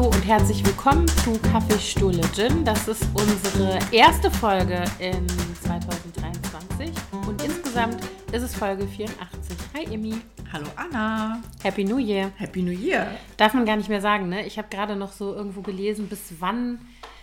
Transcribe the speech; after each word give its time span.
Hallo 0.00 0.12
und 0.12 0.26
herzlich 0.26 0.64
willkommen 0.64 1.06
zu 1.08 1.38
Kaffeestuhle 1.52 2.22
Gin. 2.34 2.64
Das 2.64 2.88
ist 2.88 3.06
unsere 3.12 3.78
erste 3.92 4.30
Folge 4.30 4.82
in 4.98 5.26
2023 5.62 6.90
und 7.28 7.44
insgesamt 7.44 8.02
ist 8.32 8.40
es 8.40 8.54
Folge 8.54 8.86
84. 8.86 9.58
Hi 9.74 9.94
Emmy. 9.94 10.14
Hallo 10.50 10.68
Anna. 10.74 11.42
Happy 11.62 11.84
New 11.84 11.98
Year. 11.98 12.32
Happy 12.36 12.62
New 12.62 12.70
Year. 12.70 13.08
Darf 13.36 13.52
man 13.52 13.66
gar 13.66 13.76
nicht 13.76 13.90
mehr 13.90 14.00
sagen, 14.00 14.30
ne? 14.30 14.46
Ich 14.46 14.56
habe 14.56 14.68
gerade 14.70 14.96
noch 14.96 15.12
so 15.12 15.34
irgendwo 15.34 15.60
gelesen, 15.60 16.08
bis 16.08 16.32
wann. 16.38 16.78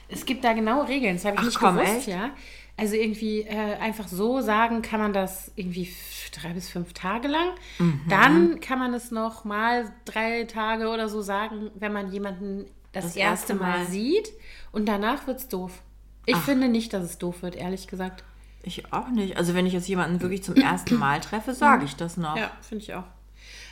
Es 0.08 0.24
gibt 0.28 0.44
da 0.44 0.54
genaue 0.54 0.88
Regeln, 0.88 1.16
das 1.16 1.26
habe 1.26 1.38
ich 1.38 1.42
Ach, 1.42 1.46
nicht 1.46 1.60
komm, 1.60 1.78
gewusst, 1.78 1.98
echt? 1.98 2.08
ja. 2.10 2.30
Also 2.78 2.96
irgendwie 2.96 3.42
äh, 3.42 3.76
einfach 3.80 4.08
so 4.08 4.40
sagen 4.42 4.84
kann 4.84 5.00
man 5.00 5.12
das 5.12 5.52
irgendwie 5.56 5.90
drei 6.32 6.54
bis 6.54 6.70
fünf 6.70 6.94
Tage 6.94 7.28
lang. 7.28 7.50
Mhm. 7.80 8.02
Dann 8.08 8.60
kann 8.60 8.78
man 8.78 8.94
es 8.94 9.10
noch 9.10 9.44
mal 9.46 9.92
drei 10.06 10.44
Tage 10.44 10.90
oder 10.90 11.10
so 11.10 11.22
sagen, 11.22 11.72
wenn 11.74 11.92
man 11.92 12.12
jemanden 12.12 12.66
das, 12.92 13.06
Das 13.06 13.16
erste 13.16 13.54
erste 13.54 13.56
Mal. 13.56 13.80
Mal. 13.80 13.86
sieht. 13.88 14.32
Und 14.72 14.86
danach 14.86 15.26
wird 15.26 15.40
es 15.40 15.48
doof. 15.48 15.82
Ich 16.28 16.38
finde 16.38 16.68
nicht, 16.68 16.94
dass 16.94 17.04
es 17.04 17.18
doof 17.18 17.42
wird, 17.42 17.56
ehrlich 17.56 17.88
gesagt. 17.88 18.24
Ich 18.62 18.92
auch 18.92 19.10
nicht. 19.10 19.38
Also 19.38 19.54
wenn 19.56 19.66
ich 19.66 19.74
jetzt 19.74 19.88
jemanden 19.88 20.22
wirklich 20.22 20.44
zum 20.44 20.56
ersten 20.56 20.98
Mal 20.98 21.20
treffe, 21.20 21.54
sage 21.54 21.86
ich 21.86 21.96
das 21.96 22.18
noch. 22.18 22.38
Ja, 22.38 22.52
finde 22.62 22.84
ich 22.84 22.94
auch. 22.94 23.06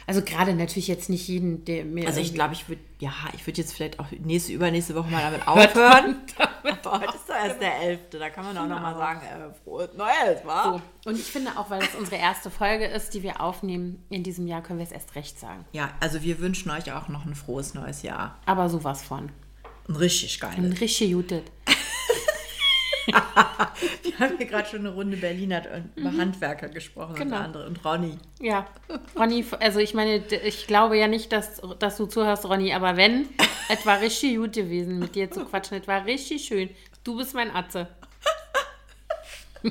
Also 0.08 0.22
gerade 0.22 0.54
natürlich 0.54 0.88
jetzt 0.88 1.10
nicht 1.10 1.28
jeden, 1.28 1.66
der 1.66 1.84
mir. 1.84 2.06
Also 2.08 2.20
ich 2.20 2.34
glaube, 2.34 2.54
ich 2.54 2.70
würde, 2.70 2.82
ja, 3.00 3.12
ich 3.34 3.46
würde 3.48 3.60
jetzt 3.62 3.74
vielleicht 3.74 4.00
auch 4.00 4.06
nächste, 4.12 4.54
übernächste 4.54 4.94
Woche 4.96 5.10
mal 5.10 5.22
damit 5.22 5.48
aufhören. 5.48 6.18
Aber 6.84 7.00
heute 7.00 7.16
ist 7.16 7.28
doch 7.28 7.36
erst 7.36 7.60
der 7.62 7.82
11. 7.82 8.00
Da 8.12 8.30
kann 8.30 8.46
man 8.46 8.58
auch 8.58 8.68
noch 8.68 8.80
mal 8.80 8.96
sagen, 8.96 9.22
äh, 9.26 9.54
frohes 9.64 9.90
Neues, 9.96 10.46
wa? 10.46 10.80
So. 11.04 11.10
Und 11.10 11.20
ich 11.20 11.26
finde 11.26 11.52
auch, 11.58 11.70
weil 11.70 11.82
es 11.82 11.96
unsere 11.96 12.18
erste 12.18 12.50
Folge 12.52 12.86
ist, 12.86 13.14
die 13.16 13.24
wir 13.24 13.42
aufnehmen 13.42 14.04
in 14.10 14.22
diesem 14.24 14.46
Jahr, 14.48 14.62
können 14.62 14.80
wir 14.80 14.86
es 14.86 14.92
erst 14.92 15.16
recht 15.16 15.40
sagen. 15.40 15.66
Ja, 15.72 15.90
also 16.00 16.22
wir 16.22 16.40
wünschen 16.40 16.70
euch 16.72 16.92
auch 16.92 17.08
noch 17.08 17.26
ein 17.26 17.34
frohes 17.36 17.74
neues 17.74 18.04
Jahr. 18.04 18.38
Aber 18.46 18.70
sowas 18.70 19.04
von. 19.04 19.32
Ein 19.90 19.96
richtig 19.96 20.42
Ein 20.44 20.52
geiles. 20.64 20.82
richtig 20.82 21.14
gutes. 21.14 21.42
Wir 23.06 24.20
haben 24.20 24.38
hier 24.38 24.46
gerade 24.48 24.68
schon 24.68 24.80
eine 24.80 24.90
Runde 24.90 25.18
Berliner 25.18 25.62
und 25.76 25.92
über 25.96 26.12
Handwerker 26.18 26.70
gesprochen 26.70 27.16
Genau. 27.16 27.36
unter 27.36 27.46
anderem. 27.46 27.68
Und 27.70 27.86
Ronny. 27.86 28.18
Ja. 28.40 28.66
Ronny, 29.18 29.46
also 29.60 29.80
ich 29.80 29.94
meine, 29.94 30.18
ich 30.18 30.68
glaube 30.68 30.98
ja 30.98 31.08
nicht, 31.08 31.32
dass, 31.32 31.62
dass 31.80 31.98
du 31.98 32.06
zuhörst, 32.08 32.46
Ronny, 32.46 32.74
aber 32.74 32.98
wenn, 32.98 33.28
es 33.70 33.86
war 33.86 34.02
richtig 34.02 34.38
gut 34.38 34.54
gewesen, 34.54 35.00
mit 35.00 35.16
dir 35.16 35.30
zu 35.32 35.46
quatschen. 35.46 35.78
Es 35.82 35.88
war 35.88 36.06
richtig 36.06 36.44
schön. 36.46 36.70
Du 37.04 37.18
bist 37.18 37.34
mein 37.36 37.54
Atze. 37.56 37.88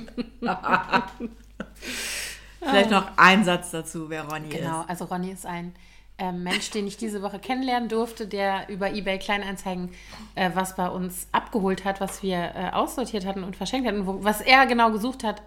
Vielleicht 2.61 2.91
noch 2.91 3.11
ein 3.17 3.45
Satz 3.45 3.71
dazu, 3.71 4.09
wer 4.11 4.25
Ronny 4.25 4.49
Genau, 4.49 4.83
ist. 4.83 4.91
also 4.91 5.05
Ronny 5.05 5.31
ist 5.33 5.47
ein 5.47 5.75
ähm, 6.19 6.43
Mensch, 6.45 6.71
den 6.71 6.87
ich 6.87 6.97
diese 6.97 7.23
Woche 7.23 7.39
kennenlernen 7.39 7.89
durfte, 7.89 8.27
der 8.27 8.69
über 8.69 8.93
eBay 8.93 9.19
Kleinanzeigen 9.19 9.91
äh, 10.37 10.51
was 10.55 10.77
bei 10.77 10.89
uns 10.89 11.27
abgeholt 11.33 11.85
hat, 11.85 12.01
was 12.01 12.23
wir 12.23 12.37
äh, 12.55 12.71
aussortiert 12.73 13.27
hatten 13.27 13.43
und 13.45 13.57
verschenkt 13.57 13.89
hatten, 13.89 14.07
wo, 14.07 14.23
was 14.23 14.41
er 14.41 14.67
genau 14.67 14.91
gesucht 14.93 15.25
hat, 15.25 15.43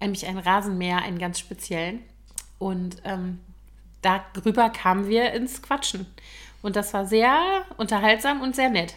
nämlich 0.00 0.26
ein 0.26 0.38
Rasenmäher, 0.38 0.98
einen 1.02 1.18
ganz 1.18 1.38
speziellen. 1.38 2.00
Und 2.58 2.96
ähm, 3.04 3.38
darüber 4.02 4.68
kamen 4.70 5.08
wir 5.08 5.32
ins 5.32 5.62
Quatschen. 5.62 6.06
Und 6.62 6.76
das 6.76 6.92
war 6.94 7.06
sehr 7.06 7.62
unterhaltsam 7.76 8.40
und 8.40 8.56
sehr 8.56 8.70
nett. 8.70 8.94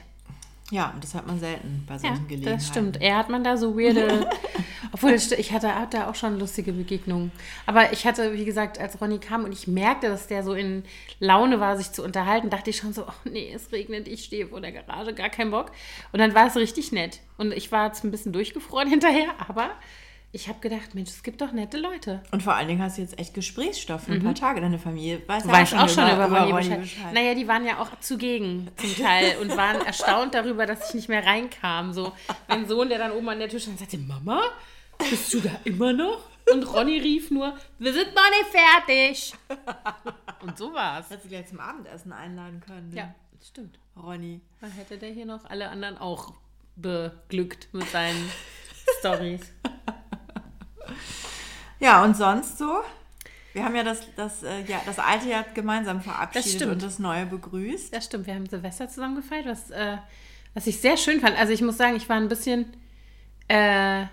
Ja, 0.71 0.91
und 0.93 1.03
das 1.03 1.13
hat 1.15 1.27
man 1.27 1.39
selten 1.39 1.83
bei 1.87 1.93
Ja, 1.95 1.99
solchen 1.99 2.27
Gelegenheiten. 2.27 2.57
das 2.59 2.67
stimmt. 2.67 3.01
Er 3.01 3.17
hat 3.17 3.29
man 3.29 3.43
da 3.43 3.55
so 3.55 3.77
weirde. 3.77 4.29
Obwohl, 4.97 5.13
ich 5.13 5.51
hatte, 5.51 5.75
hatte 5.75 6.07
auch 6.07 6.15
schon 6.15 6.39
lustige 6.39 6.73
Begegnungen. 6.73 7.31
Aber 7.65 7.93
ich 7.93 8.05
hatte, 8.05 8.33
wie 8.33 8.45
gesagt, 8.45 8.79
als 8.79 8.99
Ronny 8.99 9.19
kam 9.19 9.43
und 9.43 9.51
ich 9.51 9.67
merkte, 9.67 10.07
dass 10.09 10.27
der 10.27 10.43
so 10.43 10.53
in 10.53 10.83
Laune 11.19 11.59
war, 11.59 11.77
sich 11.77 11.91
zu 11.91 12.03
unterhalten, 12.03 12.49
dachte 12.49 12.69
ich 12.71 12.77
schon 12.77 12.93
so: 12.93 13.03
oh 13.03 13.29
nee, 13.29 13.51
es 13.53 13.71
regnet, 13.71 14.07
ich 14.07 14.23
stehe 14.23 14.47
vor 14.47 14.61
der 14.61 14.71
Garage, 14.71 15.13
gar 15.13 15.29
kein 15.29 15.51
Bock. 15.51 15.71
Und 16.11 16.19
dann 16.19 16.33
war 16.33 16.47
es 16.47 16.55
richtig 16.55 16.91
nett. 16.91 17.19
Und 17.37 17.51
ich 17.53 17.71
war 17.71 17.87
jetzt 17.87 18.03
ein 18.03 18.11
bisschen 18.11 18.33
durchgefroren 18.33 18.89
hinterher, 18.89 19.29
aber 19.47 19.69
ich 20.33 20.49
habe 20.49 20.59
gedacht: 20.59 20.93
Mensch, 20.93 21.09
es 21.09 21.23
gibt 21.23 21.41
doch 21.41 21.51
nette 21.51 21.77
Leute. 21.77 22.21
Und 22.31 22.43
vor 22.43 22.53
allen 22.55 22.67
Dingen 22.67 22.81
hast 22.81 22.97
du 22.97 23.01
jetzt 23.01 23.17
echt 23.17 23.33
Gesprächsstoff 23.33 24.03
für 24.03 24.13
ein 24.13 24.23
paar 24.23 24.35
Tage. 24.35 24.59
Deine 24.61 24.77
Familie 24.79 25.21
weiß, 25.25 25.43
ja 25.43 25.49
Mhm. 25.49 25.53
Weiß 25.53 25.73
auch 25.73 25.89
schon 25.89 26.03
über, 26.03 26.25
Ronny, 26.25 26.53
Bescheid. 26.53 26.81
Bescheid. 26.81 27.13
Naja, 27.13 27.33
die 27.33 27.47
waren 27.47 27.65
ja 27.65 27.79
auch 27.79 27.99
zugegen 28.01 28.69
zum 28.75 28.95
Teil 28.95 29.37
und 29.41 29.55
waren 29.55 29.81
erstaunt 29.85 30.33
darüber, 30.33 30.65
dass 30.65 30.89
ich 30.89 30.95
nicht 30.95 31.09
mehr 31.09 31.25
reinkam. 31.25 31.93
So, 31.93 32.11
mein 32.47 32.67
Sohn, 32.67 32.89
der 32.89 32.97
dann 32.97 33.11
oben 33.11 33.29
an 33.29 33.39
der 33.39 33.47
Tür 33.49 33.59
stand, 33.59 33.79
sagte, 33.79 33.97
Mama, 33.97 34.41
bist 34.97 35.33
du 35.33 35.39
da 35.41 35.51
immer 35.63 35.93
noch? 35.93 36.23
Und 36.51 36.63
Ronny 36.63 36.97
rief 36.99 37.29
nur, 37.31 37.57
wir 37.77 37.93
sind 37.93 38.13
noch 38.15 38.29
nicht 38.29 38.51
fertig. 38.51 39.33
Und 40.41 40.57
so 40.57 40.73
war's. 40.73 41.09
Hättest 41.09 41.25
du 41.25 41.29
gleich 41.29 41.47
zum 41.47 41.59
Abendessen 41.59 42.13
einladen 42.13 42.61
können. 42.65 42.89
ne? 42.89 42.95
Ja, 42.97 43.15
das 43.37 43.47
stimmt. 43.49 43.79
Ronny. 44.01 44.39
Dann 44.61 44.71
hätte 44.71 44.97
der 44.97 45.09
hier 45.09 45.25
noch 45.25 45.45
alle 45.45 45.69
anderen 45.69 45.97
auch 45.97 46.33
beglückt 46.75 47.67
mit 47.73 47.89
seinen 47.89 48.31
Stories. 48.99 49.41
Ja, 51.79 52.03
und 52.03 52.15
sonst 52.15 52.57
so? 52.57 52.81
Wir 53.53 53.63
haben 53.65 53.75
ja 53.75 53.83
das, 53.83 54.01
das, 54.15 54.43
äh, 54.43 54.61
ja, 54.65 54.81
das 54.85 54.99
alte 54.99 55.29
Jahr 55.29 55.43
gemeinsam 55.53 56.01
verabschiedet 56.01 56.49
stimmt. 56.51 56.73
und 56.73 56.83
das 56.83 56.99
neue 56.99 57.25
begrüßt. 57.25 57.93
Das 57.93 58.05
stimmt, 58.05 58.27
wir 58.27 58.35
haben 58.35 58.45
Silvester 58.45 58.87
zusammen 58.87 59.15
gefeiert, 59.15 59.47
was, 59.47 59.71
äh, 59.71 59.97
was 60.53 60.67
ich 60.67 60.79
sehr 60.79 60.95
schön 60.97 61.19
fand. 61.19 61.37
Also 61.37 61.53
ich 61.53 61.61
muss 61.61 61.77
sagen, 61.77 61.95
ich 61.95 62.07
war 62.07 62.17
ein 62.17 62.27
bisschen, 62.29 62.71
äh, 63.47 64.05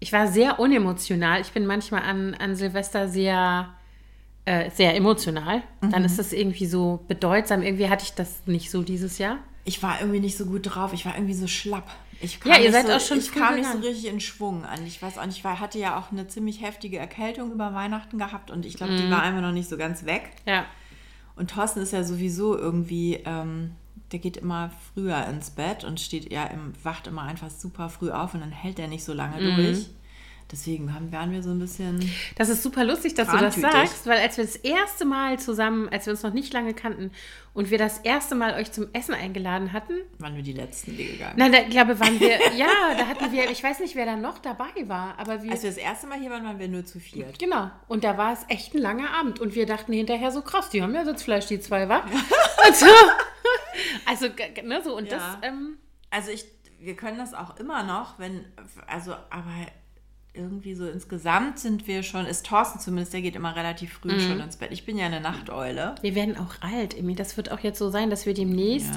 ich 0.00 0.12
war 0.12 0.26
sehr 0.26 0.58
unemotional. 0.58 1.40
Ich 1.40 1.52
bin 1.52 1.66
manchmal 1.66 2.02
an, 2.02 2.34
an 2.34 2.56
Silvester 2.56 3.08
sehr, 3.08 3.68
äh, 4.46 4.70
sehr 4.70 4.96
emotional. 4.96 5.62
Dann 5.82 6.04
ist 6.04 6.18
das 6.18 6.32
irgendwie 6.32 6.66
so 6.66 7.04
bedeutsam. 7.06 7.62
Irgendwie 7.62 7.88
hatte 7.88 8.04
ich 8.04 8.14
das 8.14 8.42
nicht 8.46 8.70
so 8.70 8.82
dieses 8.82 9.18
Jahr. 9.18 9.38
Ich 9.64 9.82
war 9.82 10.00
irgendwie 10.00 10.20
nicht 10.20 10.36
so 10.38 10.46
gut 10.46 10.62
drauf. 10.74 10.92
Ich 10.94 11.04
war 11.04 11.14
irgendwie 11.14 11.34
so 11.34 11.46
schlapp. 11.46 11.88
Ich 12.22 12.38
Ja, 12.44 12.58
ihr 12.58 12.72
seid 12.72 12.86
so, 12.86 12.92
auch 12.94 13.00
schon 13.00 13.18
Ich 13.18 13.30
kam 13.32 13.54
nicht 13.56 13.70
so 13.70 13.78
richtig 13.78 14.06
in 14.06 14.20
Schwung 14.20 14.64
an. 14.64 14.84
Ich 14.86 15.00
weiß 15.00 15.18
auch 15.18 15.26
nicht, 15.26 15.38
ich 15.38 15.44
war, 15.44 15.60
hatte 15.60 15.78
ja 15.78 15.98
auch 15.98 16.12
eine 16.12 16.26
ziemlich 16.28 16.62
heftige 16.62 16.98
Erkältung 16.98 17.52
über 17.52 17.72
Weihnachten 17.74 18.18
gehabt 18.18 18.50
und 18.50 18.66
ich 18.66 18.74
glaube, 18.74 18.92
Mhm. 18.92 18.96
die 18.98 19.10
war 19.10 19.22
einfach 19.22 19.40
noch 19.42 19.52
nicht 19.52 19.68
so 19.68 19.76
ganz 19.78 20.04
weg. 20.04 20.30
Ja. 20.46 20.64
Und 21.36 21.50
Thorsten 21.50 21.80
ist 21.80 21.92
ja 21.92 22.04
sowieso 22.04 22.56
irgendwie, 22.58 23.20
ähm, 23.24 23.72
der 24.12 24.18
geht 24.18 24.36
immer 24.36 24.70
früher 24.94 25.26
ins 25.26 25.50
Bett 25.50 25.84
und 25.84 26.00
steht 26.00 26.32
ja 26.32 26.44
im, 26.46 26.72
wacht 26.82 27.06
immer 27.06 27.22
einfach 27.22 27.50
super 27.50 27.88
früh 27.88 28.10
auf 28.10 28.34
und 28.34 28.40
dann 28.40 28.52
hält 28.52 28.78
er 28.78 28.88
nicht 28.88 29.04
so 29.04 29.12
lange 29.12 29.40
Mhm. 29.40 29.56
durch. 29.56 29.86
Deswegen 30.52 30.92
haben, 30.92 31.12
waren 31.12 31.30
wir 31.30 31.44
so 31.44 31.50
ein 31.50 31.60
bisschen. 31.60 32.00
Das 32.34 32.48
ist 32.48 32.64
super 32.64 32.82
lustig, 32.82 33.14
dass 33.14 33.28
du 33.28 33.36
das 33.38 33.54
sagst, 33.54 34.04
weil 34.08 34.18
als 34.18 34.36
wir 34.36 34.42
das 34.44 34.56
erste 34.56 35.04
Mal 35.04 35.38
zusammen, 35.38 35.88
als 35.90 36.06
wir 36.06 36.10
uns 36.12 36.24
noch 36.24 36.32
nicht 36.32 36.52
lange 36.52 36.74
kannten 36.74 37.12
und 37.54 37.70
wir 37.70 37.78
das 37.78 37.98
erste 37.98 38.34
Mal 38.34 38.54
euch 38.54 38.72
zum 38.72 38.88
Essen 38.92 39.14
eingeladen 39.14 39.72
hatten, 39.72 39.92
Waren 40.18 40.34
wir 40.34 40.42
die 40.42 40.52
letzten, 40.52 40.96
die 40.96 41.06
gegangen 41.06 41.34
Nein, 41.36 41.52
da 41.52 41.58
ich 41.58 41.70
glaube, 41.70 42.00
waren 42.00 42.18
wir, 42.18 42.30
ja, 42.56 42.66
da 42.98 43.06
hatten 43.06 43.30
wir, 43.30 43.48
ich 43.48 43.62
weiß 43.62 43.78
nicht, 43.78 43.94
wer 43.94 44.06
da 44.06 44.16
noch 44.16 44.38
dabei 44.38 44.88
war, 44.88 45.14
aber 45.20 45.40
wir, 45.44 45.52
Als 45.52 45.62
wir 45.62 45.70
das 45.70 45.78
erste 45.78 46.08
Mal 46.08 46.18
hier 46.18 46.30
waren, 46.30 46.44
waren 46.44 46.58
wir 46.58 46.66
nur 46.66 46.84
zu 46.84 46.98
viert. 46.98 47.38
genau, 47.38 47.70
und 47.86 48.02
da 48.02 48.18
war 48.18 48.32
es 48.32 48.40
echt 48.48 48.74
ein 48.74 48.78
langer 48.82 49.10
Abend 49.20 49.38
und 49.38 49.54
wir 49.54 49.66
dachten 49.66 49.92
hinterher 49.92 50.32
so, 50.32 50.42
krass, 50.42 50.68
die 50.68 50.82
haben 50.82 50.94
ja 50.96 51.04
Sitzfleisch, 51.04 51.46
die 51.46 51.60
zwei, 51.60 51.88
wa? 51.88 51.98
Und 52.68 52.76
so, 52.76 52.86
also, 54.06 54.26
ne, 54.64 54.80
so, 54.84 54.96
und 54.96 55.10
Ja. 55.10 55.16
das, 55.18 55.50
ähm, 55.50 55.78
Also 56.10 56.30
ich, 56.30 56.44
wir 56.80 56.96
können 56.96 57.18
das 57.18 57.34
auch 57.34 57.56
immer 57.58 57.82
noch, 57.84 58.18
wenn, 58.18 58.44
also, 58.86 59.12
aber 59.12 59.66
irgendwie 60.32 60.74
so 60.74 60.88
insgesamt 60.88 61.58
sind 61.58 61.88
wir 61.88 62.04
schon, 62.04 62.24
ist 62.24 62.46
Thorsten 62.46 62.78
zumindest, 62.78 63.12
der 63.12 63.20
geht 63.20 63.34
immer 63.34 63.56
relativ 63.56 63.94
früh 63.94 64.12
Mhm. 64.12 64.20
schon 64.20 64.40
ins 64.40 64.56
Bett. 64.56 64.70
Ich 64.70 64.84
bin 64.86 64.96
ja 64.96 65.06
eine 65.06 65.20
Nachteule. 65.20 65.96
wir 66.02 66.14
werden 66.14 66.36
auch 66.36 66.54
alt, 66.60 66.96
Emi, 66.96 67.16
das 67.16 67.36
wird 67.36 67.50
auch 67.50 67.58
jetzt 67.60 67.78
so 67.80 67.90
sein, 67.90 68.10
dass 68.10 68.26
wir 68.26 68.34
demnächst, 68.34 68.92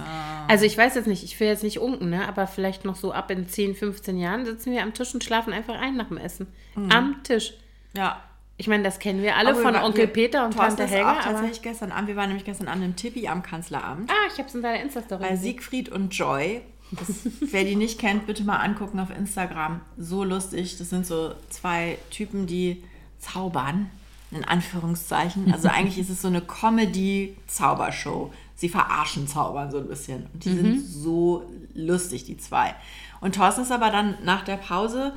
also 0.47 0.63
ich 0.65 0.77
weiß 0.77 0.93
jetzt 0.95 1.07
nicht, 1.07 1.23
ich 1.23 1.39
will 1.39 1.47
jetzt 1.47 1.63
nicht 1.63 1.79
unken, 1.79 2.09
ne, 2.11 2.27
aber 2.27 2.45
vielleicht 2.45 2.85
noch 2.85 2.95
so 2.95 3.11
ab 3.11 3.31
in 3.31 3.47
10, 3.47 3.73
15 3.75 4.17
Jahren 4.19 4.45
sitzen 4.45 4.71
wir 4.71 4.83
am 4.83 4.93
Tisch 4.93 5.13
und 5.15 5.23
schlafen 5.23 5.53
einfach 5.53 5.73
ein 5.79 5.95
nach 5.97 6.07
dem 6.09 6.17
Essen. 6.17 6.47
Am 6.75 7.23
Tisch. 7.23 7.55
Ja. 7.95 8.21
Ich 8.57 8.67
meine, 8.67 8.83
das 8.83 8.99
kennen 8.99 9.21
wir 9.23 9.35
alle 9.35 9.49
Aber 9.51 9.61
von 9.61 9.73
wir- 9.73 9.83
Onkel 9.83 10.01
wir- 10.01 10.07
Peter 10.13 10.45
und 10.45 10.55
Thorsten 10.55 10.77
Tante 10.77 10.93
Helga, 10.93 11.13
auch 11.19 11.23
tatsächlich 11.23 11.61
gestern 11.63 11.91
Abend, 11.91 12.07
wir 12.07 12.15
waren 12.15 12.27
nämlich 12.27 12.45
gestern 12.45 12.67
Abend 12.67 12.83
im 12.85 12.95
Tippi 12.95 13.27
am 13.27 13.41
Kanzleramt. 13.43 14.09
ah, 14.09 14.27
ich 14.31 14.37
habe 14.37 14.47
es 14.47 14.55
in 14.55 14.61
deiner 14.61 14.81
Insta-Story 14.81 15.21
Bei. 15.23 15.35
Siegfried 15.35 15.89
und 15.89 16.13
Joy. 16.15 16.61
Das, 16.91 17.07
wer 17.51 17.63
die 17.63 17.75
nicht 17.75 17.99
kennt, 17.99 18.27
bitte 18.27 18.43
mal 18.43 18.57
angucken 18.57 18.99
auf 18.99 19.09
Instagram. 19.09 19.81
So 19.97 20.23
lustig. 20.23 20.77
Das 20.77 20.89
sind 20.91 21.07
so 21.07 21.33
zwei 21.49 21.97
Typen, 22.11 22.45
die 22.45 22.83
zaubern, 23.17 23.89
in 24.29 24.45
Anführungszeichen. 24.45 25.51
Also 25.51 25.67
eigentlich 25.73 25.97
ist 25.97 26.09
es 26.11 26.21
so 26.21 26.27
eine 26.27 26.41
Comedy-Zaubershow. 26.41 28.31
Sie 28.55 28.69
verarschen 28.69 29.27
Zaubern 29.27 29.71
so 29.71 29.79
ein 29.79 29.87
bisschen. 29.87 30.27
Und 30.33 30.45
die 30.45 30.49
sind 30.55 30.79
so 30.79 31.49
lustig, 31.73 32.25
die 32.25 32.37
zwei. 32.37 32.75
Und 33.19 33.35
Thorsten 33.35 33.63
ist 33.63 33.71
aber 33.71 33.89
dann 33.89 34.17
nach 34.23 34.43
der 34.43 34.57
Pause, 34.57 35.13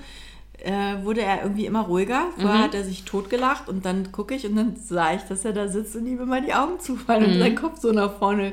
äh, 0.62 1.04
wurde 1.04 1.22
er 1.22 1.42
irgendwie 1.42 1.66
immer 1.66 1.82
ruhiger. 1.82 2.26
Vorher 2.38 2.62
hat 2.62 2.74
er 2.74 2.84
sich 2.84 3.04
totgelacht 3.04 3.68
und 3.68 3.84
dann 3.84 4.12
gucke 4.12 4.34
ich 4.34 4.46
und 4.46 4.56
dann 4.56 4.76
sah 4.76 5.14
ich, 5.14 5.22
dass 5.22 5.44
er 5.44 5.52
da 5.52 5.68
sitzt 5.68 5.96
und 5.96 6.06
ihm 6.06 6.20
immer 6.20 6.40
die 6.40 6.54
Augen 6.54 6.80
zufallen 6.80 7.32
und 7.32 7.38
sein 7.38 7.54
Kopf 7.54 7.80
so 7.80 7.92
nach 7.92 8.18
vorne 8.18 8.52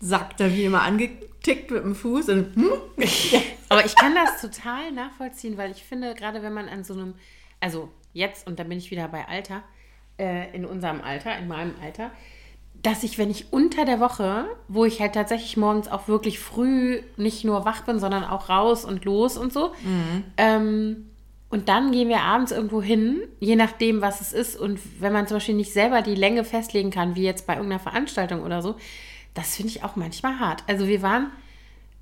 sackt 0.00 0.40
er 0.40 0.52
wie 0.52 0.64
immer 0.64 0.82
angetickt 0.82 1.70
mit 1.70 1.84
dem 1.84 1.94
Fuß 1.94 2.28
und 2.28 2.56
hm? 2.56 2.72
Aber 3.68 3.84
ich 3.86 3.96
kann 3.96 4.14
das 4.14 4.40
total 4.40 4.92
nachvollziehen, 4.92 5.56
weil 5.56 5.70
ich 5.70 5.82
finde, 5.84 6.14
gerade 6.14 6.42
wenn 6.42 6.52
man 6.52 6.68
an 6.68 6.84
so 6.84 6.92
einem, 6.92 7.14
also 7.60 7.88
jetzt, 8.12 8.46
und 8.46 8.58
da 8.58 8.64
bin 8.64 8.78
ich 8.78 8.90
wieder 8.90 9.08
bei 9.08 9.26
Alter, 9.26 9.62
äh, 10.18 10.54
in 10.54 10.66
unserem 10.66 11.00
Alter, 11.00 11.38
in 11.38 11.48
meinem 11.48 11.74
Alter, 11.82 12.10
dass 12.82 13.02
ich, 13.04 13.16
wenn 13.16 13.30
ich 13.30 13.52
unter 13.52 13.84
der 13.84 14.00
Woche, 14.00 14.44
wo 14.68 14.84
ich 14.84 15.00
halt 15.00 15.14
tatsächlich 15.14 15.56
morgens 15.56 15.88
auch 15.88 16.08
wirklich 16.08 16.38
früh 16.40 17.00
nicht 17.16 17.44
nur 17.44 17.64
wach 17.64 17.82
bin, 17.82 17.98
sondern 18.00 18.24
auch 18.24 18.48
raus 18.48 18.84
und 18.84 19.04
los 19.04 19.38
und 19.38 19.52
so, 19.52 19.72
ähm, 20.36 21.08
und 21.52 21.68
dann 21.68 21.92
gehen 21.92 22.08
wir 22.08 22.22
abends 22.22 22.50
irgendwo 22.50 22.80
hin, 22.80 23.28
je 23.38 23.56
nachdem, 23.56 24.00
was 24.00 24.22
es 24.22 24.32
ist. 24.32 24.56
Und 24.58 24.80
wenn 25.00 25.12
man 25.12 25.26
zum 25.26 25.36
Beispiel 25.36 25.54
nicht 25.54 25.70
selber 25.70 26.00
die 26.00 26.14
Länge 26.14 26.44
festlegen 26.44 26.90
kann, 26.90 27.14
wie 27.14 27.24
jetzt 27.24 27.46
bei 27.46 27.52
irgendeiner 27.52 27.78
Veranstaltung 27.78 28.42
oder 28.42 28.62
so, 28.62 28.76
das 29.34 29.56
finde 29.56 29.70
ich 29.70 29.84
auch 29.84 29.94
manchmal 29.94 30.40
hart. 30.40 30.64
Also 30.66 30.88
wir 30.88 31.02
waren 31.02 31.30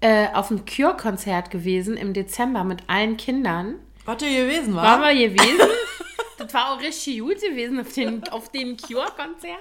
äh, 0.00 0.28
auf 0.34 0.52
einem 0.52 0.64
Cure-Konzert 0.66 1.50
gewesen 1.50 1.96
im 1.96 2.12
Dezember 2.12 2.62
mit 2.62 2.84
allen 2.86 3.16
Kindern. 3.16 3.74
Was 4.04 4.22
ihr 4.22 4.44
gewesen 4.44 4.72
war? 4.76 4.84
Waren 4.84 5.18
wir 5.18 5.28
gewesen. 5.30 5.68
das 6.38 6.54
war 6.54 6.72
auch 6.72 6.80
richtig 6.80 7.18
gut 7.18 7.40
gewesen 7.40 7.80
auf, 7.80 7.92
den, 7.92 8.28
auf 8.28 8.52
dem 8.52 8.76
Cure-Konzert. 8.76 9.58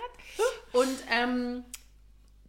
Und 0.71 0.97
ähm, 1.11 1.63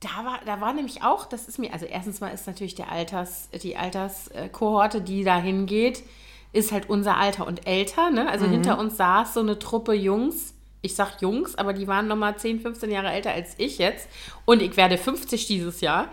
da 0.01 0.27
war, 0.27 0.41
da 0.45 0.61
war 0.61 0.75
nämlich 0.75 1.03
auch, 1.03 1.25
das 1.25 1.49
ist 1.49 1.59
mir, 1.59 1.73
also 1.73 1.87
erstens 1.87 2.21
mal 2.21 2.29
ist 2.29 2.47
natürlich 2.47 2.75
der 2.75 2.93
Alters, 2.93 3.49
die 3.63 3.79
Alterskohorte, 3.79 5.01
die 5.01 5.25
da 5.25 5.39
hingeht, 5.39 6.03
ist 6.53 6.73
halt 6.73 6.89
unser 6.89 7.17
Alter 7.17 7.47
und 7.47 7.67
älter. 7.67 8.11
Ne? 8.11 8.29
Also 8.29 8.47
hinter 8.47 8.79
uns 8.79 8.97
saß 8.97 9.35
so 9.35 9.41
eine 9.41 9.59
Truppe 9.59 9.93
Jungs. 9.93 10.55
Ich 10.83 10.95
sag 10.95 11.21
Jungs, 11.21 11.57
aber 11.57 11.73
die 11.73 11.87
waren 11.87 12.09
nochmal 12.09 12.37
10, 12.37 12.61
15 12.61 12.91
Jahre 12.91 13.11
älter 13.11 13.33
als 13.33 13.55
ich 13.59 13.79
jetzt. 13.79 14.09
Und 14.45 14.63
ich 14.63 14.77
werde 14.77 14.99
50 14.99 15.47
dieses 15.47 15.81
Jahr. 15.81 16.09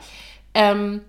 Ähm, 0.54 1.02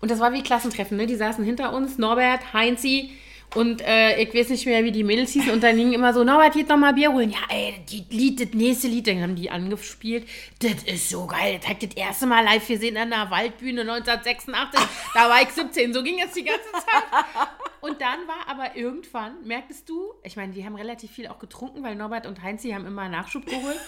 und 0.00 0.10
das 0.10 0.18
war 0.18 0.32
wie 0.32 0.42
Klassentreffen, 0.42 0.96
ne? 0.96 1.06
Die 1.06 1.14
saßen 1.14 1.44
hinter 1.44 1.72
uns, 1.72 1.98
Norbert, 1.98 2.52
Heinzi 2.52 3.10
und 3.54 3.82
äh, 3.82 4.20
ich 4.22 4.34
weiß 4.34 4.48
nicht 4.48 4.64
mehr, 4.64 4.82
wie 4.82 4.92
die 4.92 5.04
Mädels 5.04 5.32
hießen. 5.32 5.52
Und 5.52 5.62
dann 5.62 5.76
hingen 5.76 5.92
immer 5.92 6.14
so, 6.14 6.24
Norbert, 6.24 6.54
geht 6.54 6.68
noch 6.68 6.78
mal 6.78 6.94
Bier 6.94 7.12
holen. 7.12 7.30
Ja, 7.30 7.38
ey, 7.50 7.74
die 7.90 8.04
Lied, 8.08 8.40
das 8.40 8.54
nächste 8.54 8.88
Lied, 8.88 9.06
dann 9.06 9.20
haben 9.20 9.36
die 9.36 9.50
angespielt. 9.50 10.26
Das 10.60 10.82
ist 10.84 11.10
so 11.10 11.26
geil. 11.26 11.58
Das 11.60 11.68
hat 11.68 11.82
das 11.82 11.94
erste 11.94 12.26
Mal 12.26 12.44
live 12.44 12.66
gesehen 12.66 12.96
an 12.96 13.10
der 13.10 13.30
Waldbühne 13.30 13.82
1986. 13.82 14.80
Da 15.14 15.28
war 15.28 15.42
ich 15.42 15.50
17. 15.50 15.92
So 15.92 16.02
ging 16.02 16.18
es 16.24 16.32
die 16.32 16.44
ganze 16.44 16.72
Zeit. 16.72 17.48
Und 17.82 18.00
dann 18.00 18.28
war 18.28 18.46
aber 18.48 18.76
irgendwann, 18.76 19.44
merktest 19.44 19.88
du, 19.88 20.14
ich 20.22 20.36
meine, 20.36 20.52
die 20.52 20.64
haben 20.64 20.76
relativ 20.76 21.10
viel 21.10 21.26
auch 21.26 21.40
getrunken, 21.40 21.82
weil 21.82 21.96
Norbert 21.96 22.28
und 22.28 22.40
Heinzi 22.40 22.70
haben 22.70 22.86
immer 22.86 23.08
Nachschub 23.08 23.44
geholt. 23.44 23.80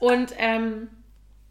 Und, 0.00 0.34
ähm, 0.36 0.88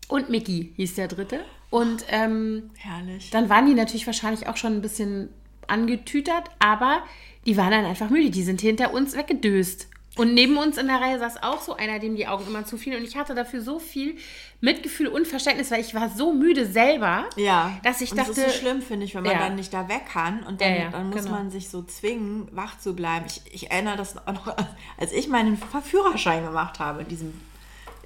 und 0.08 0.30
Mickey 0.30 0.74
hieß 0.76 0.94
der 0.94 1.08
dritte. 1.08 1.44
Und 1.72 2.06
ähm, 2.10 2.70
Herrlich. 2.78 3.32
dann 3.32 3.50
waren 3.50 3.66
die 3.66 3.74
natürlich 3.74 4.06
wahrscheinlich 4.06 4.48
auch 4.48 4.58
schon 4.58 4.74
ein 4.74 4.82
bisschen 4.84 5.30
angetütert, 5.66 6.52
aber 6.60 7.04
die 7.48 7.58
waren 7.58 7.72
dann 7.72 7.86
einfach 7.86 8.12
müde. 8.12 8.30
Die 8.30 8.44
sind 8.44 8.62
hinter 8.62 8.94
uns 8.94 9.18
weggedöst. 9.18 9.88
Und 10.18 10.34
neben 10.34 10.56
uns 10.58 10.78
in 10.78 10.88
der 10.88 11.02
Reihe 11.02 11.20
saß 11.20 11.44
auch 11.44 11.62
so 11.62 11.76
einer, 11.76 12.00
dem 12.00 12.16
die 12.16 12.26
Augen 12.28 12.48
immer 12.48 12.66
zu 12.66 12.78
fielen. 12.78 13.00
Und 13.02 13.04
ich 13.08 13.18
hatte 13.18 13.36
dafür 13.36 13.62
so 13.62 13.80
viel 13.80 14.16
Mitgefühl 14.62 15.08
und 15.08 15.28
Verständnis, 15.28 15.72
weil 15.72 15.82
ich 15.82 15.94
war 15.94 16.10
so 16.10 16.32
müde 16.32 16.66
selber, 16.66 17.26
Ja. 17.36 17.78
dass 17.84 18.00
ich 18.00 18.12
und 18.12 18.18
dachte, 18.20 18.30
das 18.30 18.38
ist 18.40 18.54
so 18.54 18.60
schlimm, 18.62 18.82
finde 18.82 19.06
ich, 19.06 19.14
wenn 19.14 19.24
man 19.24 19.34
Ja. 19.34 19.40
dann 19.40 19.56
nicht 19.56 19.74
da 19.74 19.90
weg 19.90 20.04
kann 20.12 20.44
und 20.44 20.62
dann, 20.62 20.74
Ja, 20.76 20.90
dann 20.90 21.10
muss 21.10 21.24
genau. 21.26 21.32
man 21.36 21.52
sich 21.52 21.70
so 21.70 21.84
zwingen, 21.84 22.48
wach 22.54 22.78
zu 22.80 22.96
bleiben. 22.96 23.26
Ich, 23.28 23.42
ich 23.54 23.72
erinnere 23.72 23.98
das 23.98 24.18
auch 24.26 24.32
noch, 24.34 24.56
als 24.98 25.12
ich 25.12 25.28
meinen 25.28 25.58
Führerschein 25.84 26.46
gemacht 26.46 26.80
habe, 26.80 27.02
in 27.02 27.10
diesem, 27.10 27.34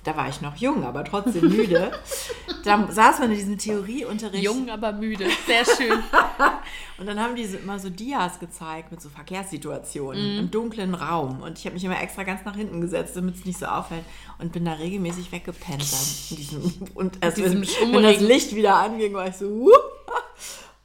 da 0.03 0.15
war 0.15 0.29
ich 0.29 0.41
noch 0.41 0.55
jung, 0.55 0.83
aber 0.85 1.03
trotzdem 1.03 1.49
müde. 1.49 1.91
da 2.63 2.87
saß 2.91 3.19
man 3.19 3.31
in 3.31 3.37
diesem 3.37 3.57
Theorieunterricht. 3.57 4.43
jung, 4.43 4.69
aber 4.69 4.91
müde. 4.93 5.27
Sehr 5.45 5.65
schön. 5.65 5.99
Und 6.97 7.05
dann 7.05 7.19
haben 7.19 7.35
die 7.35 7.45
so, 7.45 7.57
immer 7.57 7.79
so 7.79 7.89
Dias 7.89 8.39
gezeigt 8.39 8.91
mit 8.91 9.01
so 9.01 9.09
Verkehrssituationen 9.09 10.33
Mhm. 10.33 10.39
im 10.39 10.51
dunklen 10.51 10.95
Raum. 10.95 11.41
Und 11.41 11.57
ich 11.57 11.65
habe 11.65 11.73
mich 11.75 11.83
immer 11.85 12.01
extra 12.01 12.23
ganz 12.23 12.43
nach 12.45 12.55
hinten 12.55 12.81
gesetzt, 12.81 13.15
damit 13.15 13.35
es 13.35 13.45
nicht 13.45 13.57
so 13.59 13.65
auffällt. 13.67 14.03
Und 14.37 14.51
bin 14.51 14.65
da 14.65 14.73
regelmäßig 14.73 15.31
weggepennt 15.31 15.81
dann. 15.81 16.37
Diesem, 16.37 16.73
und 16.95 17.17
erst 17.21 17.37
wenn, 17.37 17.61
wenn 17.93 18.03
das 18.03 18.19
Licht 18.19 18.55
wieder 18.55 18.75
anging, 18.75 19.13
war 19.13 19.27
ich 19.27 19.35
so, 19.35 19.49
wupp. 19.49 19.73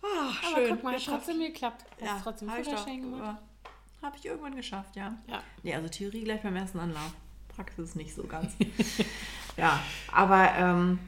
Ah, 0.02 0.06
Aber 0.46 0.56
schön. 0.56 0.68
guck 0.70 0.84
mal, 0.84 0.94
hat 0.94 1.04
trotzdem 1.04 1.38
geklappt. 1.40 1.84
Hast 2.00 2.04
Ja, 2.06 2.20
trotzdem 2.22 2.50
habe 2.50 2.60
ich, 2.60 2.68
Führerschein 2.68 3.00
gemacht? 3.02 3.38
doch- 3.38 4.06
hab 4.06 4.16
ich 4.16 4.26
irgendwann 4.26 4.54
geschafft, 4.54 4.96
ja. 4.96 5.14
Ja. 5.26 5.42
Nee, 5.62 5.74
also 5.74 5.88
Theorie 5.88 6.24
gleich 6.24 6.42
beim 6.42 6.54
ersten 6.56 6.78
Anlauf. 6.78 7.10
Praxis 7.56 7.94
nicht 7.94 8.14
so 8.14 8.24
ganz. 8.24 8.52
ja, 9.56 9.80
aber 10.12 10.50
ähm, 10.56 10.98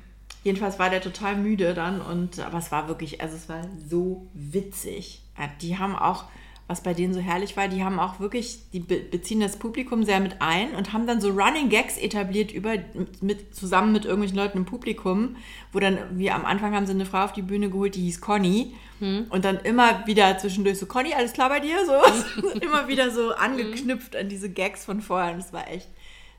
jedenfalls 0.44 0.78
war 0.78 0.90
der 0.90 1.00
total 1.00 1.36
müde 1.36 1.74
dann 1.74 2.00
und 2.00 2.38
aber 2.40 2.58
es 2.58 2.70
war 2.70 2.88
wirklich, 2.88 3.20
also 3.20 3.36
es 3.36 3.48
war 3.48 3.62
so 3.88 4.26
witzig. 4.32 5.22
Äh, 5.36 5.48
Die 5.60 5.78
haben 5.78 5.96
auch, 5.96 6.24
was 6.68 6.82
bei 6.82 6.94
denen 6.94 7.14
so 7.14 7.20
herrlich 7.20 7.56
war, 7.56 7.68
die 7.68 7.84
haben 7.84 7.98
auch 7.98 8.18
wirklich, 8.20 8.70
die 8.72 8.80
be 8.80 8.98
beziehen 8.98 9.40
das 9.40 9.56
Publikum 9.56 10.04
sehr 10.04 10.20
mit 10.20 10.40
ein 10.40 10.74
und 10.74 10.92
haben 10.92 11.06
dann 11.06 11.20
so 11.20 11.30
Running 11.30 11.68
Gags 11.68 11.96
etabliert 11.96 12.52
über 12.52 12.74
mit, 13.20 13.54
zusammen 13.54 13.92
mit 13.92 14.04
irgendwelchen 14.04 14.36
Leuten 14.36 14.58
im 14.58 14.64
Publikum, 14.64 15.36
wo 15.72 15.80
dann 15.80 15.98
wie 16.12 16.30
am 16.30 16.44
Anfang 16.44 16.74
haben 16.74 16.86
sie 16.86 16.92
eine 16.92 17.06
Frau 17.06 17.24
auf 17.24 17.32
die 17.32 17.42
Bühne 17.42 17.70
geholt, 17.70 17.94
die 17.94 18.02
hieß 18.02 18.20
Conny 18.20 18.74
und 19.30 19.44
dann 19.44 19.58
immer 19.58 20.06
wieder 20.06 20.38
zwischendurch 20.38 20.78
so 20.78 20.86
Conny, 20.86 21.12
alles 21.12 21.32
klar 21.32 21.48
bei 21.48 21.60
dir 21.60 21.76
so 21.84 22.50
immer 22.60 22.88
wieder 22.88 23.10
so 23.10 23.32
angeknüpft 23.34 24.16
an 24.16 24.28
diese 24.28 24.48
Gags 24.48 24.84
von 24.84 25.00
vorher 25.00 25.34
und 25.34 25.40
es 25.40 25.52
war 25.52 25.68
echt 25.70 25.88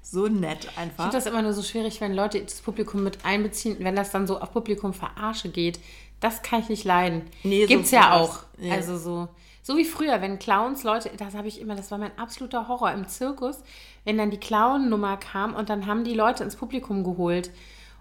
so 0.01 0.27
nett 0.27 0.65
Ich 0.71 0.77
einfach. 0.77 1.03
finde 1.05 1.17
das 1.17 1.25
immer 1.25 1.41
nur 1.41 1.53
so 1.53 1.61
schwierig, 1.63 1.99
wenn 2.01 2.13
Leute 2.13 2.41
das 2.41 2.61
Publikum 2.61 3.03
mit 3.03 3.25
einbeziehen, 3.25 3.77
wenn 3.79 3.95
das 3.95 4.11
dann 4.11 4.27
so 4.27 4.39
auf 4.39 4.51
Publikum 4.53 4.93
verarsche 4.93 5.49
geht. 5.49 5.79
Das 6.19 6.41
kann 6.41 6.61
ich 6.61 6.69
nicht 6.69 6.83
leiden. 6.83 7.23
Nee, 7.43 7.63
so 7.63 7.67
Gibt's 7.67 7.91
ja 7.91 8.03
verarscht. 8.03 8.31
auch. 8.31 8.39
Nee. 8.57 8.71
Also 8.71 8.97
so. 8.97 9.27
So 9.61 9.75
wie 9.75 9.83
früher, 9.85 10.21
wenn 10.21 10.39
Clowns 10.39 10.83
Leute, 10.83 11.11
das 11.17 11.35
habe 11.35 11.49
ich 11.49 11.59
immer, 11.59 11.75
das 11.75 11.91
war 11.91 11.97
mein 11.97 12.17
absoluter 12.17 12.69
Horror 12.69 12.91
im 12.93 13.07
Zirkus, 13.07 13.57
wenn 14.05 14.17
dann 14.17 14.31
die 14.31 14.39
Clown-Nummer 14.39 15.17
kam 15.17 15.53
und 15.55 15.69
dann 15.69 15.85
haben 15.87 16.05
die 16.05 16.13
Leute 16.13 16.43
ins 16.45 16.55
Publikum 16.55 17.03
geholt. 17.03 17.51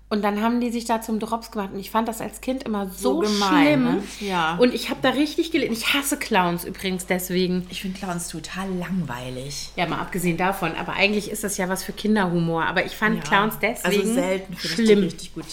Und 0.08 0.22
dann 0.22 0.40
haben 0.40 0.60
die 0.60 0.70
sich 0.70 0.84
da 0.84 1.00
zum 1.00 1.18
Drops 1.18 1.50
gemacht. 1.50 1.70
Und 1.72 1.80
ich 1.80 1.90
fand 1.90 2.06
das 2.06 2.20
als 2.20 2.40
Kind 2.40 2.62
immer 2.62 2.86
so, 2.88 3.24
So 3.24 3.32
gemein, 3.32 3.66
schlimm. 3.66 3.84
ne? 3.84 4.02
Ja. 4.20 4.54
Und 4.56 4.72
ich 4.72 4.88
habe 4.88 5.00
da 5.02 5.08
richtig 5.10 5.50
gelitten. 5.50 5.72
Ich 5.72 5.94
hasse 5.94 6.16
Clowns 6.16 6.64
übrigens 6.64 7.06
deswegen. 7.06 7.66
Ich 7.70 7.82
finde 7.82 7.98
Clowns 7.98 8.28
total 8.28 8.68
langweilig. 8.74 9.70
Ja, 9.74 9.86
mal 9.86 9.98
abgesehen 9.98 10.36
davon. 10.36 10.72
Aber 10.76 10.92
eigentlich 10.92 11.28
ist 11.30 11.42
das 11.42 11.56
ja 11.56 11.68
was 11.68 11.82
für 11.82 11.92
Kinderhumor. 11.92 12.66
Aber 12.66 12.86
ich 12.86 12.92
fand 12.96 13.24
Clowns 13.24 13.58
deswegen 13.60 14.00
also 14.02 14.14
selten 14.14 14.54
finde 14.56 14.82
ich 14.82 14.88
schlimm. 14.88 15.04
richtig 15.04 15.34
gut. 15.34 15.44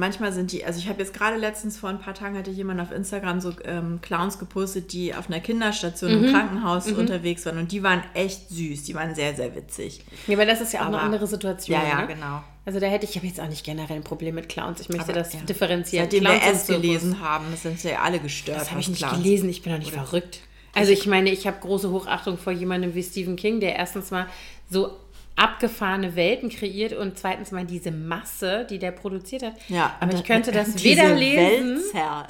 Manchmal 0.00 0.32
sind 0.32 0.50
die, 0.52 0.64
also 0.64 0.78
ich 0.80 0.88
habe 0.88 0.98
jetzt 1.00 1.12
gerade 1.14 1.36
letztens 1.36 1.76
vor 1.78 1.90
ein 1.90 2.00
paar 2.00 2.14
Tagen 2.14 2.36
hatte 2.36 2.50
jemand 2.50 2.80
auf 2.80 2.90
Instagram 2.90 3.40
so 3.40 3.52
ähm, 3.64 4.00
Clowns 4.02 4.38
gepostet, 4.38 4.92
die 4.92 5.14
auf 5.14 5.28
einer 5.28 5.40
Kinderstation 5.40 6.10
Mhm. 6.18 6.24
im 6.24 6.32
Krankenhaus 6.32 6.90
unterwegs 6.90 7.44
waren 7.46 7.58
und 7.58 7.70
die 7.70 7.82
waren 7.82 8.02
echt 8.14 8.48
süß, 8.48 8.84
die 8.84 8.94
waren 8.94 9.14
sehr, 9.14 9.34
sehr 9.36 9.54
witzig. 9.54 10.02
Ja, 10.26 10.36
aber 10.36 10.46
das 10.46 10.60
ist 10.60 10.72
ja 10.72 10.80
auch 10.80 10.86
eine 10.86 10.96
Aber- 10.96 11.04
andere 11.04 11.26
Situation. 11.26 11.78
Ja, 11.80 11.86
ja, 11.86 12.00
ne? 12.00 12.06
genau. 12.14 12.42
Also 12.64 12.80
da 12.80 12.86
hätte 12.86 13.04
ich, 13.04 13.10
ich 13.10 13.16
habe 13.16 13.26
jetzt 13.26 13.40
auch 13.40 13.48
nicht 13.48 13.64
generell 13.64 13.96
ein 13.96 14.04
Problem 14.04 14.34
mit 14.34 14.48
Clowns. 14.48 14.80
Ich 14.80 14.88
möchte 14.88 15.04
Aber, 15.04 15.12
das 15.14 15.32
ja. 15.32 15.40
differenzieren. 15.40 16.04
Seitdem 16.04 16.24
Clowns 16.24 16.42
wir 16.44 16.52
es 16.52 16.66
gelesen 16.66 17.20
haben, 17.20 17.44
sind 17.56 17.78
sie 17.80 17.88
ja 17.90 18.00
alle 18.02 18.18
gestört. 18.20 18.60
Das 18.60 18.70
habe 18.70 18.80
ich 18.80 18.88
nicht 18.88 18.98
Clowns. 18.98 19.22
gelesen. 19.22 19.48
Ich 19.48 19.62
bin 19.62 19.72
doch 19.72 19.78
nicht 19.78 19.92
verrückt. 19.92 20.40
Also 20.74 20.92
ich 20.92 21.06
meine, 21.06 21.30
ich 21.30 21.46
habe 21.46 21.58
große 21.60 21.90
Hochachtung 21.90 22.38
vor 22.38 22.52
jemandem 22.52 22.94
wie 22.94 23.02
Stephen 23.02 23.36
King, 23.36 23.60
der 23.60 23.76
erstens 23.76 24.10
mal 24.10 24.26
so 24.70 24.96
abgefahrene 25.40 26.16
Welten 26.16 26.50
kreiert 26.50 26.92
und 26.92 27.18
zweitens 27.18 27.50
mal 27.50 27.64
diese 27.64 27.90
Masse, 27.90 28.66
die 28.68 28.78
der 28.78 28.90
produziert 28.90 29.42
hat. 29.42 29.54
Ja, 29.68 29.96
aber 29.98 30.12
ich 30.12 30.24
könnte 30.24 30.52
das 30.52 30.84
weder 30.84 31.14
lesen, 31.14 31.80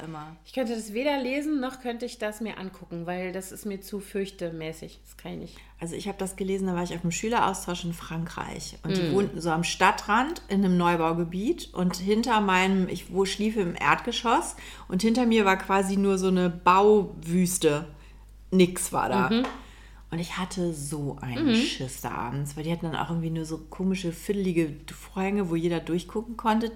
immer. 0.03 0.37
ich 0.45 0.53
könnte 0.53 0.73
das 0.75 0.93
weder 0.93 1.17
lesen 1.19 1.59
noch 1.59 1.81
könnte 1.81 2.05
ich 2.05 2.19
das 2.19 2.39
mir 2.39 2.57
angucken, 2.57 3.05
weil 3.05 3.33
das 3.33 3.51
ist 3.51 3.65
mir 3.65 3.81
zu 3.81 3.99
fürchtemäßig. 3.99 4.99
Das 5.03 5.17
kann 5.17 5.33
ich 5.33 5.39
nicht. 5.39 5.57
Also 5.79 5.95
ich 5.95 6.07
habe 6.07 6.17
das 6.17 6.37
gelesen, 6.37 6.67
da 6.67 6.75
war 6.75 6.83
ich 6.83 6.93
auf 6.95 7.01
einem 7.01 7.11
Schüleraustausch 7.11 7.83
in 7.83 7.93
Frankreich 7.93 8.77
und 8.83 8.97
Hm. 8.97 9.03
die 9.05 9.11
wohnten 9.13 9.41
so 9.41 9.49
am 9.49 9.63
Stadtrand 9.65 10.41
in 10.47 10.63
einem 10.63 10.77
Neubaugebiet 10.77 11.73
und 11.73 11.97
hinter 11.97 12.39
meinem, 12.39 12.87
ich 12.87 13.11
wo 13.13 13.25
schliefe 13.25 13.59
im 13.59 13.75
Erdgeschoss 13.75 14.55
und 14.87 15.01
hinter 15.01 15.25
mir 15.25 15.43
war 15.43 15.57
quasi 15.57 15.97
nur 15.97 16.17
so 16.17 16.27
eine 16.27 16.49
Bauwüste. 16.49 17.87
Nix 18.51 18.93
war 18.93 19.09
da. 19.09 19.29
Mhm. 19.29 19.45
Und 20.11 20.19
ich 20.19 20.37
hatte 20.37 20.73
so 20.73 21.17
einen 21.21 21.55
Schiss 21.55 22.01
da 22.01 22.11
abends, 22.11 22.57
weil 22.57 22.63
die 22.65 22.71
hatten 22.71 22.85
dann 22.91 22.95
auch 22.97 23.09
irgendwie 23.09 23.29
nur 23.29 23.45
so 23.45 23.57
komische, 23.57 24.11
fiddelige 24.11 24.73
Vorhänge, 24.93 25.49
wo 25.49 25.55
jeder 25.55 25.79
durchgucken 25.79 26.35
konnte, 26.35 26.71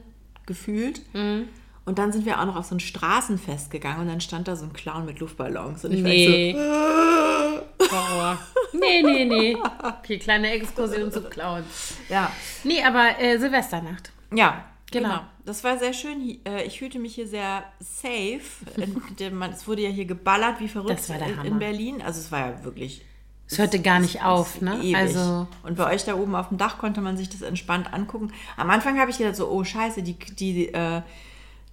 gefühlt. 0.45 1.01
Mhm. 1.13 1.49
Und 1.83 1.99
dann 1.99 2.11
sind 2.13 2.25
wir 2.25 2.39
auch 2.39 2.45
noch 2.45 2.55
auf 2.55 2.65
so 2.65 2.75
ein 2.75 2.79
Straßenfest 2.79 3.69
gegangen 3.69 4.01
und 4.01 4.07
dann 4.07 4.21
stand 4.21 4.47
da 4.47 4.55
so 4.55 4.63
ein 4.65 4.73
Clown 4.73 5.05
mit 5.05 5.19
Luftballons. 5.19 5.83
Und 5.85 5.91
ich 5.93 6.01
Nee. 6.01 6.53
war 6.55 7.61
echt 7.81 7.91
Horror. 7.91 8.37
nee, 8.73 9.01
nee, 9.03 9.25
nee. 9.25 9.57
Okay, 9.83 10.17
kleine 10.17 10.51
Exkursion 10.51 11.11
zu 11.11 11.21
Clowns. 11.21 11.89
so, 12.07 12.13
ja. 12.13 12.31
Nee, 12.63 12.81
aber 12.83 13.19
äh, 13.19 13.37
Silvesternacht. 13.37 14.11
Ja, 14.33 14.63
Genau. 14.91 15.09
genau. 15.09 15.21
Das 15.45 15.63
war 15.63 15.77
sehr 15.77 15.93
schön. 15.93 16.39
Äh, 16.45 16.63
Ich 16.65 16.79
fühlte 16.79 16.99
mich 16.99 17.15
hier 17.15 17.27
sehr 17.27 17.63
safe. 17.79 18.39
Es 19.51 19.67
wurde 19.67 19.81
ja 19.81 19.89
hier 19.89 20.05
geballert 20.05 20.59
wie 20.59 20.67
verrückt 20.69 21.09
in 21.43 21.59
Berlin. 21.59 22.01
Also 22.01 22.19
es 22.21 22.31
war 22.31 22.39
ja 22.51 22.63
wirklich 22.63 23.03
Es 23.47 23.59
hörte 23.59 23.79
gar 23.79 23.99
nicht 23.99 24.23
auf, 24.23 24.61
ne? 24.61 24.77
ewig. 24.81 24.95
Also 24.95 25.47
Und 25.63 25.77
bei 25.77 25.93
euch 25.93 26.03
da 26.03 26.15
oben 26.15 26.33
auf 26.35 26.49
dem 26.49 26.57
Dach 26.57 26.77
konnte 26.79 27.01
man 27.01 27.15
sich 27.15 27.29
das 27.29 27.41
entspannt 27.41 27.93
angucken. 27.93 28.31
Am 28.57 28.69
Anfang 28.69 28.99
habe 28.99 29.11
ich 29.11 29.17
gedacht 29.19 29.35
so, 29.35 29.49
oh 29.49 29.63
scheiße, 29.63 30.01
die, 30.01 30.13
die, 30.17 30.73
äh, 30.73 31.01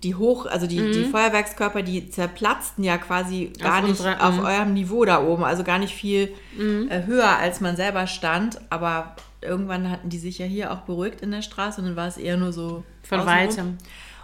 die 0.03 0.15
hoch, 0.15 0.47
also 0.47 0.67
die, 0.67 0.93
die 0.93 1.05
Feuerwerkskörper, 1.05 1.83
die 1.83 2.11
zerplatzten 2.11 2.85
ja 2.85 2.99
quasi 2.99 3.53
gar 3.59 3.81
nicht 3.81 3.91
unserer- 4.01 4.23
auf 4.23 4.37
mhm. 4.37 4.45
eurem 4.45 4.75
Niveau 4.75 5.05
da 5.05 5.23
oben. 5.23 5.45
Also 5.45 5.65
gar 5.65 5.79
nicht 5.79 5.95
viel 5.95 6.35
äh, 6.59 7.07
höher, 7.07 7.39
als 7.39 7.61
man 7.61 7.77
selber 7.77 8.07
stand. 8.07 8.61
Aber 8.69 9.17
irgendwann 9.41 9.91
hatten 9.91 10.09
die 10.11 10.19
sich 10.19 10.39
ja 10.39 10.47
hier 10.47 10.73
auch 10.73 10.81
beruhigt 10.83 11.21
in 11.23 11.31
der 11.31 11.43
Straße 11.43 11.81
und 11.81 11.87
dann 11.87 11.97
war 11.97 12.07
es 12.07 12.17
eher 12.19 12.37
nur 12.37 12.53
so 12.53 12.85
Von 13.03 13.25
weitem. 13.27 13.79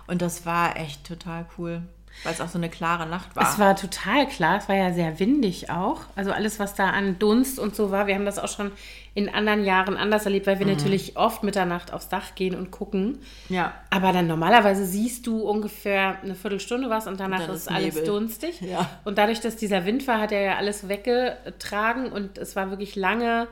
Und 0.06 0.20
das 0.22 0.44
war 0.46 0.76
echt 0.76 1.06
total 1.06 1.46
cool, 1.58 1.82
weil 2.24 2.32
es 2.34 2.40
auch 2.40 2.48
so 2.48 2.58
eine 2.58 2.68
klare 2.68 3.06
Nacht 3.06 3.34
war. 3.36 3.42
Es 3.48 3.58
war 3.58 3.76
total 3.76 4.26
klar, 4.28 4.58
es 4.58 4.68
war 4.68 4.76
ja 4.76 4.92
sehr 4.92 5.18
windig 5.20 5.70
auch. 5.70 6.00
Also 6.16 6.32
alles, 6.32 6.58
was 6.58 6.74
da 6.74 6.90
an 6.90 7.18
Dunst 7.18 7.58
und 7.58 7.74
so 7.76 7.90
war, 7.90 8.06
wir 8.06 8.14
haben 8.14 8.24
das 8.24 8.38
auch 8.38 8.48
schon 8.48 8.72
in 9.14 9.28
anderen 9.28 9.64
Jahren 9.64 9.96
anders 9.96 10.24
erlebt, 10.26 10.46
weil 10.46 10.58
wir 10.60 10.66
Mhm. 10.66 10.72
natürlich 10.74 11.16
oft 11.16 11.42
Mitternacht 11.42 11.92
aufs 11.92 12.08
Dach 12.08 12.34
gehen 12.36 12.54
und 12.54 12.70
gucken. 12.70 13.18
ja. 13.48 13.72
Aber 13.90 14.12
dann 14.12 14.26
normalerweise 14.28 14.84
siehst 14.84 15.26
du 15.26 15.40
ungefähr 15.42 16.18
eine 16.22 16.34
Viertelstunde 16.34 16.88
was 16.90 17.06
und 17.06 17.18
danach 17.18 17.40
dann 17.40 17.50
ist 17.50 17.62
ist 17.62 17.70
alles 17.70 18.04
dunstig. 18.04 18.60
Ja. 18.60 18.88
Und 19.04 19.18
dadurch, 19.18 19.40
dass 19.40 19.56
dieser 19.56 19.84
Wind 19.86 20.06
war, 20.06 20.20
hat 20.20 20.30
er 20.32 20.42
ja 20.42 20.56
alles 20.56 20.88
weggetragen 20.88 22.12
und 22.12 22.38
es 22.38 22.56
war 22.56 22.70
wirklich 22.70 22.96
lange 22.96 23.48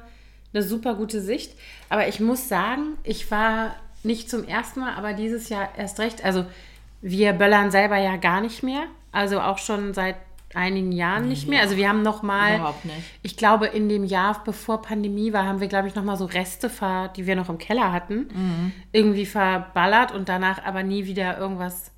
eine 0.54 0.62
super 0.62 0.94
gute 0.94 1.20
Sicht. 1.20 1.52
Aber 1.88 2.06
ich 2.08 2.20
muss 2.20 2.48
sagen, 2.48 2.96
ich 3.04 3.30
war 3.30 3.74
nicht 4.02 4.30
zum 4.30 4.44
ersten 4.46 4.80
Mal, 4.80 4.94
aber 4.94 5.12
dieses 5.14 5.48
Jahr 5.48 5.68
erst 5.76 5.98
recht. 5.98 6.24
Also 6.24 6.44
wir 7.02 7.32
böllern 7.32 7.70
selber 7.70 7.96
ja 7.98 8.16
gar 8.16 8.40
nicht 8.40 8.62
mehr. 8.62 8.82
Also 9.12 9.40
auch 9.40 9.58
schon 9.58 9.94
seit 9.94 10.16
einigen 10.54 10.92
Jahren 10.92 11.28
nicht 11.28 11.48
mehr. 11.48 11.60
Also 11.60 11.76
wir 11.76 11.88
haben 11.88 12.02
noch 12.02 12.22
mal, 12.22 12.56
Überhaupt 12.56 12.84
nicht. 12.84 12.96
ich 13.22 13.36
glaube 13.36 13.66
in 13.66 13.88
dem 13.88 14.04
Jahr 14.04 14.42
bevor 14.44 14.80
Pandemie 14.80 15.32
war, 15.32 15.44
haben 15.44 15.60
wir 15.60 15.68
glaube 15.68 15.88
ich 15.88 15.94
noch 15.94 16.04
mal 16.04 16.16
so 16.16 16.24
Reste, 16.24 16.70
ver, 16.70 17.08
die 17.08 17.26
wir 17.26 17.36
noch 17.36 17.48
im 17.50 17.58
Keller 17.58 17.92
hatten, 17.92 18.28
Mhm. 18.32 18.72
irgendwie 18.92 19.26
verballert 19.26 20.12
und 20.12 20.28
danach 20.28 20.64
aber 20.64 20.82
nie 20.82 21.04
wieder 21.06 21.36
irgendwas 21.36 21.90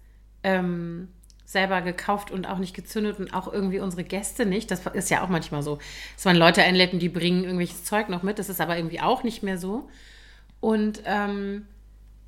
ähm, 0.43 1.09
selber 1.45 1.83
gekauft 1.83 2.31
und 2.31 2.47
auch 2.49 2.59
nicht 2.59 2.75
gezündet 2.75 3.19
und 3.21 3.33
auch 3.33 3.53
irgendwie 3.53 3.81
unsere 3.81 4.03
Gäste 4.05 4.45
nicht. 4.45 4.71
Das 4.71 4.85
ist 4.87 5.09
ja 5.11 5.23
auch 5.23 5.29
manchmal 5.29 5.63
so, 5.63 5.79
dass 6.17 6.25
man 6.25 6.37
Leute 6.37 6.63
einlädt 6.63 6.93
und 6.93 6.99
die 7.01 7.09
bringen 7.09 7.45
irgendwelches 7.45 7.85
Zeug 7.85 8.09
noch 8.09 8.23
mit. 8.23 8.39
Das 8.39 8.49
ist 8.49 8.61
aber 8.61 8.77
irgendwie 8.77 9.01
auch 9.01 9.23
nicht 9.23 9.43
mehr 9.43 9.59
so. 9.59 9.89
Und 10.61 11.03
ähm, 11.07 11.67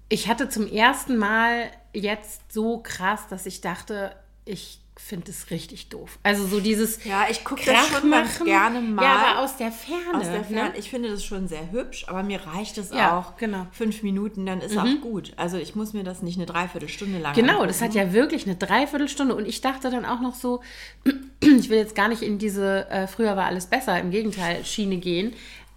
ich 0.09 0.29
hatte 0.29 0.49
zum 0.49 0.67
ersten 0.67 1.17
Mal 1.17 1.65
jetzt 1.93 2.53
so 2.53 2.79
krass, 2.79 3.27
dass 3.29 3.47
ich 3.47 3.61
dachte, 3.61 4.15
ich 4.45 4.79
finde 4.97 5.31
es 5.31 5.51
richtig 5.51 5.89
doof. 5.89 6.19
Also 6.23 6.47
so 6.47 6.61
dieses 6.61 7.03
Ja, 7.05 7.25
ich 7.31 7.43
gucke 7.43 7.63
das 7.65 7.89
schon 7.89 8.11
ganz 8.11 8.39
gerne 8.45 8.81
mal. 8.83 9.03
Ja, 9.03 9.17
aber 9.17 9.39
aus 9.41 9.57
der 9.57 9.73
Ferne. 9.73 10.19
Aus 10.19 10.27
der 10.31 10.45
Ferne. 10.45 10.71
Ne? 10.71 10.77
Ich 10.79 10.91
finde 10.91 11.09
das 11.11 11.25
schon 11.25 11.49
sehr 11.49 11.71
hübsch, 11.73 12.05
aber 12.07 12.23
mir 12.23 12.39
reicht 12.47 12.77
es 12.77 12.91
Ja, 12.91 13.19
auch. 13.19 13.37
genau. 13.39 13.67
Fünf 13.73 14.03
Minuten, 14.03 14.45
dann 14.45 14.61
ist 14.61 14.77
auch 14.77 14.85
gut. 15.01 15.33
Also 15.37 15.57
ich 15.57 15.75
muss 15.75 15.95
mir 15.95 16.05
das 16.05 16.21
nicht 16.21 16.37
eine 16.37 16.45
Dreiviertelstunde 16.45 17.19
lang 17.19 17.35
Genau, 17.35 17.65
das 17.65 17.81
angucken. 17.81 17.99
hat 18.01 18.09
ja 18.09 18.13
wirklich 18.13 18.45
eine 18.45 18.57
Dreiviertelstunde 18.57 19.35
und 19.35 19.47
ich 19.49 19.63
dachte 19.63 19.91
dann 19.91 20.05
auch 20.05 20.21
noch 20.21 20.35
so, 20.35 20.61
ich 21.41 21.71
will 21.71 21.79
jetzt 21.79 21.95
gar 21.95 22.09
nicht 22.09 22.21
in 22.21 22.39
diese 22.39 22.87
äh, 22.91 23.07
früher 23.07 23.37
war 23.37 23.47
alles 23.47 23.67
besser, 23.67 23.99
im 23.99 24.11
Gegenteil, 24.11 24.65
Schiene 24.67 24.99
gehen. 24.99 25.33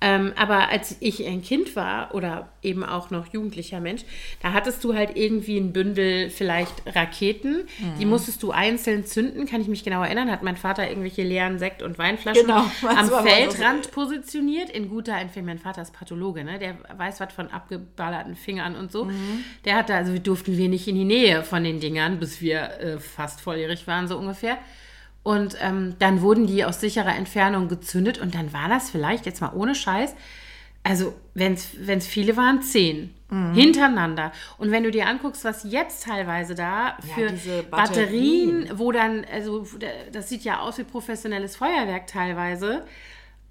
Ähm, 0.05 0.33
aber 0.35 0.67
als 0.67 0.97
ich 0.99 1.25
ein 1.25 1.41
Kind 1.41 1.77
war 1.77 2.13
oder 2.13 2.49
eben 2.61 2.83
auch 2.83 3.09
noch 3.09 3.31
jugendlicher 3.31 3.79
Mensch, 3.79 4.01
da 4.41 4.51
hattest 4.51 4.83
du 4.83 4.93
halt 4.95 5.15
irgendwie 5.15 5.57
ein 5.57 5.71
Bündel 5.71 6.29
vielleicht 6.29 6.83
Raketen, 6.93 7.63
die 7.99 8.05
musstest 8.05 8.43
du 8.43 8.51
einzeln 8.51 9.05
zünden, 9.05 9.45
kann 9.45 9.61
ich 9.61 9.69
mich 9.69 9.85
genau 9.85 10.03
erinnern, 10.03 10.29
hat 10.29 10.43
mein 10.43 10.57
Vater 10.57 10.89
irgendwelche 10.89 11.23
leeren 11.23 11.57
Sekt- 11.57 11.81
und 11.81 11.97
Weinflaschen 11.97 12.45
Genau, 12.45 12.65
am 12.81 12.95
mal 12.95 13.05
so. 13.05 13.15
Feldrand 13.17 13.91
positioniert, 13.91 14.69
in 14.69 14.89
guter 14.89 15.17
Empfehlung. 15.17 15.47
Mein 15.47 15.59
Vater 15.59 15.81
ist 15.81 15.93
Pathologe, 15.93 16.43
ne? 16.43 16.59
der 16.59 16.75
weiß 16.97 17.21
was 17.21 17.31
von 17.31 17.47
abgeballerten 17.47 18.35
Fingern 18.35 18.75
und 18.75 18.91
so. 18.91 19.09
Der 19.63 19.75
hatte, 19.75 19.95
also 19.95 20.17
durften 20.19 20.57
wir 20.57 20.67
nicht 20.67 20.85
in 20.89 20.95
die 20.95 21.05
Nähe 21.05 21.43
von 21.43 21.63
den 21.63 21.79
Dingern, 21.79 22.19
bis 22.19 22.41
wir 22.41 22.79
äh, 22.79 22.99
fast 22.99 23.39
volljährig 23.39 23.87
waren, 23.87 24.09
so 24.09 24.17
ungefähr. 24.17 24.57
Und 25.23 25.55
ähm, 25.61 25.95
dann 25.99 26.21
wurden 26.21 26.47
die 26.47 26.65
aus 26.65 26.81
sicherer 26.81 27.15
Entfernung 27.15 27.69
gezündet 27.69 28.19
und 28.19 28.35
dann 28.35 28.51
war 28.51 28.67
das 28.67 28.89
vielleicht, 28.89 29.25
jetzt 29.25 29.39
mal 29.39 29.53
ohne 29.53 29.73
Scheiß, 29.73 30.15
also 30.83 31.13
wenn 31.33 31.53
es 31.53 32.07
viele 32.07 32.35
waren, 32.35 32.61
zehn 32.61 33.13
hintereinander. 33.53 34.31
Und 34.57 34.71
wenn 34.71 34.83
du 34.83 34.91
dir 34.91 35.07
anguckst, 35.07 35.43
was 35.43 35.63
jetzt 35.63 36.03
teilweise 36.03 36.55
da 36.55 36.97
für 37.15 37.27
diese 37.27 37.63
Batterien, 37.63 38.59
Batterien. 38.59 38.79
wo 38.79 38.91
dann, 38.91 39.25
also 39.31 39.65
das 40.11 40.29
sieht 40.29 40.43
ja 40.43 40.59
aus 40.59 40.77
wie 40.77 40.83
professionelles 40.83 41.55
Feuerwerk 41.55 42.05
teilweise. 42.07 42.85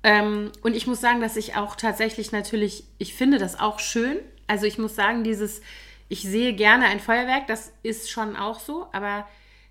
Ähm, 0.05 0.53
und 0.63 0.77
ich 0.77 0.87
muss 0.87 1.01
sagen, 1.01 1.21
dass 1.21 1.37
ich 1.37 1.57
auch 1.57 1.75
tatsächlich 1.75 2.33
natürlich, 2.33 2.85
ich 2.99 3.15
finde 3.15 3.39
das 3.39 3.59
auch 3.59 3.81
schön. 3.81 4.19
Also 4.47 4.67
ich 4.67 4.79
muss 4.79 4.95
sagen, 4.95 5.25
dieses, 5.25 5.63
ich 6.09 6.23
sehe 6.23 6.53
gerne 6.53 6.87
ein 6.87 7.01
Feuerwerk, 7.01 7.47
das 7.47 7.73
ist 7.83 8.11
schon 8.11 8.37
auch 8.37 8.61
so, 8.61 8.87
aber 8.93 9.27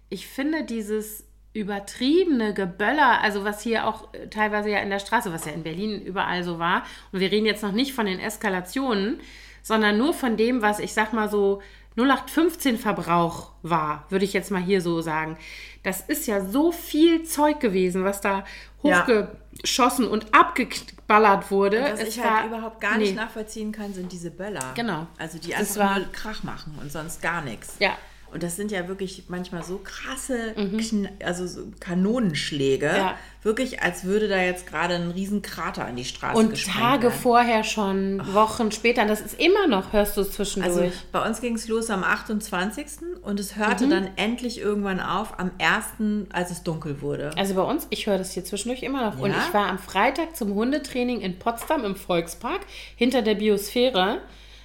ich 0.10 0.27
finde 0.27 0.63
dieses 0.63 1.25
übertriebene 1.53 2.53
Geböller, 2.53 3.22
also 3.22 3.43
was 3.43 3.62
hier 3.62 3.88
auch 3.88 4.13
äh, 4.13 4.27
teilweise 4.27 4.70
ja 4.70 4.79
in 4.79 4.89
der 4.89 5.00
Straße, 5.00 5.34
was 5.34 5.46
ja 5.46 5.51
in 5.51 5.63
Berlin 5.63 6.01
überall 6.01 6.43
so 6.43 6.60
war, 6.60 6.84
und 7.12 7.20
wir 7.20 7.31
reden 7.31 7.46
jetzt 7.46 7.63
noch 7.63 7.72
nicht 7.74 7.93
von 7.93 8.05
den 8.05 8.20
Eskalationen, 8.20 9.20
sondern 9.62 9.98
nur 9.98 10.13
von 10.13 10.38
dem, 10.38 10.62
was 10.62 10.79
ich 10.79 10.93
sag 10.93 11.13
mal 11.13 11.29
so 11.29 11.62
0815 11.98 12.77
Verbrauch 12.77 13.51
war, 13.63 14.05
würde 14.10 14.24
ich 14.25 14.34
jetzt 14.34 14.50
mal 14.50 14.62
hier 14.62 14.81
so 14.81 15.01
sagen. 15.01 15.38
Das 15.84 16.00
ist 16.01 16.25
ja 16.25 16.39
so 16.46 16.72
viel 16.72 17.24
Zeug 17.24 17.60
gewesen, 17.60 18.03
was 18.05 18.22
da 18.22 18.46
Ja. 18.81 19.05
hochgeschossen 19.05 20.08
und 20.08 20.34
abgeballert 20.34 21.51
wurde. 21.51 21.81
Was 21.84 22.00
Es 22.01 22.10
ich 22.15 22.24
war- 22.24 22.38
halt 22.38 22.48
überhaupt 22.48 22.79
gar 22.79 22.98
nicht 22.98 23.10
nee. 23.10 23.15
nachvollziehen 23.15 23.72
kann, 23.74 23.93
sind 23.93 24.12
diese 24.12 24.31
Böller. 24.31 24.72
Genau. 24.75 25.05
Also 25.17 25.38
die 25.38 25.50
Das 25.50 25.77
einfach 25.77 25.91
war- 25.91 26.00
nur 26.00 26.12
Krach 26.13 26.43
machen 26.43 26.77
und 26.81 26.91
sonst 26.91 27.22
gar 27.22 27.41
nichts. 27.41 27.75
Ja. 27.79 27.91
Und 28.33 28.43
das 28.43 28.55
sind 28.55 28.71
ja 28.71 28.88
wirklich 28.88 29.23
manchmal 29.27 29.63
so 29.63 29.79
krasse 29.83 30.53
Kn 30.55 31.09
also 31.23 31.45
so 31.47 31.61
Kanonenschläge. 31.79 32.89
Mhm. 32.89 32.95
Ja. 32.95 33.15
Wirklich, 33.43 33.81
als 33.81 34.03
würde 34.03 34.27
da 34.27 34.39
jetzt 34.39 34.67
gerade 34.67 34.93
ein 34.93 35.09
riesen 35.09 35.41
Krater 35.41 35.88
in 35.89 35.95
die 35.95 36.05
Straße 36.05 36.38
Und 36.38 36.63
Tage 36.63 37.03
werden. 37.07 37.13
vorher 37.23 37.63
schon, 37.63 38.21
Wochen 38.35 38.71
später, 38.71 39.03
das 39.05 39.19
ist 39.19 39.39
immer 39.39 39.65
noch, 39.67 39.93
hörst 39.93 40.15
du 40.15 40.21
es 40.21 40.31
zwischendurch. 40.31 40.77
Also 40.77 40.91
bei 41.11 41.25
uns 41.25 41.41
ging 41.41 41.55
es 41.55 41.67
los 41.67 41.89
am 41.89 42.03
28. 42.03 42.85
und 43.23 43.39
es 43.39 43.55
hörte 43.55 43.88
Mhm. 43.88 43.89
dann 43.89 44.09
endlich 44.15 44.59
irgendwann 44.59 45.00
auf 45.00 45.39
am 45.39 45.50
1., 45.57 46.27
als 46.31 46.51
es 46.51 46.61
dunkel 46.61 47.01
wurde. 47.01 47.31
Also 47.35 47.55
bei 47.55 47.63
uns, 47.63 47.88
ich 47.89 48.05
höre 48.05 48.19
das 48.19 48.31
hier 48.33 48.45
zwischendurch 48.45 48.83
immer 48.83 49.09
noch. 49.09 49.19
Und 49.19 49.31
Ja? 49.31 49.38
ich 49.47 49.53
war 49.55 49.67
am 49.67 49.79
Freitag 49.79 50.35
zum 50.35 50.53
Hundetraining 50.53 51.21
in 51.21 51.39
Potsdam 51.39 51.83
im 51.83 51.95
Volkspark 51.95 52.61
hinter 52.95 53.23
der 53.23 53.33
Biosphäre. 53.35 54.19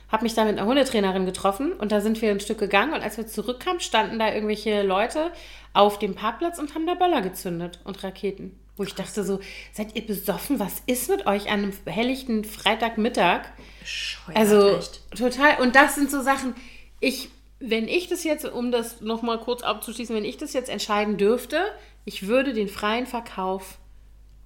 Habe 0.08 0.22
mich 0.22 0.34
da 0.34 0.44
mit 0.44 0.56
einer 0.56 0.66
Hundetrainerin 0.66 1.26
getroffen 1.26 1.72
und 1.72 1.90
da 1.90 2.00
sind 2.00 2.20
wir 2.22 2.30
ein 2.30 2.40
Stück 2.40 2.58
gegangen 2.58 2.92
und 2.94 3.02
als 3.02 3.16
wir 3.16 3.26
zurückkamen, 3.26 3.80
standen 3.80 4.18
da 4.18 4.32
irgendwelche 4.32 4.82
Leute 4.82 5.32
auf 5.72 5.98
dem 5.98 6.14
Parkplatz 6.14 6.58
und 6.58 6.74
haben 6.74 6.86
da 6.86 6.94
Böller 6.94 7.22
gezündet 7.22 7.80
und 7.84 8.02
Raketen. 8.04 8.58
Wo 8.76 8.82
ich 8.84 8.94
dachte 8.94 9.24
so, 9.24 9.40
seid 9.72 9.96
ihr 9.96 10.06
besoffen? 10.06 10.60
Was 10.60 10.82
ist 10.86 11.08
mit 11.08 11.26
euch 11.26 11.50
an 11.50 11.62
einem 11.62 11.72
helllichten 11.86 12.44
Freitagmittag? 12.44 13.46
Bescheuert, 13.80 14.36
Also 14.36 14.76
echt. 14.76 15.00
total. 15.16 15.60
Und 15.60 15.74
das 15.74 15.94
sind 15.94 16.10
so 16.10 16.20
Sachen, 16.20 16.54
ich, 17.00 17.30
wenn 17.58 17.88
ich 17.88 18.08
das 18.08 18.22
jetzt, 18.22 18.44
um 18.44 18.70
das 18.70 19.00
nochmal 19.00 19.38
kurz 19.38 19.62
abzuschließen, 19.62 20.14
wenn 20.14 20.26
ich 20.26 20.36
das 20.36 20.52
jetzt 20.52 20.68
entscheiden 20.68 21.16
dürfte, 21.16 21.58
ich 22.04 22.28
würde 22.28 22.52
den 22.52 22.68
freien 22.68 23.06
Verkauf, 23.06 23.78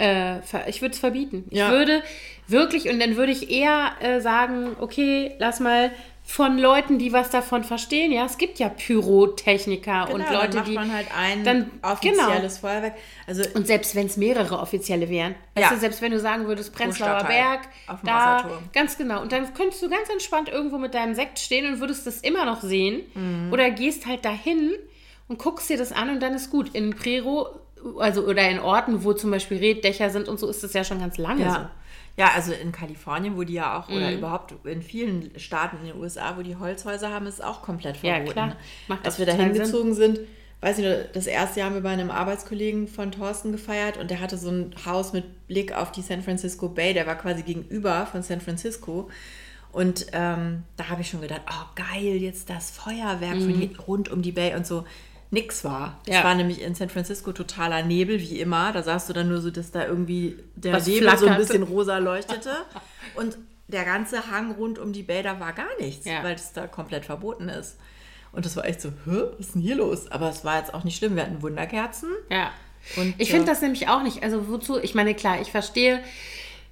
äh, 0.00 0.40
ich 0.68 0.80
würde 0.82 0.94
es 0.94 0.98
verbieten. 0.98 1.44
Ja. 1.50 1.66
Ich 1.66 1.72
würde 1.72 2.02
wirklich, 2.48 2.88
und 2.88 2.98
dann 3.00 3.16
würde 3.16 3.32
ich 3.32 3.50
eher 3.50 3.92
äh, 4.00 4.20
sagen, 4.20 4.76
okay, 4.80 5.32
lass 5.38 5.60
mal 5.60 5.90
von 6.24 6.58
Leuten, 6.58 6.98
die 6.98 7.12
was 7.12 7.30
davon 7.30 7.64
verstehen, 7.64 8.12
ja, 8.12 8.24
es 8.24 8.38
gibt 8.38 8.58
ja 8.60 8.68
Pyrotechniker 8.68 10.10
und 10.12 10.24
Genau, 10.24 10.40
Leute, 10.40 10.48
dann 10.48 10.56
macht 10.58 10.68
die 10.68 10.74
man 10.74 10.92
halt 10.92 11.06
ein 11.16 11.44
dann- 11.44 11.70
offizielles 11.82 12.58
Feuerwerk. 12.58 12.94
Also 13.26 13.42
und 13.54 13.66
selbst 13.66 13.94
wenn 13.94 14.06
es 14.06 14.16
mehrere 14.16 14.58
offizielle 14.58 15.08
wären, 15.08 15.34
Ja. 15.56 15.62
weißt 15.62 15.72
du, 15.72 15.76
selbst 15.78 16.02
wenn 16.02 16.12
du 16.12 16.20
sagen 16.20 16.46
würdest, 16.46 16.72
Prenzlauer 16.74 17.24
Berg, 17.24 17.62
auf 17.88 18.00
dem 18.00 18.06
da, 18.06 18.36
Wasserturm. 18.36 18.62
ganz 18.72 18.96
genau. 18.96 19.22
Und 19.22 19.32
dann 19.32 19.52
könntest 19.54 19.82
du 19.82 19.88
ganz 19.88 20.08
entspannt 20.08 20.48
irgendwo 20.48 20.78
mit 20.78 20.94
deinem 20.94 21.14
Sekt 21.14 21.38
stehen 21.38 21.66
und 21.72 21.80
würdest 21.80 22.06
das 22.06 22.20
immer 22.20 22.44
noch 22.44 22.62
sehen. 22.62 23.02
Mhm. 23.14 23.52
Oder 23.52 23.70
gehst 23.70 24.06
halt 24.06 24.24
dahin 24.24 24.72
und 25.28 25.38
guckst 25.38 25.68
dir 25.68 25.78
das 25.78 25.90
an 25.92 26.10
und 26.10 26.20
dann 26.20 26.34
ist 26.34 26.50
gut. 26.50 26.74
In 26.74 26.90
Prero, 26.94 27.48
also 27.98 28.26
oder 28.26 28.48
in 28.48 28.58
Orten, 28.60 29.04
wo 29.04 29.12
zum 29.12 29.30
Beispiel 29.30 29.58
Reddächer 29.58 30.10
sind 30.10 30.28
und 30.28 30.38
so, 30.38 30.48
ist 30.48 30.62
das 30.62 30.72
ja 30.72 30.84
schon 30.84 31.00
ganz 31.00 31.18
lange 31.18 31.40
so. 31.42 31.56
Ja. 31.56 31.70
Ja, 32.16 32.32
also 32.34 32.52
in 32.52 32.72
Kalifornien, 32.72 33.36
wo 33.36 33.44
die 33.44 33.54
ja 33.54 33.78
auch, 33.78 33.88
Mhm. 33.88 33.94
oder 33.96 34.12
überhaupt 34.12 34.54
in 34.66 34.82
vielen 34.82 35.30
Staaten 35.38 35.78
in 35.80 35.86
den 35.92 35.96
USA, 36.00 36.36
wo 36.36 36.42
die 36.42 36.56
Holzhäuser 36.56 37.10
haben, 37.10 37.26
ist 37.26 37.34
es 37.34 37.40
auch 37.40 37.62
komplett 37.62 37.96
Ja, 38.02 38.14
verboten. 38.14 38.32
klar. 38.32 38.56
Macht 38.88 39.06
Als 39.06 39.18
wir 39.18 39.26
da 39.26 39.32
hingezogen 39.32 39.94
sind, 39.94 40.20
weiß 40.60 40.78
ich 40.80 40.84
nur, 40.84 40.96
das 41.14 41.26
erste 41.26 41.60
Jahr 41.60 41.68
haben 41.70 41.76
wir 41.76 41.82
bei 41.82 41.90
einem 41.90 42.10
Arbeitskollegen 42.10 42.88
von 42.88 43.12
Thorsten 43.12 43.52
gefeiert 43.52 43.96
und 43.96 44.10
der 44.10 44.20
hatte 44.20 44.36
so 44.36 44.50
ein 44.50 44.74
Haus 44.84 45.12
mit 45.14 45.46
Blick 45.46 45.72
auf 45.74 45.92
die 45.92 46.02
San 46.02 46.20
Francisco 46.20 46.68
Bay, 46.68 46.92
der 46.92 47.06
war 47.06 47.14
quasi 47.16 47.42
gegenüber 47.42 48.04
von 48.06 48.22
San 48.22 48.40
Francisco. 48.42 49.08
Und 49.72 50.06
ähm, 50.12 50.64
da 50.76 50.88
habe 50.88 51.02
ich 51.02 51.08
schon 51.08 51.20
gedacht, 51.20 51.42
oh 51.48 51.66
geil, 51.76 52.16
jetzt 52.16 52.50
das 52.50 52.70
Feuerwerk 52.72 53.36
von 53.40 53.50
hier 53.54 53.70
rund 53.86 54.08
um 54.10 54.20
die 54.20 54.32
Bay 54.32 54.54
und 54.56 54.66
so. 54.66 54.84
Nix 55.30 55.64
war. 55.64 56.00
Es. 56.06 56.14
Ja. 56.14 56.24
war 56.24 56.34
nämlich 56.34 56.60
in 56.60 56.74
San 56.74 56.88
Francisco 56.88 57.32
totaler 57.32 57.82
Nebel, 57.84 58.18
wie 58.20 58.40
immer. 58.40 58.72
Da 58.72 58.82
sahst 58.82 59.08
du 59.08 59.12
dann 59.12 59.28
nur 59.28 59.40
so, 59.40 59.50
dass 59.50 59.70
da 59.70 59.86
irgendwie 59.86 60.36
der 60.56 60.72
Was 60.74 60.86
Nebel 60.86 61.02
so 61.02 61.08
ein 61.10 61.16
flackerte. 61.18 61.40
bisschen 61.40 61.62
rosa 61.62 61.98
leuchtete. 62.10 62.50
Und 63.14 63.38
der 63.68 63.84
ganze 63.84 64.28
Hang 64.30 64.50
rund 64.52 64.78
um 64.80 64.92
die 64.92 65.04
Bäder 65.04 65.38
war 65.38 65.52
gar 65.52 65.68
nichts, 65.78 66.04
Ja. 66.04 66.24
weil 66.24 66.34
es 66.34 66.52
da 66.52 66.66
komplett 66.66 67.04
verboten 67.04 67.48
ist. 67.48 67.76
Und 68.32 68.44
das 68.44 68.56
war 68.56 68.64
echt 68.64 68.80
so, 68.80 68.88
Hä, 69.04 69.22
was 69.38 69.46
ist 69.46 69.54
denn 69.54 69.62
hier 69.62 69.76
los? 69.76 70.10
Aber 70.10 70.28
es 70.30 70.44
war 70.44 70.58
jetzt 70.58 70.74
auch 70.74 70.82
nicht 70.84 70.96
schlimm. 70.96 71.14
Wir 71.16 71.22
hatten 71.22 71.42
Wunderkerzen. 71.42 72.08
Ja. 72.28 72.50
Und, 72.96 73.14
ich 73.18 73.30
finde 73.30 73.44
äh, 73.44 73.48
das 73.48 73.60
nämlich 73.60 73.88
auch 73.88 74.02
nicht. 74.02 74.22
Also 74.24 74.48
wozu? 74.48 74.78
Ich 74.80 74.94
meine, 74.94 75.14
klar, 75.14 75.40
ich 75.40 75.50
verstehe 75.50 76.00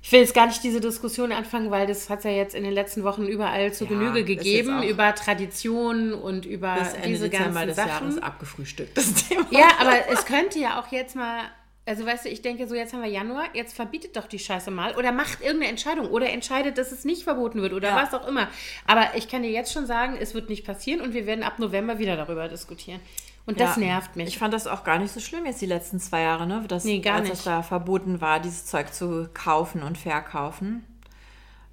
ich 0.09 0.13
will 0.13 0.21
jetzt 0.21 0.33
gar 0.33 0.47
nicht 0.47 0.65
diese 0.65 0.81
Diskussion 0.81 1.33
anfangen, 1.33 1.71
weil 1.71 1.87
das 1.87 2.09
hat 2.09 2.21
es 2.21 2.25
ja 2.25 2.31
jetzt 2.31 2.55
in 2.55 2.65
den 2.65 2.73
letzten 2.73 3.05
Wochen 3.05 3.27
überall 3.27 3.75
zu 3.75 3.85
Ja, 3.85 3.91
Genüge 3.91 4.25
gegeben, 4.25 4.83
über 4.83 5.15
Traditionen 5.15 6.15
und 6.15 6.47
über 6.47 6.77
Bis 6.77 6.95
Ende 6.95 7.09
diese 7.09 7.29
Dezember 7.29 7.67
ganzen 7.67 7.67
des 7.67 7.77
Sachen. 7.77 8.09
Jahres 8.09 8.23
abgefrühstückt, 8.23 8.97
das 8.97 9.13
Thema. 9.29 9.45
Ja, 9.51 9.69
aber 9.79 10.09
es 10.11 10.25
könnte 10.25 10.59
ja 10.61 10.81
auch 10.81 10.91
jetzt 10.93 11.15
mal, 11.15 11.43
also 11.85 12.07
weißt 12.07 12.25
du, 12.25 12.31
ich 12.31 12.41
denke 12.41 12.67
so, 12.67 12.75
jetzt 12.75 12.95
haben 12.95 13.03
wir 13.03 13.11
Januar, 13.11 13.45
jetzt 13.53 13.77
verbietet 13.77 14.17
doch 14.17 14.27
die 14.27 14.39
Scheiße 14.39 14.71
mal 14.71 14.97
oder 14.97 15.13
macht 15.13 15.43
irgendeine 15.43 15.73
Entscheidung 15.73 16.07
oder 16.09 16.31
entscheidet, 16.31 16.79
dass 16.79 16.91
es 16.91 17.05
nicht 17.05 17.25
verboten 17.25 17.61
wird 17.61 17.75
oder 17.75 17.89
Ja. 17.91 17.97
was 17.97 18.15
auch 18.19 18.27
immer. 18.27 18.49
Aber 18.87 19.11
ich 19.15 19.29
kann 19.29 19.43
dir 19.43 19.51
jetzt 19.51 19.75
schon 19.75 19.85
sagen, 19.87 20.17
es 20.19 20.33
wird 20.33 20.49
nicht 20.49 20.65
passieren 20.65 21.03
und 21.03 21.13
wir 21.13 21.27
werden 21.27 21.45
ab 21.45 21.59
November 21.59 21.99
wieder 21.99 22.17
darüber 22.17 22.49
diskutieren. 22.49 23.01
Und 23.49 23.59
das 23.61 23.77
Ja. 23.77 23.83
nervt 23.83 24.15
mich. 24.15 24.29
Ich 24.29 24.39
fand 24.39 24.53
das 24.53 24.67
auch 24.67 24.85
gar 24.85 24.99
nicht 24.99 25.13
so 25.13 25.21
schlimm 25.21 25.47
jetzt 25.47 25.61
die 25.61 25.67
letzten 25.67 25.99
zwei 25.99 26.21
Jahre, 26.23 26.47
ne? 26.47 26.63
Dass, 26.69 26.85
Nee, 26.85 27.01
gar 27.01 27.15
als 27.17 27.25
nicht. 27.25 27.39
es 27.39 27.45
da 27.45 27.63
verboten 27.63 28.21
war, 28.21 28.41
dieses 28.41 28.67
Zeug 28.67 28.93
zu 28.93 29.29
kaufen 29.35 29.83
und 29.83 29.97
verkaufen. 29.99 30.85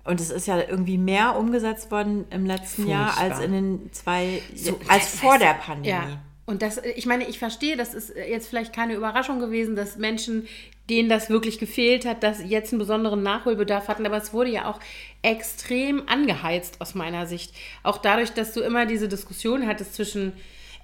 Und 0.06 0.22
es 0.22 0.30
ist 0.30 0.48
ja 0.48 0.58
irgendwie 0.60 0.98
mehr 0.98 1.36
umgesetzt 1.36 1.92
worden 1.92 2.26
im 2.30 2.46
letzten 2.46 2.88
Jahr 2.88 3.10
als 3.18 3.38
Furchtbar. 3.38 3.44
in 3.44 3.52
den 3.52 3.94
zwei, 3.94 4.42
So, 4.56 4.80
als 4.88 5.20
vor 5.20 5.38
der 5.38 5.54
Pandemie. 5.56 5.90
Ja. 5.90 6.20
Und 6.46 6.62
das, 6.62 6.78
ich 6.78 7.08
meine, 7.08 7.28
ich 7.28 7.40
verstehe, 7.40 7.76
das 7.76 7.96
ist 7.96 8.14
jetzt 8.16 8.48
vielleicht 8.48 8.72
keine 8.72 8.94
Überraschung 8.94 9.40
gewesen, 9.40 9.76
dass 9.76 9.98
Menschen, 9.98 10.48
denen 10.92 11.10
das 11.10 11.30
wirklich 11.32 11.58
gefehlt 11.58 12.06
hat, 12.06 12.22
dass 12.22 12.38
jetzt 12.44 12.72
einen 12.72 12.78
besonderen 12.80 13.24
Nachholbedarf 13.24 13.88
hatten, 13.88 14.06
aber 14.06 14.18
es 14.18 14.32
wurde 14.32 14.52
ja 14.52 14.66
auch 14.70 14.80
extrem 15.24 16.08
angeheizt 16.08 16.80
aus 16.82 16.94
meiner 16.94 17.26
Sicht. 17.26 17.54
Auch 17.82 17.98
dadurch, 17.98 18.32
dass 18.32 18.54
du 18.54 18.62
immer 18.62 18.86
diese 18.86 19.08
Diskussion 19.10 19.66
hattest 19.68 19.96
zwischen, 19.96 20.34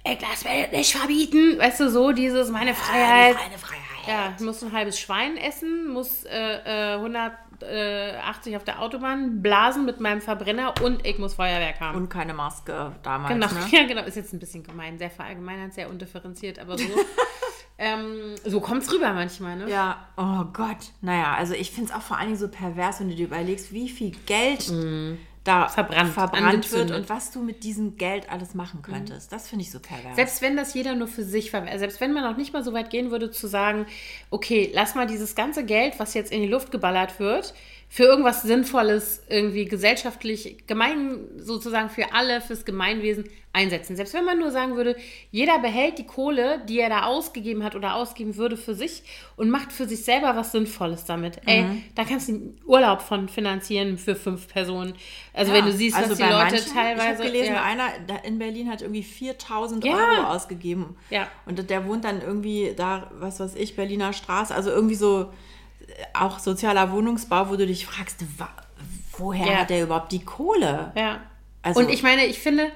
ey, 0.04 0.18
das 0.18 0.44
will 0.44 0.50
ich 0.64 0.72
nicht 0.72 0.96
verbieten, 0.96 1.58
weißt 1.58 1.80
du, 1.80 1.90
so 1.90 2.12
dieses, 2.12 2.50
meine 2.50 2.74
Freiheit. 2.74 3.34
Meine 3.34 3.58
Freiheit. 3.58 3.82
Ja, 4.06 4.34
ich 4.36 4.44
muss 4.44 4.62
ein 4.64 4.72
halbes 4.72 4.98
Schwein 4.98 5.36
essen, 5.36 5.88
muss 5.88 6.24
äh, 6.24 6.94
äh, 6.94 6.94
180 6.94 8.56
auf 8.56 8.64
der 8.64 8.80
Autobahn 8.82 9.42
blasen 9.42 9.84
mit 9.84 10.00
meinem 10.00 10.20
Verbrenner 10.20 10.74
und 10.82 11.06
ich 11.06 11.18
muss 11.18 11.34
Feuerwerk 11.34 11.78
haben. 11.78 11.96
Und 11.98 12.08
keine 12.08 12.34
Maske 12.34 12.96
damals, 13.04 13.32
Genau, 13.32 13.46
ne? 13.46 13.66
ja, 13.70 13.86
genau. 13.86 14.02
Ist 14.02 14.16
jetzt 14.16 14.32
ein 14.32 14.40
bisschen 14.40 14.64
gemein, 14.64 14.98
sehr 14.98 15.10
verallgemeinert, 15.10 15.74
sehr 15.74 15.88
undifferenziert, 15.88 16.58
aber 16.58 16.76
so. 16.78 16.84
ähm, 17.78 18.34
so 18.44 18.60
kommt 18.60 18.82
es 18.82 18.92
rüber 18.92 19.12
manchmal, 19.12 19.56
ne? 19.56 19.70
Ja, 19.70 20.08
oh 20.16 20.46
Gott. 20.52 20.90
Naja, 21.00 21.34
also 21.34 21.54
ich 21.54 21.70
finde 21.70 21.90
es 21.90 21.96
auch 21.96 22.02
vor 22.02 22.16
allen 22.16 22.26
Dingen 22.26 22.40
so 22.40 22.48
pervers, 22.48 22.98
wenn 22.98 23.08
du 23.08 23.14
dir 23.14 23.26
überlegst, 23.26 23.72
wie 23.72 23.88
viel 23.88 24.10
Geld 24.26 24.68
da 25.44 25.64
Mhm. 25.64 25.70
Verbrannt, 25.70 26.12
verbrannt 26.14 26.72
wird 26.72 26.90
und 26.92 27.08
was 27.08 27.30
du 27.32 27.42
mit 27.42 27.64
diesem 27.64 27.96
Geld 27.96 28.30
alles 28.30 28.54
machen 28.54 28.80
könntest. 28.82 29.32
Das 29.32 29.48
finde 29.48 29.64
ich 29.64 29.70
so 29.70 29.80
pervers. 29.80 30.14
Selbst 30.14 30.40
wenn 30.42 30.56
das 30.56 30.74
jeder 30.74 30.94
nur 30.94 31.08
für 31.08 31.24
sich 31.24 31.50
verwendet, 31.50 31.80
selbst 31.80 32.00
wenn 32.00 32.12
man 32.12 32.24
auch 32.24 32.36
nicht 32.36 32.52
mal 32.52 32.62
so 32.62 32.72
weit 32.72 32.90
gehen 32.90 33.10
würde 33.10 33.30
zu 33.30 33.48
sagen, 33.48 33.86
okay, 34.30 34.70
lass 34.72 34.94
mal 34.94 35.06
dieses 35.06 35.34
ganze 35.34 35.64
Geld, 35.64 35.98
was 35.98 36.14
jetzt 36.14 36.30
in 36.30 36.42
die 36.42 36.48
Luft 36.48 36.70
geballert 36.70 37.18
wird, 37.18 37.54
für 37.92 38.04
irgendwas 38.04 38.40
Sinnvolles, 38.40 39.22
irgendwie 39.28 39.66
gesellschaftlich, 39.66 40.66
gemein, 40.66 41.26
sozusagen 41.36 41.90
für 41.90 42.14
alle, 42.14 42.40
fürs 42.40 42.64
Gemeinwesen 42.64 43.28
einsetzen. 43.52 43.96
Selbst 43.96 44.14
wenn 44.14 44.24
man 44.24 44.38
nur 44.38 44.50
sagen 44.50 44.76
würde, 44.76 44.96
jeder 45.30 45.58
behält 45.58 45.98
die 45.98 46.06
Kohle, 46.06 46.62
die 46.66 46.80
er 46.80 46.88
da 46.88 47.02
ausgegeben 47.02 47.62
hat 47.62 47.76
oder 47.76 47.94
ausgeben 47.96 48.36
würde 48.36 48.56
für 48.56 48.74
sich 48.74 49.02
und 49.36 49.50
macht 49.50 49.74
für 49.74 49.86
sich 49.86 50.06
selber 50.06 50.34
was 50.34 50.52
Sinnvolles 50.52 51.04
damit. 51.04 51.42
Ey, 51.44 51.66
da 51.94 52.04
kannst 52.04 52.30
du 52.30 52.32
einen 52.32 52.60
Urlaub 52.64 53.02
von 53.02 53.28
finanzieren 53.28 53.98
für 53.98 54.16
fünf 54.16 54.48
Personen. 54.48 54.94
Also 55.34 55.52
wenn 55.52 55.66
du 55.66 55.72
siehst, 55.72 55.94
was 55.94 56.16
die 56.16 56.22
Leute 56.22 56.34
manchen, 56.34 56.72
teilweise... 56.72 57.08
Ich 57.08 57.18
habe 57.18 57.24
gelesen, 57.24 57.54
ja. 57.56 57.62
einer 57.62 58.24
in 58.24 58.38
Berlin 58.38 58.70
hat 58.70 58.80
irgendwie 58.80 59.02
4000 59.02 59.84
Ja. 59.84 59.92
Euro 59.92 60.28
ausgegeben. 60.28 60.96
Ja. 61.10 61.28
Und 61.44 61.68
der 61.68 61.86
wohnt 61.86 62.06
dann 62.06 62.22
irgendwie 62.22 62.72
da, 62.74 63.10
was 63.12 63.38
weiß 63.38 63.54
ich, 63.56 63.76
Berliner 63.76 64.14
Straße. 64.14 64.54
Also 64.54 64.70
irgendwie 64.70 64.94
so 64.94 65.30
auch 66.14 66.38
sozialer 66.38 66.92
Wohnungsbau, 66.92 67.48
wo 67.50 67.56
du 67.56 67.66
dich 67.66 67.86
fragst, 67.86 68.18
woher 69.16 69.46
Ja. 69.46 69.54
hat 69.60 69.70
der 69.70 69.82
überhaupt 69.82 70.12
die 70.12 70.24
Kohle? 70.24 70.92
Ja. 70.96 71.20
Also- 71.62 71.80
und 71.80 71.90
ich 71.90 72.02
meine, 72.02 72.26
ich 72.26 72.38
finde, 72.40 72.70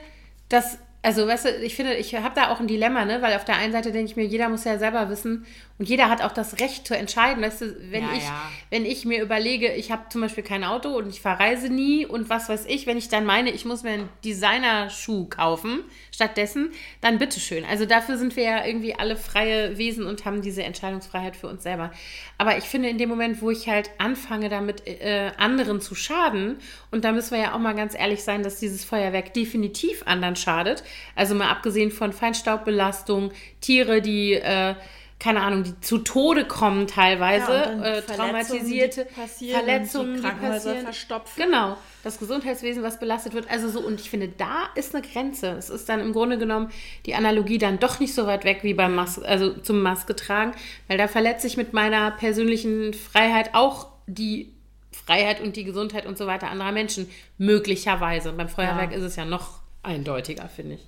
dass, 0.48 0.79
also 1.02 1.26
weißt 1.26 1.44
du, 1.46 1.50
ich 1.64 1.74
finde, 1.74 1.94
ich 1.94 2.14
habe 2.14 2.35
da 2.35 2.50
auch 2.52 2.61
ein 2.61 2.66
Dilemma, 2.68 3.05
ne? 3.05 3.20
Weil 3.22 3.35
auf 3.35 3.44
der 3.44 3.57
einen 3.57 3.72
Seite 3.72 3.90
denke 3.92 4.11
ich 4.11 4.16
mir, 4.16 4.24
jeder 4.24 4.48
muss 4.48 4.64
ja 4.64 4.79
selber 4.79 5.09
wissen 5.09 5.44
und 5.78 5.88
jeder 5.88 6.08
hat 6.08 6.22
auch 6.22 6.32
das 6.32 6.58
Recht 6.60 6.86
zu 6.86 6.96
entscheiden. 6.96 7.42
Weißt 7.42 7.60
du, 7.60 7.76
wenn 7.90 8.04
Ja, 8.04 8.12
ich, 8.14 8.24
ja. 8.24 8.50
wenn 8.70 8.86
ich 8.86 9.04
mir 9.04 9.22
überlege, 9.22 9.72
ich 9.74 9.90
habe 9.90 10.08
zum 10.08 10.22
Beispiel 10.22 10.42
kein 10.42 10.64
Auto 10.64 10.96
und 10.96 11.08
ich 11.08 11.20
verreise 11.20 11.68
nie 11.68 12.06
und 12.06 12.30
was 12.30 12.48
weiß 12.48 12.64
ich, 12.66 12.86
wenn 12.86 12.96
ich 12.96 13.08
dann 13.08 13.26
meine, 13.26 13.50
ich 13.50 13.64
muss 13.66 13.82
mir 13.82 13.90
einen 13.90 14.08
Designerschuh 14.24 15.26
kaufen, 15.26 15.84
stattdessen, 16.10 16.70
dann 17.02 17.18
bitteschön. 17.18 17.64
Also 17.66 17.84
dafür 17.84 18.16
sind 18.16 18.36
wir 18.36 18.44
ja 18.44 18.64
irgendwie 18.64 18.94
alle 18.94 19.16
freie 19.16 19.76
Wesen 19.76 20.06
und 20.06 20.24
haben 20.24 20.40
diese 20.40 20.62
Entscheidungsfreiheit 20.62 21.36
für 21.36 21.48
uns 21.48 21.62
selber. 21.62 21.92
Aber 22.38 22.56
ich 22.56 22.64
finde, 22.64 22.88
in 22.88 22.96
dem 22.96 23.08
Moment, 23.08 23.42
wo 23.42 23.50
ich 23.50 23.68
halt 23.68 23.90
anfange, 23.98 24.48
damit 24.48 24.86
äh, 24.86 25.32
anderen 25.36 25.80
zu 25.80 25.94
schaden, 25.94 26.56
und 26.90 27.04
da 27.04 27.12
müssen 27.12 27.32
wir 27.32 27.42
ja 27.42 27.54
auch 27.54 27.58
mal 27.58 27.74
ganz 27.74 27.94
ehrlich 27.94 28.22
sein, 28.22 28.42
dass 28.42 28.58
dieses 28.60 28.84
Feuerwerk 28.84 29.34
definitiv 29.34 30.02
anderen 30.06 30.36
schadet. 30.36 30.84
Also 31.14 31.34
mal 31.34 31.50
abgesehen 31.50 31.90
von 31.90 32.12
Feinstaubbelastung, 32.14 33.32
Tiere, 33.60 34.00
die, 34.00 34.34
äh, 34.34 34.74
keine 35.18 35.40
Ahnung, 35.40 35.64
die 35.64 35.81
zu 35.81 35.98
Tode 35.98 36.44
kommen 36.44 36.87
teilweise, 36.87 37.50
Ja, 37.52 37.62
äh, 37.62 38.02
Verletzungen, 38.02 38.16
traumatisierte 38.18 39.07
die 39.07 39.14
passieren, 39.20 39.59
Verletzungen, 39.64 40.09
die 40.11 40.16
die 40.16 40.22
Krankenhäuser 40.26 40.55
passieren. 40.64 40.85
verstopfen. 40.85 41.42
Genau, 41.42 41.76
das 42.05 42.18
Gesundheitswesen, 42.18 42.83
was 42.83 43.00
belastet 43.00 43.33
wird. 43.33 43.50
Also 43.50 43.68
so, 43.70 43.81
und 43.81 43.98
ich 44.00 44.11
finde, 44.11 44.29
da 44.29 44.64
ist 44.74 44.94
eine 44.94 45.07
Grenze. 45.07 45.52
Es 45.52 45.70
ist 45.70 45.88
dann 45.88 46.00
im 46.00 46.12
Grunde 46.12 46.37
genommen 46.38 46.70
die 47.07 47.14
Analogie 47.14 47.57
dann 47.59 47.79
doch 47.79 47.98
nicht 47.98 48.14
so 48.14 48.26
weit 48.26 48.44
weg 48.44 48.59
wie 48.62 48.74
beim 48.74 48.94
Mas 48.94 49.18
also 49.18 49.55
zum 49.55 49.81
Maske 49.81 50.14
tragen, 50.14 50.52
weil 50.87 50.98
da 50.98 51.09
verletze 51.09 51.46
ich 51.46 51.57
mit 51.57 51.72
meiner 51.72 52.11
persönlichen 52.11 52.92
Freiheit 52.92 53.55
auch 53.55 53.88
die 54.07 54.52
Freiheit 54.92 55.40
und 55.40 55.57
die 55.57 55.64
Gesundheit 55.64 56.05
und 56.07 56.18
so 56.18 56.26
weiter 56.26 56.48
anderer 56.50 56.72
Menschen, 56.72 57.09
möglicherweise. 57.38 58.31
Und 58.31 58.37
beim 58.37 58.48
Feuerwerk 58.48 58.90
Ja. 58.92 58.98
ist 58.98 59.02
es 59.05 59.16
ja 59.16 59.24
noch 59.24 59.61
eindeutiger, 59.83 60.48
finde 60.48 60.74
ich. 60.74 60.81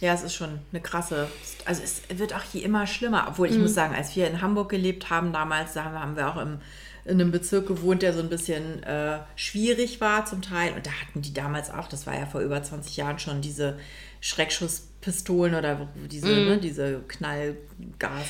Ja, 0.00 0.12
es 0.12 0.22
ist 0.22 0.34
schon 0.34 0.58
eine 0.72 0.80
krasse. 0.82 1.28
Also 1.64 1.82
es 1.82 2.02
wird 2.18 2.34
auch 2.34 2.42
hier 2.42 2.62
immer 2.64 2.86
schlimmer. 2.86 3.26
Obwohl 3.28 3.48
Mhm. 3.48 3.54
ich 3.54 3.60
muss 3.60 3.74
sagen, 3.74 3.94
als 3.94 4.14
wir 4.16 4.26
in 4.26 4.42
Hamburg 4.42 4.68
gelebt 4.68 5.08
haben 5.10 5.32
damals, 5.32 5.72
da 5.72 5.84
haben 5.84 6.16
wir 6.16 6.28
auch 6.28 6.36
im, 6.36 6.58
in 7.06 7.12
einem 7.20 7.30
Bezirk 7.30 7.66
gewohnt, 7.66 8.02
der 8.02 8.12
so 8.12 8.20
ein 8.20 8.28
bisschen 8.28 8.82
äh, 8.82 9.20
schwierig 9.36 10.00
war 10.00 10.26
zum 10.26 10.42
Teil. 10.42 10.74
Und 10.74 10.86
da 10.86 10.90
hatten 10.90 11.22
die 11.22 11.32
damals 11.32 11.70
auch, 11.70 11.88
das 11.88 12.06
war 12.06 12.14
ja 12.18 12.26
vor 12.26 12.40
über 12.42 12.62
20 12.62 12.96
Jahren 12.96 13.18
schon, 13.18 13.40
diese 13.40 13.78
Schreckschusspistolen 14.20 15.54
oder 15.54 15.88
diese, 16.10 16.26
ne, 16.28 16.58
diese 16.58 17.00
Knallgas. 17.08 17.56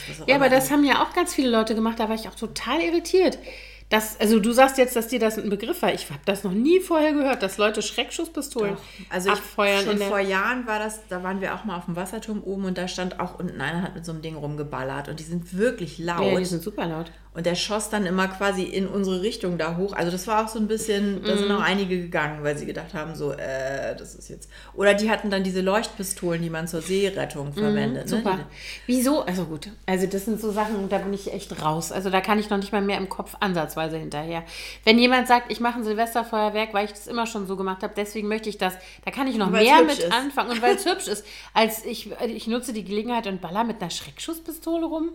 Was 0.08 0.20
auch 0.20 0.26
Mhm. 0.26 0.28
Ja, 0.30 0.36
aber 0.36 0.48
das 0.48 0.70
haben 0.70 0.84
ja 0.84 1.02
auch 1.02 1.12
ganz 1.14 1.34
viele 1.34 1.50
Leute 1.50 1.74
gemacht, 1.74 1.98
da 1.98 2.08
war 2.08 2.14
ich 2.14 2.28
auch 2.28 2.34
total 2.34 2.80
irritiert. 2.80 3.38
Das, 3.88 4.18
also 4.18 4.40
du 4.40 4.50
sagst 4.50 4.78
jetzt, 4.78 4.96
dass 4.96 5.06
dir 5.06 5.20
das 5.20 5.38
ein 5.38 5.48
Begriff 5.48 5.80
war. 5.80 5.94
Ich 5.94 6.10
habe 6.10 6.20
das 6.24 6.42
noch 6.42 6.50
nie 6.50 6.80
vorher 6.80 7.12
gehört, 7.12 7.42
dass 7.42 7.56
Leute 7.56 7.82
Schreckschusspistolen 7.82 8.74
Doch. 8.74 8.82
Also 9.10 9.30
ich, 9.30 9.36
abfeuern. 9.36 9.84
schon 9.84 9.98
vor 9.98 10.18
Jahren 10.18 10.66
war 10.66 10.80
das, 10.80 11.06
da 11.08 11.22
waren 11.22 11.40
wir 11.40 11.54
auch 11.54 11.64
mal 11.64 11.76
auf 11.76 11.84
dem 11.84 11.94
Wasserturm 11.94 12.42
oben 12.42 12.64
und 12.64 12.78
da 12.78 12.88
stand 12.88 13.20
auch 13.20 13.38
unten 13.38 13.60
einer 13.60 13.82
hat 13.82 13.94
mit 13.94 14.04
so 14.04 14.10
einem 14.10 14.22
Ding 14.22 14.34
rumgeballert 14.34 15.08
und 15.08 15.20
die 15.20 15.24
sind 15.24 15.56
wirklich 15.56 15.98
laut. 15.98 16.32
ja, 16.32 16.36
die 16.36 16.44
sind 16.44 16.62
super 16.62 16.86
laut. 16.86 17.12
Und 17.36 17.44
der 17.44 17.54
schoss 17.54 17.90
dann 17.90 18.06
immer 18.06 18.28
quasi 18.28 18.62
in 18.62 18.88
unsere 18.88 19.20
Richtung 19.20 19.58
da 19.58 19.76
hoch. 19.76 19.92
Also 19.92 20.10
das 20.10 20.26
war 20.26 20.42
auch 20.42 20.48
so 20.48 20.58
ein 20.58 20.68
bisschen, 20.68 21.22
da 21.22 21.34
Mhm. 21.34 21.38
sind 21.38 21.52
auch 21.52 21.60
einige 21.60 22.00
gegangen, 22.00 22.42
weil 22.42 22.56
sie 22.56 22.64
gedacht 22.64 22.94
haben, 22.94 23.14
so, 23.14 23.30
äh, 23.32 23.94
das 23.94 24.14
ist 24.14 24.30
jetzt. 24.30 24.48
Oder 24.72 24.94
die 24.94 25.10
hatten 25.10 25.28
dann 25.28 25.44
diese 25.44 25.60
Leuchtpistolen, 25.60 26.40
die 26.40 26.48
man 26.48 26.66
zur 26.66 26.80
Seerettung 26.80 27.52
verwendet. 27.52 28.06
Mhm, 28.06 28.08
Super. 28.08 28.36
Ne? 28.38 28.46
Wieso? 28.86 29.20
Also 29.20 29.44
gut. 29.44 29.68
Also 29.84 30.06
das 30.06 30.24
sind 30.24 30.40
so 30.40 30.50
Sachen, 30.50 30.88
da 30.88 30.96
bin 30.96 31.12
ich 31.12 31.30
echt 31.30 31.62
raus. 31.62 31.92
Also 31.92 32.08
da 32.08 32.22
kann 32.22 32.38
ich 32.38 32.48
noch 32.48 32.56
nicht 32.56 32.72
mal 32.72 32.80
mehr 32.80 32.96
im 32.96 33.10
Kopf 33.10 33.34
ansatzweise 33.40 33.98
hinterher. 33.98 34.42
Wenn 34.84 34.98
jemand 34.98 35.28
sagt, 35.28 35.52
ich 35.52 35.60
mache 35.60 35.78
ein 35.78 35.84
Silvesterfeuerwerk, 35.84 36.72
weil 36.72 36.86
ich 36.86 36.92
das 36.92 37.06
immer 37.06 37.26
schon 37.26 37.46
so 37.46 37.56
gemacht 37.56 37.82
habe, 37.82 37.92
deswegen 37.94 38.28
möchte 38.28 38.48
ich 38.48 38.56
das, 38.56 38.72
da 39.04 39.10
kann 39.10 39.26
ich 39.26 39.36
noch 39.36 39.52
Weil 39.52 39.62
mehr 39.64 39.82
mit 39.82 39.98
ist. 39.98 40.10
anfangen 40.10 40.52
und 40.52 40.62
weil 40.62 40.76
es 40.76 40.86
hübsch 40.90 41.06
ist. 41.06 41.26
Als 41.52 41.84
ich, 41.84 42.10
ich 42.26 42.46
nutze 42.46 42.72
die 42.72 42.84
Gelegenheit 42.84 43.26
und 43.26 43.42
baller 43.42 43.62
mit 43.64 43.82
einer 43.82 43.90
Schreckschusspistole 43.90 44.86
rum. 44.86 45.10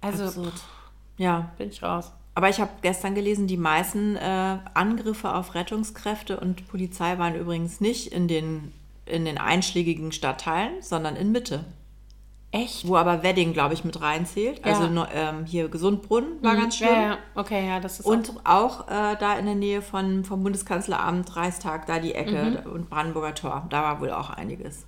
Also 0.00 0.26
Absurd. 0.26 0.52
Ja, 1.20 1.50
bin 1.58 1.68
ich 1.68 1.82
raus. 1.82 2.12
aber 2.34 2.48
ich 2.48 2.60
habe 2.60 2.70
gestern 2.80 3.14
gelesen, 3.14 3.46
die 3.46 3.56
meisten 3.58 4.16
äh, 4.16 4.58
Angriffe 4.72 5.34
auf 5.34 5.54
Rettungskräfte 5.54 6.40
und 6.40 6.66
Polizei 6.68 7.18
waren 7.18 7.34
übrigens 7.34 7.80
nicht 7.80 8.12
in 8.12 8.26
den, 8.26 8.72
in 9.04 9.24
den 9.26 9.36
einschlägigen 9.36 10.12
Stadtteilen, 10.12 10.80
sondern 10.80 11.16
in 11.16 11.30
Mitte. 11.32 11.64
Echt? 12.52 12.88
Wo 12.88 12.96
aber 12.96 13.22
Wedding, 13.22 13.52
glaube 13.52 13.74
ich, 13.74 13.84
mit 13.84 14.00
reinzählt. 14.00 14.64
Also 14.64 14.84
Ja. 14.84 14.90
no- 14.90 15.06
ähm, 15.14 15.44
hier 15.44 15.68
Gesundbrunnen 15.68 16.42
war 16.42 16.56
ganz 16.56 16.76
schlimm. 16.78 16.88
Ja, 16.94 17.02
ja, 17.02 17.18
okay, 17.36 17.68
ja, 17.68 17.78
das 17.80 18.00
ist 18.00 18.06
Und 18.06 18.32
auch 18.44 18.88
äh, 18.88 19.16
da 19.20 19.38
in 19.38 19.44
der 19.46 19.54
Nähe 19.54 19.82
von, 19.82 20.24
vom 20.24 20.42
Bundeskanzleramt, 20.42 21.36
Reichstag, 21.36 21.86
da 21.86 21.98
die 22.00 22.14
Ecke 22.14 22.62
Mhm. 22.64 22.70
und 22.72 22.90
Brandenburger 22.90 23.34
Tor. 23.34 23.66
Da 23.70 23.82
war 23.82 24.00
wohl 24.00 24.10
auch 24.10 24.30
einiges 24.30 24.84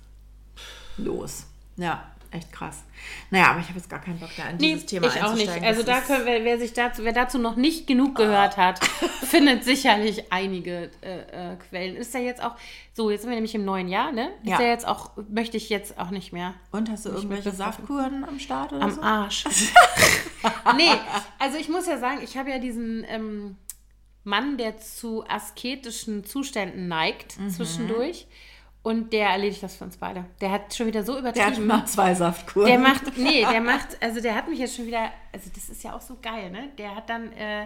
los. 0.97 1.45
Ja, 1.77 2.03
echt 2.33 2.51
krass. 2.51 2.83
Naja, 3.31 3.51
aber 3.51 3.59
ich 3.59 3.67
habe 3.67 3.77
jetzt 3.77 3.89
gar 3.89 3.99
keinen 4.01 4.19
Bock 4.19 4.29
da 4.37 4.51
Nee, 4.51 4.57
dieses 4.57 4.85
Thema 4.85 5.07
ich 5.07 5.21
auch 5.21 5.33
nicht. 5.35 5.49
Also 5.61 5.83
da 5.83 6.01
können, 6.01 6.25
wer, 6.25 6.43
wer, 6.43 6.57
sich 6.59 6.73
dazu, 6.73 7.03
wer 7.03 7.13
dazu 7.13 7.37
noch 7.37 7.55
nicht 7.55 7.87
genug 7.87 8.15
gehört 8.15 8.57
hat, 8.57 8.83
findet 9.23 9.63
sicherlich 9.63 10.31
einige 10.31 10.89
äh, 11.01 11.51
äh, 11.53 11.55
Quellen. 11.57 11.95
Ist 11.95 12.13
ja 12.13 12.19
jetzt 12.19 12.41
auch, 12.43 12.55
so 12.93 13.09
jetzt 13.11 13.21
sind 13.21 13.29
wir 13.31 13.35
nämlich 13.35 13.55
im 13.55 13.65
neuen 13.65 13.87
Jahr, 13.87 14.11
ne? 14.11 14.29
Ist 14.43 14.49
ja, 14.51 14.61
Ja. 14.61 14.67
jetzt 14.67 14.87
auch, 14.87 15.11
möchte 15.29 15.57
ich 15.57 15.69
jetzt 15.69 15.97
auch 15.99 16.09
nicht 16.09 16.33
mehr. 16.33 16.53
Und 16.71 16.89
hast 16.89 17.05
du 17.05 17.09
irgendwelche. 17.09 17.51
Saftkuren 17.51 18.23
am 18.23 18.39
Start 18.39 18.73
oder 18.73 18.83
Am 18.83 18.91
so? 18.91 19.01
Arsch. 19.01 19.43
nee, 20.77 20.91
also 21.39 21.57
ich 21.57 21.69
muss 21.69 21.87
ja 21.87 21.97
sagen, 21.97 22.19
ich 22.23 22.37
habe 22.37 22.49
ja 22.49 22.59
diesen 22.59 23.05
ähm, 23.07 23.57
Mann, 24.23 24.57
der 24.57 24.77
zu 24.79 25.25
asketischen 25.27 26.23
Zuständen 26.23 26.87
neigt 26.87 27.37
Mhm. 27.39 27.49
zwischendurch. 27.49 28.27
Und 28.83 29.13
der 29.13 29.29
erledigt 29.29 29.63
das 29.63 29.77
für 29.77 29.85
uns 29.85 29.95
beide. 29.95 30.25
Der 30.41 30.51
hat 30.51 30.75
schon 30.75 30.87
wieder 30.87 31.03
so 31.03 31.13
Der 31.13 31.31
hat 31.31 31.37
übertrieben. 31.37 31.67
mal 31.67 31.85
zwei 31.85 32.13
Saftkuren. 32.13 32.67
Der 32.67 32.77
macht, 32.77 33.17
nee, 33.17 33.45
der 33.49 33.61
macht, 33.61 33.97
also 34.01 34.19
der 34.19 34.35
hat 34.35 34.49
mich 34.49 34.59
jetzt 34.59 34.75
schon 34.75 34.85
wieder, 34.85 35.09
also 35.31 35.49
das 35.55 35.69
ist 35.69 35.83
ja 35.83 35.95
auch 35.95 36.01
so 36.01 36.17
geil, 36.21 36.51
ne? 36.51 36.69
Der 36.77 36.93
hat 36.93 37.09
dann, 37.09 37.31
äh, 37.31 37.65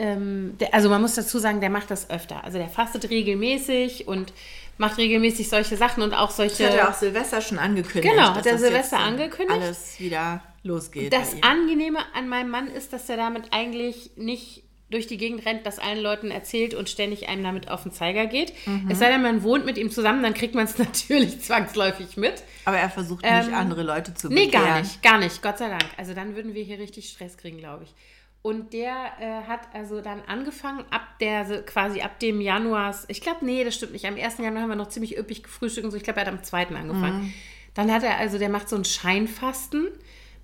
ähm, 0.00 0.56
der, 0.58 0.74
also 0.74 0.88
man 0.88 1.00
muss 1.00 1.14
dazu 1.14 1.38
sagen, 1.38 1.60
der 1.60 1.70
macht 1.70 1.92
das 1.92 2.10
öfter. 2.10 2.42
Also 2.42 2.58
der 2.58 2.68
fastet 2.68 3.08
regelmäßig 3.08 4.08
und 4.08 4.32
macht 4.78 4.98
regelmäßig 4.98 5.48
solche 5.48 5.76
Sachen 5.76 6.02
und 6.02 6.12
auch 6.12 6.30
solche. 6.32 6.64
Das 6.64 6.72
hat 6.72 6.78
er 6.80 6.88
auch 6.88 6.94
Silvester 6.94 7.40
schon 7.40 7.58
angekündigt. 7.60 8.12
Genau, 8.12 8.34
hat 8.34 8.46
er 8.46 8.58
Silvester 8.58 8.98
angekündigt. 8.98 9.60
Alles 9.60 10.00
wieder 10.00 10.42
losgeht. 10.64 11.12
Das. 11.12 11.36
Angenehme 11.42 12.00
an 12.14 12.28
meinem 12.28 12.50
Mann 12.50 12.66
ist, 12.66 12.92
dass 12.92 13.08
er 13.08 13.16
damit 13.16 13.52
eigentlich 13.52 14.10
nicht 14.16 14.64
durch 14.90 15.06
die 15.06 15.18
Gegend 15.18 15.44
rennt, 15.44 15.66
das 15.66 15.78
allen 15.78 16.00
Leuten 16.00 16.30
erzählt 16.30 16.74
und 16.74 16.88
ständig 16.88 17.28
einem 17.28 17.42
damit 17.42 17.70
auf 17.70 17.82
den 17.82 17.92
Zeiger 17.92 18.26
geht. 18.26 18.52
Mhm. 18.66 18.88
Es 18.90 18.98
sei 18.98 19.10
denn, 19.10 19.20
man 19.22 19.42
wohnt 19.42 19.66
mit 19.66 19.76
ihm 19.76 19.90
zusammen, 19.90 20.22
dann 20.22 20.32
kriegt 20.34 20.54
man 20.54 20.64
es 20.64 20.78
natürlich 20.78 21.40
zwangsläufig 21.42 22.16
mit. 22.16 22.42
Aber 22.64 22.78
er 22.78 22.88
versucht 22.88 23.22
nicht, 23.22 23.52
andere 23.52 23.82
Leute 23.82 24.14
zu 24.14 24.28
Ähm, 24.28 24.34
Nee, 24.34 24.44
bekehren. 24.46 24.66
gar 24.66 24.80
nicht, 24.80 25.02
gar 25.02 25.18
nicht, 25.18 25.42
Gott 25.42 25.58
sei 25.58 25.68
Dank. 25.68 25.84
Also 25.96 26.14
dann 26.14 26.34
würden 26.36 26.54
wir 26.54 26.62
hier 26.62 26.78
richtig 26.78 27.08
Stress 27.10 27.36
kriegen, 27.36 27.58
glaube 27.58 27.84
ich. 27.84 27.94
Und 28.40 28.72
der 28.72 28.92
äh, 29.20 29.46
hat 29.48 29.60
also 29.74 30.00
dann 30.00 30.22
angefangen, 30.26 30.84
ab 30.90 31.02
der, 31.20 31.44
so 31.44 31.56
quasi 31.66 32.00
ab 32.00 32.18
dem 32.20 32.40
Januars, 32.40 33.04
ich 33.08 33.20
glaube, 33.20 33.44
nee, 33.44 33.64
das 33.64 33.74
stimmt 33.74 33.92
nicht. 33.92 34.06
Am 34.06 34.16
1. 34.16 34.38
Januar 34.38 34.62
haben 34.62 34.68
wir 34.70 34.76
noch 34.76 34.88
ziemlich 34.88 35.18
üppig 35.18 35.42
gefrühstückt 35.42 35.84
und 35.84 35.90
so. 35.90 35.96
Ich 35.96 36.04
glaube, 36.04 36.20
er 36.20 36.26
hat 36.26 36.32
am 36.32 36.42
2. 36.42 36.68
angefangen. 36.68 37.22
Mhm. 37.24 37.32
Dann 37.74 37.92
hat 37.92 38.04
er, 38.04 38.16
also 38.16 38.38
der 38.38 38.48
macht 38.48 38.68
so 38.68 38.76
ein 38.76 38.84
Scheinfasten 38.84 39.88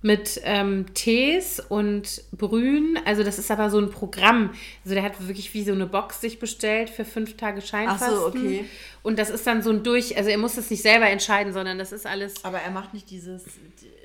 mit 0.01 0.39
ähm, 0.43 0.93
Tees 0.93 1.59
und 1.59 2.23
Brühen. 2.31 2.99
Also 3.05 3.23
das 3.23 3.39
ist 3.39 3.49
aber 3.49 3.69
so 3.69 3.79
ein 3.79 3.89
Programm. 3.89 4.51
Also 4.83 4.95
der 4.95 5.03
hat 5.03 5.27
wirklich 5.27 5.53
wie 5.53 5.63
so 5.63 5.73
eine 5.73 5.87
Box 5.87 6.21
sich 6.21 6.39
bestellt 6.39 6.89
für 6.89 7.05
fünf 7.05 7.37
Tage 7.37 7.61
Scheinfasten. 7.61 8.17
okay. 8.19 8.65
Und 9.03 9.19
das 9.19 9.29
ist 9.29 9.47
dann 9.47 9.61
so 9.61 9.71
ein 9.71 9.83
durch, 9.83 10.17
also 10.17 10.29
er 10.29 10.37
muss 10.37 10.55
das 10.55 10.69
nicht 10.69 10.81
selber 10.81 11.09
entscheiden, 11.09 11.53
sondern 11.53 11.77
das 11.77 11.91
ist 11.91 12.05
alles 12.05 12.43
Aber 12.43 12.59
er 12.59 12.71
macht 12.71 12.93
nicht 12.93 13.09
dieses, 13.09 13.43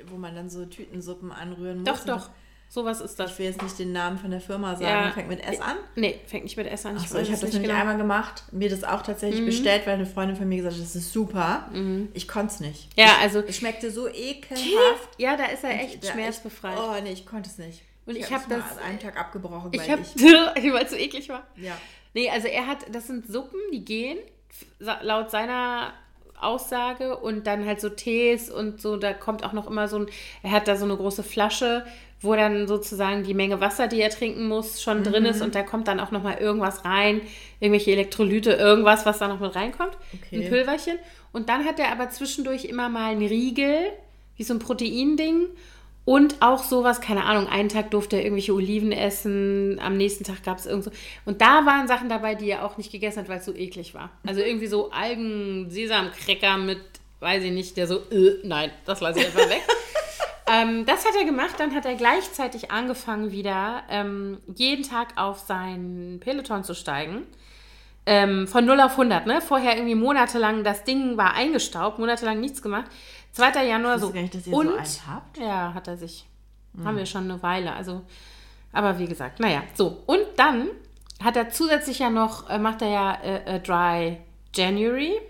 wo 0.06 0.16
man 0.16 0.34
dann 0.34 0.48
so 0.50 0.64
Tütensuppen 0.64 1.32
anrühren 1.32 1.78
muss. 1.78 1.86
Doch, 1.86 2.04
doch. 2.04 2.30
Sowas 2.72 3.00
ist 3.00 3.18
das. 3.18 3.32
Ich 3.32 3.38
will 3.40 3.46
jetzt 3.46 3.60
nicht 3.60 3.76
den 3.80 3.90
Namen 3.90 4.16
von 4.16 4.30
der 4.30 4.40
Firma 4.40 4.76
sagen. 4.76 4.84
Ja. 4.84 5.10
Fängt 5.10 5.28
mit 5.28 5.42
S 5.44 5.60
an. 5.60 5.76
Nee, 5.96 6.20
fängt 6.24 6.44
nicht 6.44 6.56
mit 6.56 6.68
S 6.68 6.86
an. 6.86 6.96
Achso, 6.96 7.16
weiß 7.16 7.26
ich 7.26 7.32
habe 7.32 7.40
das 7.40 7.52
nämlich 7.52 7.68
genau. 7.68 7.80
einmal 7.80 7.96
gemacht, 7.96 8.44
mir 8.52 8.70
das 8.70 8.84
auch 8.84 9.02
tatsächlich 9.02 9.44
bestellt, 9.44 9.88
weil 9.88 9.94
eine 9.94 10.06
Freundin 10.06 10.36
von 10.36 10.48
mir 10.48 10.58
gesagt 10.58 10.76
hat, 10.76 10.82
das 10.82 10.94
ist 10.94 11.12
super. 11.12 11.68
Ich 12.14 12.28
konnte 12.28 12.54
es 12.54 12.60
nicht. 12.60 12.88
Ja, 12.96 13.16
also. 13.20 13.40
Es 13.40 13.56
schmeckte 13.56 13.90
so 13.90 14.06
ekelhaft. 14.08 15.08
Ja, 15.18 15.36
da 15.36 15.46
ist 15.46 15.64
er 15.64 15.70
echt 15.70 16.06
schmerzbefreit. 16.06 16.74
Ich, 16.74 16.80
oh 16.80 17.02
nee, 17.02 17.12
ich 17.12 17.26
konnte 17.26 17.50
es 17.50 17.58
nicht. 17.58 17.82
Und 18.06 18.16
ich 18.16 18.30
hab's 18.32 18.44
hab 18.44 18.50
mal 18.50 18.58
das- 18.60 18.78
an 18.78 18.84
einem 18.84 18.98
Tag 19.00 19.18
abgebrochen, 19.18 19.72
ich 19.72 19.80
weil 19.80 19.90
habe, 19.90 20.02
ich, 20.02 20.22
weil 20.72 20.84
es 20.84 20.90
so 20.90 20.96
eklig 20.96 21.28
war. 21.28 21.46
ja. 21.56 21.76
Nee, 22.14 22.28
also 22.28 22.48
er 22.48 22.66
hat, 22.66 22.78
das 22.92 23.06
sind 23.06 23.26
Suppen, 23.26 23.60
die 23.72 23.84
gehen, 23.84 24.18
laut 24.78 25.30
seiner 25.30 25.92
Aussage, 26.42 27.16
und 27.16 27.46
dann 27.46 27.66
halt 27.66 27.80
so 27.80 27.88
Tees 27.88 28.50
und 28.50 28.80
so, 28.80 28.96
da 28.96 29.12
kommt 29.12 29.44
auch 29.44 29.52
noch 29.52 29.68
immer 29.68 29.88
so 29.88 29.98
ein, 29.98 30.06
er 30.42 30.52
hat 30.52 30.68
da 30.68 30.76
so 30.76 30.84
eine 30.84 30.96
große 30.96 31.22
Flasche, 31.22 31.84
wo 32.22 32.34
dann 32.34 32.68
sozusagen 32.68 33.22
die 33.24 33.32
Menge 33.32 33.60
Wasser, 33.60 33.88
die 33.88 34.00
er 34.00 34.10
trinken 34.10 34.46
muss, 34.46 34.82
schon 34.82 35.02
drin 35.02 35.24
ist 35.24 35.40
und 35.40 35.54
da 35.54 35.62
kommt 35.62 35.88
dann 35.88 36.00
auch 36.00 36.10
nochmal 36.10 36.36
irgendwas 36.38 36.84
rein, 36.84 37.22
irgendwelche 37.60 37.92
Elektrolyte, 37.92 38.52
irgendwas, 38.52 39.06
was 39.06 39.18
da 39.18 39.28
noch 39.28 39.40
mit 39.40 39.54
reinkommt, 39.54 39.96
Okay. 40.14 40.44
ein 40.44 40.48
Pülverchen. 40.50 40.98
Und 41.32 41.48
dann 41.48 41.64
hat 41.64 41.78
er 41.78 41.92
aber 41.92 42.10
zwischendurch 42.10 42.66
immer 42.66 42.88
mal 42.88 43.12
einen 43.12 43.26
Riegel, 43.26 43.90
wie 44.36 44.42
so 44.42 44.52
ein 44.52 44.58
Proteinding 44.58 45.46
und 46.04 46.40
auch 46.40 46.62
sowas, 46.62 47.00
keine 47.00 47.24
Ahnung, 47.24 47.46
einen 47.46 47.68
Tag 47.68 47.90
durfte 47.90 48.16
er 48.16 48.22
irgendwelche 48.22 48.54
Oliven 48.54 48.90
essen, 48.90 49.78
am 49.80 49.96
nächsten 49.96 50.24
Tag 50.24 50.42
gab 50.42 50.58
es 50.58 50.66
irgend 50.66 50.84
so. 50.84 50.90
Und 51.24 51.40
da 51.40 51.66
waren 51.66 51.88
Sachen 51.88 52.08
dabei, 52.08 52.34
die 52.34 52.50
er 52.50 52.64
auch 52.64 52.78
nicht 52.78 52.90
gegessen 52.90 53.20
hat, 53.20 53.28
weil 53.28 53.38
es 53.38 53.44
so 53.44 53.54
eklig 53.54 53.94
war. 53.94 54.10
Also 54.26 54.40
irgendwie 54.40 54.66
so 54.66 54.90
Algen, 54.90 55.70
Sesamcracker 55.70 56.56
mit, 56.56 56.80
weiß 57.20 57.44
ich 57.44 57.52
nicht, 57.52 57.76
der 57.76 57.86
so, 57.86 57.98
äh, 58.10 58.38
nein, 58.44 58.70
das 58.86 59.00
lasse 59.00 59.20
ich 59.20 59.26
einfach 59.26 59.48
weg. 59.48 59.62
ähm, 60.52 60.86
das 60.86 61.04
hat 61.04 61.14
er 61.16 61.26
gemacht, 61.26 61.54
dann 61.58 61.74
hat 61.74 61.84
er 61.84 61.94
gleichzeitig 61.94 62.70
angefangen 62.70 63.30
wieder, 63.30 63.82
ähm, 63.90 64.38
jeden 64.54 64.82
Tag 64.84 65.08
auf 65.16 65.40
sein 65.40 66.18
Peloton 66.20 66.64
zu 66.64 66.74
steigen. 66.74 67.26
Ähm, 68.06 68.48
von 68.48 68.64
0 68.64 68.80
auf 68.80 68.92
100, 68.92 69.26
ne? 69.26 69.42
Vorher 69.42 69.76
irgendwie 69.76 69.94
monatelang, 69.94 70.64
das 70.64 70.84
Ding 70.84 71.18
war 71.18 71.34
eingestaubt, 71.34 71.98
monatelang 71.98 72.40
nichts 72.40 72.62
gemacht. 72.62 72.90
2. 73.32 73.64
Januar 73.66 73.98
so. 73.98 74.10
gar 74.12 74.22
nicht, 74.22 74.34
dass 74.34 74.46
ihr 74.46 74.52
so 74.52 74.58
und, 74.58 74.68
einen 74.76 74.86
habt. 75.08 75.38
Ja, 75.38 75.72
hat 75.74 75.88
er 75.88 75.96
sich. 75.96 76.26
Haben 76.84 76.96
wir 76.96 77.06
schon 77.06 77.24
eine 77.24 77.42
Weile. 77.42 77.72
Also, 77.72 78.02
aber 78.72 78.98
wie 78.98 79.06
gesagt, 79.06 79.40
naja, 79.40 79.62
so. 79.74 80.02
Und 80.06 80.20
dann 80.36 80.68
hat 81.22 81.36
er 81.36 81.50
zusätzlich 81.50 81.98
ja 81.98 82.10
noch, 82.10 82.48
äh, 82.48 82.58
macht 82.58 82.80
er 82.82 82.88
ja 82.88 83.14
äh, 83.14 83.56
äh, 83.56 83.60
Dry 83.60 84.18
January 84.54 85.20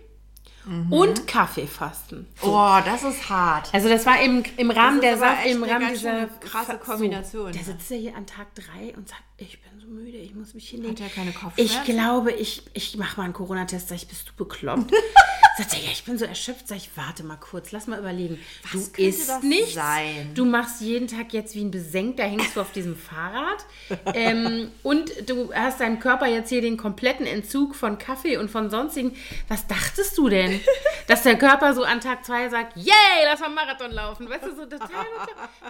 Mhm. 0.67 0.93
und 0.93 1.27
Kaffeefasten. 1.27 2.27
Oh, 2.43 2.77
das 2.85 3.03
ist 3.03 3.31
hart. 3.31 3.73
Also 3.73 3.89
das 3.89 4.05
war 4.05 4.21
im, 4.21 4.43
im 4.59 4.71
Rahmen 4.71 5.01
Das 5.01 5.15
ist 5.15 5.21
der 5.23 5.29
Sache, 5.31 5.49
im 5.49 5.65
eine 5.65 5.73
Rahmen 5.73 5.89
dieser 5.89 6.27
krasse 6.27 6.77
Kombination, 6.77 7.47
So, 7.47 7.51
der 7.51 7.63
ja. 7.63 7.67
sitzt 7.67 7.91
ja 7.91 7.97
hier 7.97 8.15
an 8.15 8.27
Tag 8.27 8.55
drei 8.55 8.95
und 8.95 9.09
sagt, 9.09 9.23
ich 9.39 9.59
bin 9.63 9.81
so 9.81 9.87
müde, 9.87 10.19
ich 10.19 10.35
muss 10.35 10.53
mich 10.53 10.69
hinlegen. 10.69 10.93
Hat 10.95 11.01
er 11.01 11.09
keine 11.09 11.33
Kopfschmerzen? 11.33 11.61
Ich 11.81 11.85
glaube, 11.85 12.33
ich, 12.33 12.63
ich 12.75 12.97
mache 12.99 13.17
mal 13.17 13.25
einen 13.25 13.33
Corona-Test. 13.33 13.89
Sag 13.89 13.97
ich, 13.97 14.07
bist 14.09 14.29
du 14.29 14.33
bekloppt? 14.37 14.93
Sagt 15.61 15.75
er, 15.75 15.81
ja, 15.81 15.91
ich 15.93 16.05
bin 16.05 16.17
so 16.17 16.25
erschöpft. 16.25 16.69
Sag 16.69 16.79
ich, 16.79 16.91
warte 16.95 17.23
mal 17.23 17.37
kurz, 17.37 17.71
lass 17.71 17.87
mal 17.87 17.99
überlegen. 17.99 18.39
Was 18.73 18.93
du 18.93 19.03
isst 19.03 19.43
nichts. 19.43 19.75
sein? 19.75 20.31
Du 20.35 20.47
machst 20.47 20.81
jeden 20.81 21.07
Tag 21.07 21.35
jetzt 21.35 21.55
wie 21.55 21.63
ein 21.63 21.71
Besenkter, 21.71 22.25
hängst 22.25 22.57
du 22.57 22.63
auf 22.63 22.73
diesem 22.73 22.97
Fahrrad. 23.11 23.67
ähm, 24.15 24.71
und 24.83 25.29
du 25.29 25.53
hast 25.53 25.81
deinem 25.81 26.01
Körper 26.01 26.27
jetzt 26.27 26.49
hier 26.49 26.63
den 26.63 26.79
kompletten 26.79 27.27
Entzug 27.27 27.75
von 27.75 27.99
Kaffee 27.99 28.39
und 28.39 28.51
von 28.51 28.71
sonstigen. 28.71 29.15
Was 29.49 29.67
dachtest 29.67 30.17
du 30.17 30.31
denn? 30.31 30.63
Dass 31.09 31.25
der 31.25 31.37
Körper 31.37 31.75
so 31.75 31.83
an 31.83 32.01
Tag 32.01 32.25
zwei 32.25 32.49
sagt, 32.49 32.79
yay, 32.79 32.95
lass 33.27 33.41
mal 33.41 33.51
Marathon 33.51 33.91
laufen. 33.91 34.31
Weißt 34.31 34.47
du, 34.47 34.57
so 34.57 34.65
total. 34.65 34.89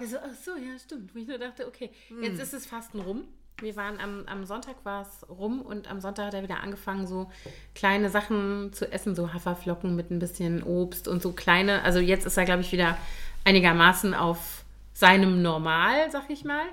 Der 0.00 0.06
so, 0.08 0.18
ach 0.18 0.44
so, 0.44 0.52
ja, 0.52 0.78
stimmt. 0.78 1.12
Wo 1.12 1.18
ich 1.18 1.26
nur 1.26 1.38
dachte, 1.38 1.66
okay, 1.66 1.90
jetzt 2.22 2.40
ist 2.40 2.54
es 2.54 2.64
Fasten 2.66 3.00
rum. 3.00 3.24
Wir 3.60 3.76
waren 3.76 3.98
am, 4.00 4.24
am 4.26 4.44
Sonntag 4.44 4.76
war 4.84 5.02
es 5.02 5.28
rum 5.28 5.60
und 5.60 5.90
am 5.90 6.00
Sonntag 6.00 6.26
hat 6.26 6.34
er 6.34 6.42
wieder 6.42 6.60
angefangen, 6.60 7.06
so 7.06 7.30
kleine 7.74 8.10
Sachen 8.10 8.72
zu 8.72 8.90
essen, 8.90 9.14
so 9.14 9.32
Haferflocken 9.32 9.94
mit 9.94 10.10
ein 10.10 10.18
bisschen 10.18 10.62
Obst 10.62 11.08
und 11.08 11.22
so 11.22 11.32
kleine. 11.32 11.82
Also 11.82 11.98
jetzt 11.98 12.26
ist 12.26 12.36
er, 12.36 12.44
glaube 12.44 12.62
ich, 12.62 12.72
wieder 12.72 12.96
einigermaßen 13.44 14.14
auf 14.14 14.64
seinem 14.92 15.42
Normal, 15.42 16.10
sag 16.10 16.28
ich 16.30 16.44
mal. 16.44 16.64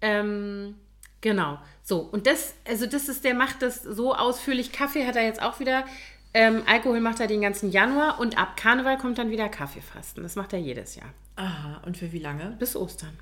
Ähm, 0.00 0.74
genau. 1.20 1.58
So, 1.82 2.00
und 2.00 2.26
das, 2.26 2.54
also 2.66 2.86
das 2.86 3.08
ist, 3.08 3.24
der 3.24 3.34
macht 3.34 3.62
das 3.62 3.82
so 3.82 4.14
ausführlich. 4.14 4.72
Kaffee 4.72 5.06
hat 5.06 5.16
er 5.16 5.24
jetzt 5.24 5.42
auch 5.42 5.60
wieder. 5.60 5.84
Ähm, 6.32 6.62
Alkohol 6.66 7.00
macht 7.00 7.20
er 7.20 7.26
den 7.26 7.40
ganzen 7.40 7.70
Januar 7.70 8.18
und 8.18 8.36
ab 8.38 8.56
Karneval 8.56 8.98
kommt 8.98 9.18
dann 9.18 9.30
wieder 9.30 9.48
Kaffeefasten. 9.48 10.22
Das 10.22 10.36
macht 10.36 10.52
er 10.52 10.58
jedes 10.58 10.96
Jahr. 10.96 11.08
Aha, 11.36 11.80
und 11.86 11.96
für 11.96 12.12
wie 12.12 12.18
lange? 12.18 12.56
Bis 12.58 12.76
Ostern. 12.76 13.16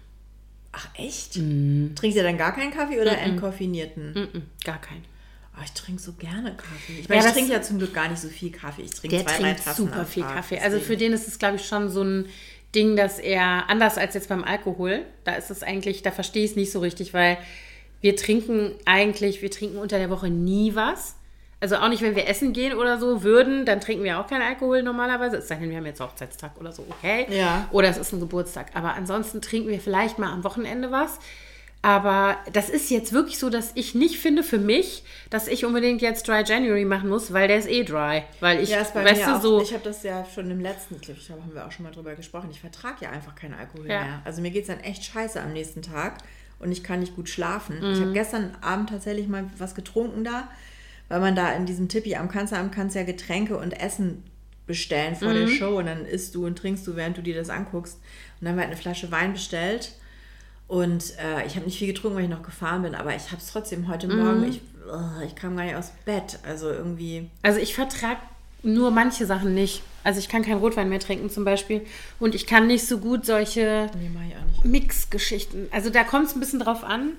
Ach, 0.72 0.88
echt? 0.94 1.34
Trinkst 1.34 2.18
du 2.18 2.22
dann 2.22 2.38
gar 2.38 2.54
keinen 2.54 2.72
Kaffee 2.72 3.00
oder 3.00 3.18
entkoffinierten? 3.18 4.14
Mm-mm, 4.14 4.42
gar 4.64 4.80
kein. 4.80 5.04
Oh, 5.54 5.60
ich 5.62 5.72
trinke 5.72 6.00
so 6.00 6.12
gerne 6.14 6.56
Kaffee. 6.56 7.00
Ich 7.00 7.08
Ja, 7.08 7.16
meine, 7.16 7.28
ich 7.28 7.32
trinke 7.34 7.52
ja 7.52 7.60
zum 7.60 7.78
Glück 7.78 7.92
gar 7.92 8.08
nicht 8.08 8.20
so 8.20 8.28
viel 8.28 8.50
Kaffee. 8.50 8.82
Ich 8.82 8.92
trinke 8.92 9.16
Der 9.16 9.26
zwei, 9.26 9.32
drei 9.32 9.42
trinkt 9.42 9.64
Tassen 9.64 9.86
super 9.86 10.06
viel 10.06 10.22
Tag, 10.22 10.34
Kaffee. 10.36 10.58
Also 10.58 10.80
für 10.80 10.96
den 10.96 11.12
ist 11.12 11.28
es, 11.28 11.38
glaube 11.38 11.56
ich, 11.56 11.66
schon 11.66 11.90
so 11.90 12.02
ein 12.02 12.26
Ding, 12.74 12.96
dass 12.96 13.18
er, 13.18 13.68
anders 13.68 13.98
als 13.98 14.14
jetzt 14.14 14.30
beim 14.30 14.44
Alkohol, 14.44 15.04
da 15.24 15.34
ist 15.34 15.50
es 15.50 15.62
eigentlich, 15.62 16.02
da 16.02 16.10
verstehe 16.10 16.44
ich 16.44 16.52
es 16.52 16.56
nicht 16.56 16.72
so 16.72 16.80
richtig, 16.80 17.12
weil 17.12 17.36
wir 18.00 18.16
trinken 18.16 18.72
eigentlich, 18.86 19.42
wir 19.42 19.50
trinken 19.50 19.76
unter 19.76 19.98
der 19.98 20.08
Woche 20.08 20.30
nie 20.30 20.74
was. 20.74 21.16
Also 21.62 21.76
auch 21.76 21.88
nicht, 21.88 22.02
wenn 22.02 22.16
wir 22.16 22.28
essen 22.28 22.52
gehen 22.52 22.76
oder 22.76 22.98
so 22.98 23.22
würden, 23.22 23.64
dann 23.64 23.80
trinken 23.80 24.04
wir 24.04 24.18
auch 24.18 24.26
keinen 24.26 24.42
Alkohol 24.42 24.82
normalerweise. 24.82 25.36
Es 25.38 25.48
sei 25.48 25.54
denn, 25.54 25.70
wir 25.70 25.76
haben 25.78 25.86
jetzt 25.86 26.00
Hochzeitstag 26.00 26.58
oder 26.60 26.72
so, 26.72 26.84
okay. 26.90 27.26
Ja. 27.30 27.68
Oder 27.70 27.88
es 27.88 27.96
ist 27.96 28.12
ein 28.12 28.20
Geburtstag. 28.20 28.66
Aber 28.74 28.94
ansonsten 28.94 29.40
trinken 29.40 29.68
wir 29.70 29.80
vielleicht 29.80 30.18
mal 30.18 30.30
am 30.32 30.42
Wochenende 30.44 30.90
was. 30.90 31.18
Aber 31.84 32.36
das 32.52 32.68
ist 32.68 32.90
jetzt 32.90 33.12
wirklich 33.12 33.38
so, 33.40 33.50
dass 33.50 33.72
ich 33.74 33.94
nicht 33.96 34.18
finde 34.18 34.44
für 34.44 34.58
mich, 34.58 35.02
dass 35.30 35.48
ich 35.48 35.64
unbedingt 35.64 36.00
jetzt 36.00 36.28
Dry 36.28 36.44
January 36.44 36.84
machen 36.84 37.08
muss, 37.08 37.32
weil 37.32 37.48
der 37.48 37.58
ist 37.58 37.68
eh 37.68 37.82
dry. 37.82 38.22
Weil 38.38 38.60
ich, 38.62 38.70
Ja, 38.70 38.80
ist 38.82 38.94
bei 38.94 39.04
weißt 39.04 39.20
mir 39.20 39.26
du, 39.32 39.36
auch, 39.36 39.42
so. 39.42 39.62
ich 39.62 39.72
habe 39.72 39.82
das 39.82 40.04
ja 40.04 40.24
schon 40.32 40.48
im 40.48 40.60
letzten 40.60 41.00
Clip, 41.00 41.16
ich 41.18 41.26
glaube, 41.26 41.42
haben 41.42 41.54
wir 41.54 41.66
auch 41.66 41.72
schon 41.72 41.84
mal 41.84 41.90
drüber 41.90 42.14
gesprochen. 42.14 42.48
Ich 42.52 42.60
vertrage 42.60 42.96
ja 43.00 43.10
einfach 43.10 43.34
keinen 43.34 43.54
Alkohol 43.54 43.88
Ja. 43.88 44.00
mehr. 44.04 44.22
Also 44.24 44.42
mir 44.42 44.50
geht 44.52 44.62
es 44.62 44.68
dann 44.68 44.78
echt 44.80 45.04
scheiße 45.04 45.40
am 45.40 45.52
nächsten 45.52 45.82
Tag 45.82 46.18
und 46.60 46.70
ich 46.70 46.84
kann 46.84 47.00
nicht 47.00 47.16
gut 47.16 47.28
schlafen. 47.28 47.76
Ich 47.92 47.98
Mhm. 47.98 48.02
habe 48.02 48.12
gestern 48.12 48.56
Abend 48.60 48.90
tatsächlich 48.90 49.26
mal 49.26 49.44
was 49.58 49.74
getrunken 49.74 50.22
da, 50.22 50.48
weil 51.12 51.20
man 51.20 51.36
da 51.36 51.52
in 51.52 51.66
diesem 51.66 51.88
Tippi 51.88 52.16
am 52.16 52.30
Kanzleramt 52.30 52.72
kannst 52.74 52.96
ja 52.96 53.02
Getränke 53.02 53.58
und 53.58 53.72
Essen 53.78 54.22
bestellen 54.66 55.14
vor 55.14 55.28
Mhm. 55.28 55.34
der 55.34 55.48
Show 55.48 55.78
und 55.78 55.84
dann 55.86 56.06
isst 56.06 56.34
du 56.34 56.46
und 56.46 56.56
trinkst 56.56 56.86
du, 56.86 56.96
während 56.96 57.18
du 57.18 57.22
dir 57.22 57.34
das 57.34 57.50
anguckst. 57.50 57.96
Und 57.96 58.02
dann 58.46 58.48
haben 58.50 58.56
wir 58.56 58.62
halt 58.62 58.72
eine 58.72 58.80
Flasche 58.80 59.10
Wein 59.12 59.34
bestellt. 59.34 59.92
Und 60.68 61.12
äh, 61.18 61.44
ich 61.46 61.56
habe 61.56 61.66
nicht 61.66 61.76
viel 61.78 61.88
getrunken, 61.88 62.16
weil 62.16 62.24
ich 62.24 62.30
noch 62.30 62.42
gefahren 62.42 62.80
bin, 62.82 62.94
aber 62.94 63.14
ich 63.14 63.26
habe 63.26 63.36
es 63.42 63.48
trotzdem 63.52 63.88
heute 63.88 64.08
Mhm. 64.08 64.16
Morgen, 64.24 64.44
ich, 64.48 64.62
oh, 64.90 65.22
ich 65.26 65.34
kam 65.34 65.54
gar 65.54 65.64
nicht 65.64 65.76
aus 65.76 65.92
Bett. 66.06 66.38
Also 66.48 66.70
irgendwie, 66.70 67.28
Also 67.42 67.58
ich 67.58 67.74
vertrage 67.74 68.20
nur 68.62 68.90
manche 68.90 69.26
Sachen 69.26 69.52
nicht. 69.52 69.82
Also 70.04 70.18
ich 70.18 70.28
kann 70.30 70.42
keinen 70.42 70.60
Rotwein 70.60 70.88
mehr 70.88 71.00
trinken 71.00 71.28
zum 71.28 71.44
Beispiel. 71.44 71.82
Und 72.20 72.34
ich 72.34 72.46
kann 72.46 72.68
nicht 72.68 72.86
so 72.86 72.96
gut 72.98 73.26
solche 73.26 73.90
nee. 74.00 74.08
Mix-Geschichten. 74.66 75.68
Also 75.72 75.90
da 75.90 76.04
kommt 76.04 76.28
es 76.28 76.34
ein 76.34 76.40
bisschen 76.40 76.60
drauf 76.60 76.84
an. 76.84 77.10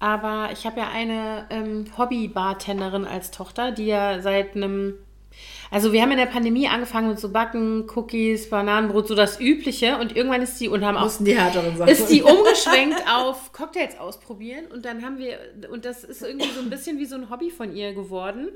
Aber 0.00 0.50
ich 0.52 0.64
habe 0.64 0.80
ja 0.80 0.88
eine 0.88 1.46
ähm, 1.50 1.86
Hobby-Bartenderin 1.96 3.04
als 3.04 3.30
Tochter, 3.30 3.72
die 3.72 3.86
ja 3.86 4.20
seit 4.20 4.54
einem 4.54 4.94
also 5.70 5.92
wir 5.92 6.02
haben 6.02 6.10
in 6.10 6.18
der 6.18 6.26
Pandemie 6.26 6.66
angefangen 6.68 7.08
mit 7.08 7.20
so 7.20 7.30
Backen, 7.30 7.88
Cookies, 7.94 8.48
Bananenbrot, 8.48 9.08
so 9.08 9.14
das 9.14 9.38
Übliche. 9.38 9.98
Und 9.98 10.16
irgendwann 10.16 10.42
ist 10.42 10.58
die 10.60 10.68
und 10.68 10.84
haben 10.84 10.96
auch 10.96 11.12
die 11.18 11.38
härteren 11.38 11.76
Sachen. 11.76 11.90
ist 11.90 12.08
die 12.08 12.22
umgeschwenkt 12.24 13.02
auf 13.08 13.52
Cocktails 13.52 13.98
ausprobieren. 13.98 14.66
Und 14.72 14.84
dann 14.84 15.04
haben 15.04 15.18
wir 15.18 15.38
und 15.70 15.84
das 15.84 16.04
ist 16.04 16.22
irgendwie 16.22 16.50
so 16.50 16.60
ein 16.60 16.70
bisschen 16.70 16.98
wie 16.98 17.06
so 17.06 17.16
ein 17.16 17.30
Hobby 17.30 17.50
von 17.50 17.74
ihr 17.76 17.92
geworden, 17.92 18.48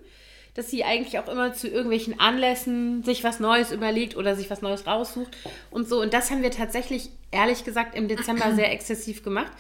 dass 0.55 0.70
sie 0.70 0.85
eigentlich 0.85 1.18
auch 1.18 1.28
immer 1.28 1.52
zu 1.52 1.68
irgendwelchen 1.68 2.18
Anlässen 2.18 3.02
sich 3.02 3.24
was 3.24 3.40
Neues 3.40 3.72
überlegt 3.72 4.16
oder 4.16 4.35
sich 4.35 4.50
was 4.50 4.62
Neues 4.62 4.87
raussucht 4.87 5.37
und 5.70 5.88
so. 5.88 6.00
Und 6.00 6.14
das 6.14 6.31
haben 6.31 6.42
wir 6.42 6.50
tatsächlich 6.50 7.11
ehrlich 7.31 7.64
gesagt 7.64 7.94
im 7.94 8.09
Dezember 8.09 8.55
sehr 8.55 8.72
exzessiv 8.72 9.22
gemacht 9.22 9.52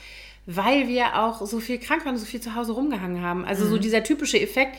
weil 0.46 0.88
wir 0.88 1.20
auch 1.20 1.44
so 1.46 1.60
viel 1.60 1.78
krank 1.78 2.04
waren, 2.04 2.16
so 2.16 2.26
viel 2.26 2.40
zu 2.40 2.54
Hause 2.54 2.72
rumgehangen 2.72 3.22
haben. 3.22 3.44
Also 3.44 3.64
mhm. 3.64 3.70
so 3.70 3.78
dieser 3.78 4.02
typische 4.02 4.40
Effekt, 4.40 4.76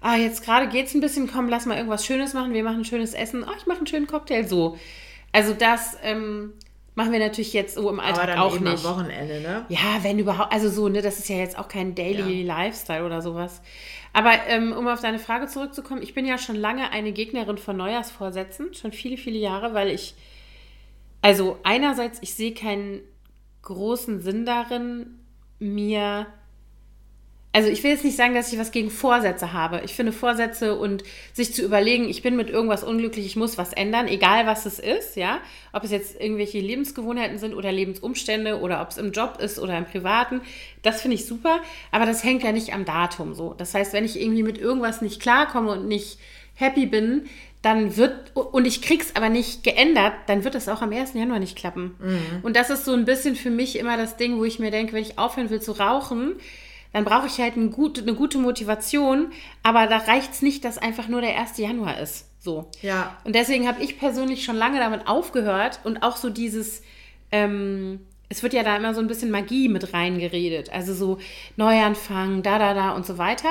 ah, 0.00 0.16
jetzt 0.16 0.44
gerade 0.44 0.68
geht 0.68 0.86
es 0.86 0.94
ein 0.94 1.00
bisschen, 1.00 1.30
komm, 1.30 1.48
lass 1.48 1.66
mal 1.66 1.76
irgendwas 1.76 2.04
Schönes 2.04 2.34
machen, 2.34 2.52
wir 2.52 2.64
machen 2.64 2.80
ein 2.80 2.84
schönes 2.84 3.14
Essen, 3.14 3.44
oh, 3.44 3.52
ich 3.56 3.66
mache 3.66 3.78
einen 3.78 3.86
schönen 3.86 4.06
Cocktail, 4.06 4.46
so. 4.46 4.76
Also 5.32 5.54
das 5.54 5.96
ähm, 6.02 6.52
machen 6.94 7.12
wir 7.12 7.18
natürlich 7.18 7.52
jetzt 7.52 7.74
so 7.74 7.88
im 7.90 8.00
Alltag 8.00 8.24
Aber 8.24 8.26
dann 8.32 8.38
auch 8.38 8.54
eben 8.54 8.64
nicht. 8.64 8.84
am 8.84 8.96
Wochenende, 8.96 9.40
ne? 9.40 9.64
Ja, 9.68 10.02
wenn 10.02 10.18
überhaupt, 10.18 10.52
also 10.52 10.68
so, 10.68 10.88
ne, 10.88 11.02
das 11.02 11.18
ist 11.18 11.28
ja 11.28 11.36
jetzt 11.36 11.58
auch 11.58 11.68
kein 11.68 11.94
Daily 11.94 12.42
ja. 12.42 12.56
Lifestyle 12.56 13.04
oder 13.04 13.22
sowas. 13.22 13.60
Aber 14.12 14.32
ähm, 14.46 14.72
um 14.72 14.86
auf 14.86 15.00
deine 15.00 15.18
Frage 15.18 15.48
zurückzukommen, 15.48 16.02
ich 16.02 16.14
bin 16.14 16.24
ja 16.24 16.38
schon 16.38 16.54
lange 16.54 16.90
eine 16.90 17.12
Gegnerin 17.12 17.58
von 17.58 17.76
Neujahrsvorsätzen, 17.76 18.72
schon 18.74 18.92
viele, 18.92 19.16
viele 19.16 19.38
Jahre, 19.38 19.74
weil 19.74 19.88
ich, 19.88 20.14
also 21.20 21.58
einerseits, 21.64 22.18
ich 22.22 22.34
sehe 22.34 22.54
keinen 22.54 23.00
großen 23.64 24.20
Sinn 24.20 24.46
darin, 24.46 25.18
mir 25.58 26.26
also 27.54 27.68
ich 27.68 27.84
will 27.84 27.92
jetzt 27.92 28.02
nicht 28.02 28.16
sagen, 28.16 28.34
dass 28.34 28.52
ich 28.52 28.58
was 28.58 28.72
gegen 28.72 28.90
Vorsätze 28.90 29.52
habe. 29.52 29.82
Ich 29.84 29.94
finde 29.94 30.10
Vorsätze 30.10 30.76
und 30.76 31.04
sich 31.32 31.54
zu 31.54 31.62
überlegen, 31.62 32.08
ich 32.08 32.20
bin 32.20 32.34
mit 32.34 32.50
irgendwas 32.50 32.82
unglücklich, 32.82 33.26
ich 33.26 33.36
muss 33.36 33.56
was 33.56 33.72
ändern, 33.72 34.08
egal 34.08 34.44
was 34.44 34.66
es 34.66 34.80
ist, 34.80 35.14
ja. 35.14 35.38
Ob 35.72 35.84
es 35.84 35.92
jetzt 35.92 36.20
irgendwelche 36.20 36.58
Lebensgewohnheiten 36.58 37.38
sind 37.38 37.54
oder 37.54 37.70
Lebensumstände 37.70 38.58
oder 38.58 38.82
ob 38.82 38.88
es 38.88 38.98
im 38.98 39.12
Job 39.12 39.38
ist 39.40 39.60
oder 39.60 39.78
im 39.78 39.84
Privaten, 39.84 40.40
das 40.82 41.00
finde 41.00 41.14
ich 41.14 41.26
super. 41.26 41.60
Aber 41.92 42.06
das 42.06 42.24
hängt 42.24 42.42
ja 42.42 42.50
nicht 42.50 42.74
am 42.74 42.84
Datum 42.84 43.34
so. 43.34 43.54
Das 43.56 43.72
heißt, 43.72 43.92
wenn 43.92 44.04
ich 44.04 44.20
irgendwie 44.20 44.42
mit 44.42 44.58
irgendwas 44.58 45.00
nicht 45.00 45.22
klarkomme 45.22 45.70
und 45.70 45.86
nicht 45.86 46.18
happy 46.56 46.86
bin, 46.86 47.26
dann 47.64 47.96
wird, 47.96 48.32
und 48.34 48.66
ich 48.66 48.82
krieg's 48.82 49.16
aber 49.16 49.30
nicht 49.30 49.64
geändert, 49.64 50.12
dann 50.26 50.44
wird 50.44 50.54
es 50.54 50.68
auch 50.68 50.82
am 50.82 50.92
1. 50.92 51.14
Januar 51.14 51.38
nicht 51.38 51.56
klappen. 51.56 51.94
Mhm. 51.98 52.40
Und 52.42 52.56
das 52.56 52.68
ist 52.68 52.84
so 52.84 52.92
ein 52.92 53.06
bisschen 53.06 53.36
für 53.36 53.50
mich 53.50 53.78
immer 53.78 53.96
das 53.96 54.16
Ding, 54.16 54.38
wo 54.38 54.44
ich 54.44 54.58
mir 54.58 54.70
denke, 54.70 54.92
wenn 54.92 55.02
ich 55.02 55.18
aufhören 55.18 55.48
will 55.48 55.62
zu 55.62 55.72
rauchen, 55.72 56.34
dann 56.92 57.04
brauche 57.04 57.26
ich 57.26 57.38
halt 57.38 57.56
ein 57.56 57.70
gut, 57.70 57.98
eine 57.98 58.14
gute 58.14 58.38
Motivation, 58.38 59.32
aber 59.62 59.86
da 59.86 59.96
reicht 59.96 60.32
es 60.32 60.42
nicht, 60.42 60.64
dass 60.64 60.78
einfach 60.78 61.08
nur 61.08 61.22
der 61.22 61.38
1. 61.38 61.56
Januar 61.56 61.98
ist. 61.98 62.28
So. 62.38 62.70
Ja. 62.82 63.16
Und 63.24 63.34
deswegen 63.34 63.66
habe 63.66 63.82
ich 63.82 63.98
persönlich 63.98 64.44
schon 64.44 64.56
lange 64.56 64.78
damit 64.78 65.08
aufgehört 65.08 65.80
und 65.84 66.02
auch 66.02 66.16
so 66.16 66.28
dieses, 66.28 66.82
ähm, 67.32 68.00
es 68.28 68.42
wird 68.42 68.52
ja 68.52 68.62
da 68.62 68.76
immer 68.76 68.92
so 68.92 69.00
ein 69.00 69.06
bisschen 69.06 69.30
Magie 69.30 69.70
mit 69.70 69.94
reingeredet. 69.94 70.70
Also 70.70 70.92
so 70.92 71.18
Neuanfang, 71.56 72.42
da, 72.42 72.58
da, 72.58 72.74
da 72.74 72.90
und 72.90 73.06
so 73.06 73.16
weiter. 73.16 73.48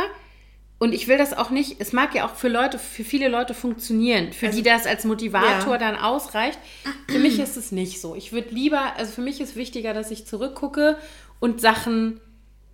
Und 0.83 0.93
ich 0.93 1.07
will 1.07 1.17
das 1.17 1.31
auch 1.31 1.49
nicht, 1.49 1.77
es 1.79 1.93
mag 1.93 2.13
ja 2.13 2.25
auch 2.25 2.35
für 2.35 2.49
Leute, 2.49 2.77
für 2.77 3.05
viele 3.05 3.29
Leute 3.29 3.53
funktionieren, 3.53 4.33
für 4.33 4.47
also, 4.47 4.57
die 4.57 4.63
das 4.63 4.85
als 4.85 5.05
Motivator 5.05 5.75
ja. 5.75 5.77
dann 5.77 5.95
ausreicht. 5.95 6.59
Für 7.07 7.19
mich 7.19 7.39
ist 7.39 7.55
es 7.55 7.71
nicht 7.71 8.01
so. 8.01 8.15
Ich 8.15 8.33
würde 8.33 8.49
lieber, 8.49 8.97
also 8.97 9.13
für 9.13 9.21
mich 9.21 9.39
ist 9.39 9.55
wichtiger, 9.55 9.93
dass 9.93 10.11
ich 10.11 10.27
zurückgucke 10.27 10.97
und 11.39 11.61
Sachen 11.61 12.19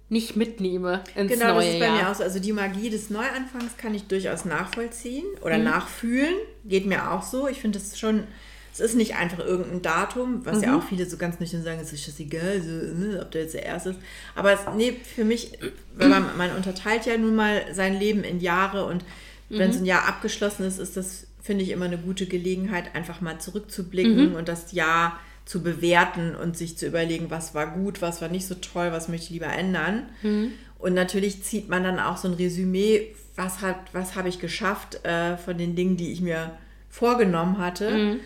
nicht 0.10 0.36
mitnehme 0.36 1.04
ins 1.14 1.32
genau, 1.34 1.54
neue 1.54 1.54
Jahr. 1.54 1.54
Genau, 1.54 1.60
das 1.60 1.74
ist 1.74 1.80
bei 1.80 1.86
Jahr. 1.86 1.96
mir 1.98 2.10
auch 2.10 2.16
so. 2.16 2.24
Also 2.24 2.40
die 2.40 2.52
Magie 2.52 2.90
des 2.90 3.12
Neuanfangs 3.12 3.78
kann 3.78 3.94
ich 3.94 4.08
durchaus 4.08 4.44
nachvollziehen 4.44 5.28
oder 5.44 5.60
mhm. 5.60 5.66
nachfühlen. 5.66 6.34
Geht 6.66 6.88
mir 6.88 7.12
auch 7.12 7.22
so. 7.22 7.48
Ich 7.48 7.62
finde 7.62 7.78
es 7.78 8.00
schon, 8.00 8.24
es 8.74 8.80
ist 8.80 8.96
nicht 8.96 9.16
einfach 9.16 9.40
irgendein 9.40 9.82
Datum, 9.82 10.46
was 10.46 10.58
mhm. 10.58 10.64
ja 10.64 10.78
auch 10.78 10.84
viele 10.84 11.06
so 11.06 11.18
ganz 11.18 11.40
nüchtern 11.40 11.64
sagen, 11.64 11.80
es 11.82 11.92
ist 11.94 12.08
das 12.08 12.20
egal, 12.20 12.62
so, 12.62 12.70
ne, 12.70 13.20
ob 13.22 13.32
der 13.32 13.42
jetzt 13.42 13.54
der 13.54 13.66
erste 13.66 13.92
ist. 13.92 14.00
Aber 14.36 14.52
es, 14.52 14.62
nee, 14.76 14.94
für 15.16 15.26
mich, 15.26 15.58
weil 15.96 16.10
man, 16.10 16.38
man 16.38 16.56
unterteilt 16.56 17.06
ja 17.06 17.18
nun 17.18 17.36
mal 17.36 17.64
sein 17.74 18.00
Leben 18.00 18.24
in 18.24 18.40
Jahre 18.40 18.86
und 18.86 19.04
wenn 19.50 19.70
mhm. 19.70 19.74
so 19.74 19.80
ein 19.80 19.86
Jahr 19.86 20.08
abgeschlossen 20.08 20.66
ist, 20.66 20.80
ist 20.80 20.96
das, 20.96 21.28
finde 21.42 21.64
ich, 21.64 21.72
immer 21.72 21.86
eine 21.86 21.98
gute 21.98 22.28
Gelegenheit, 22.28 22.96
einfach 22.96 23.22
mal 23.22 23.40
zurückzublicken 23.40 24.32
mhm. 24.32 24.36
und 24.36 24.48
das 24.48 24.72
Jahr 24.72 25.20
zu 25.46 25.64
bewerten 25.64 26.36
und 26.36 26.56
sich 26.56 26.78
zu 26.78 26.86
überlegen, 26.86 27.32
was 27.32 27.56
war 27.56 27.66
gut, 27.74 28.04
was 28.04 28.22
war 28.22 28.30
nicht 28.30 28.46
so 28.46 28.54
toll, 28.56 28.92
was 28.92 29.08
möchte 29.08 29.26
ich 29.26 29.32
lieber 29.32 29.48
ändern. 29.48 30.04
Mhm. 30.22 30.52
Und 30.78 30.94
natürlich 30.94 31.44
zieht 31.44 31.70
man 31.70 31.84
dann 31.84 32.00
auch 32.00 32.18
so 32.18 32.28
ein 32.28 32.36
Resümee, 32.36 33.16
was, 33.36 33.62
hat, 33.62 33.78
was 33.92 34.16
habe 34.16 34.30
ich 34.30 34.40
geschafft 34.40 35.04
äh, 35.06 35.38
von 35.38 35.58
den 35.58 35.76
Dingen, 35.76 35.98
die 35.98 36.12
ich 36.12 36.22
mir 36.22 36.52
vorgenommen 36.90 37.58
hatte. 37.58 38.20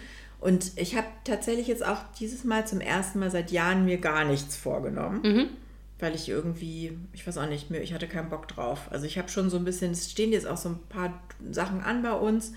Und 0.44 0.74
ich 0.76 0.98
habe 0.98 1.08
tatsächlich 1.24 1.68
jetzt 1.68 1.86
auch 1.86 2.00
dieses 2.20 2.44
Mal 2.44 2.68
zum 2.68 2.82
ersten 2.82 3.20
Mal 3.20 3.32
seit 3.32 3.50
Jahren 3.52 3.86
mir 3.86 3.98
gar 3.98 4.26
nichts 4.26 4.58
vorgenommen. 4.58 5.22
Mhm. 5.24 5.50
Weil 6.00 6.16
ich 6.16 6.28
irgendwie, 6.28 6.98
ich 7.14 7.26
weiß 7.26 7.38
auch 7.38 7.48
nicht, 7.48 7.72
ich 7.72 7.94
hatte 7.94 8.10
keinen 8.10 8.30
Bock 8.30 8.50
drauf. 8.50 8.88
Also 8.90 9.06
ich 9.06 9.18
habe 9.18 9.30
schon 9.30 9.50
so 9.50 9.56
ein 9.56 9.64
bisschen, 9.64 9.94
es 9.94 10.12
stehen 10.12 10.34
jetzt 10.34 10.46
auch 10.46 10.58
so 10.58 10.68
ein 10.68 10.80
paar 10.90 11.18
Sachen 11.50 11.80
an 11.80 12.04
bei 12.04 12.12
uns. 12.12 12.52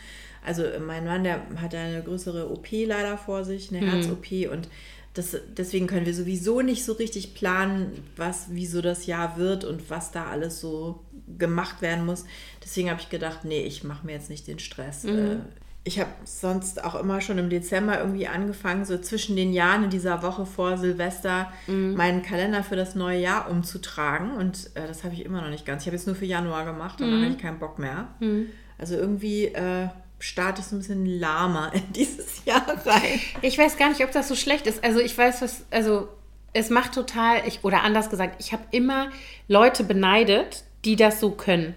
Also 0.44 0.64
mein 0.84 1.04
Mann, 1.04 1.22
der 1.22 1.42
hat 1.60 1.76
eine 1.76 2.02
größere 2.02 2.50
OP 2.50 2.66
leider 2.72 3.16
vor 3.16 3.44
sich, 3.44 3.70
eine 3.70 3.86
mhm. 3.86 3.90
Herz-OP 3.90 4.50
und 4.50 4.68
das, 5.14 5.36
deswegen 5.56 5.86
können 5.86 6.06
wir 6.06 6.14
sowieso 6.14 6.62
nicht 6.62 6.84
so 6.84 6.92
richtig 6.92 7.34
planen, 7.34 8.04
was, 8.16 8.52
wie 8.52 8.66
so 8.66 8.82
das 8.82 9.06
Jahr 9.06 9.36
wird 9.36 9.64
und 9.64 9.90
was 9.90 10.10
da 10.10 10.26
alles 10.26 10.60
so 10.60 11.04
gemacht 11.38 11.82
werden 11.82 12.04
muss. 12.04 12.24
Deswegen 12.64 12.90
habe 12.90 13.00
ich 13.00 13.10
gedacht, 13.10 13.44
nee, 13.44 13.62
ich 13.62 13.84
mache 13.84 14.04
mir 14.04 14.12
jetzt 14.12 14.28
nicht 14.28 14.48
den 14.48 14.58
Stress. 14.58 15.04
Mhm. 15.04 15.42
Ich 15.86 16.00
habe 16.00 16.10
sonst 16.24 16.82
auch 16.82 16.96
immer 16.96 17.20
schon 17.20 17.38
im 17.38 17.48
Dezember 17.48 18.00
irgendwie 18.00 18.26
angefangen, 18.26 18.84
so 18.84 18.98
zwischen 18.98 19.36
den 19.36 19.52
Jahren 19.52 19.84
in 19.84 19.90
dieser 19.90 20.20
Woche 20.24 20.44
vor 20.44 20.78
Silvester 20.78 21.52
mhm. 21.68 21.94
meinen 21.94 22.22
Kalender 22.22 22.64
für 22.64 22.74
das 22.74 22.96
neue 22.96 23.20
Jahr 23.20 23.48
umzutragen. 23.48 24.32
Und 24.32 24.70
äh, 24.74 24.88
das 24.88 25.04
habe 25.04 25.14
ich 25.14 25.24
immer 25.24 25.40
noch 25.40 25.48
nicht 25.48 25.64
ganz. 25.64 25.82
Ich 25.82 25.86
habe 25.86 25.96
jetzt 25.96 26.08
nur 26.08 26.16
für 26.16 26.24
Januar 26.24 26.64
gemacht, 26.64 26.96
danach 26.98 27.18
mhm. 27.18 27.22
habe 27.22 27.32
ich 27.34 27.38
keinen 27.38 27.60
Bock 27.60 27.78
mehr. 27.78 28.08
Mhm. 28.18 28.48
Also 28.78 28.96
irgendwie 28.96 29.44
äh, 29.44 29.86
startest 30.18 30.72
ein 30.72 30.78
bisschen 30.78 31.06
lahmer 31.06 31.70
in 31.74 31.92
dieses 31.92 32.44
Jahr 32.44 32.66
rein. 32.84 33.20
Ich 33.42 33.56
weiß 33.56 33.76
gar 33.76 33.88
nicht, 33.90 34.02
ob 34.02 34.10
das 34.10 34.26
so 34.26 34.34
schlecht 34.34 34.66
ist. 34.66 34.82
Also 34.82 34.98
ich 34.98 35.16
weiß, 35.16 35.40
was, 35.40 35.66
also 35.70 36.08
es 36.52 36.68
macht 36.68 36.94
total, 36.94 37.46
ich, 37.46 37.62
oder 37.62 37.84
anders 37.84 38.10
gesagt, 38.10 38.40
ich 38.40 38.52
habe 38.52 38.64
immer 38.72 39.10
Leute 39.46 39.84
beneidet, 39.84 40.64
die 40.84 40.96
das 40.96 41.20
so 41.20 41.30
können. 41.30 41.74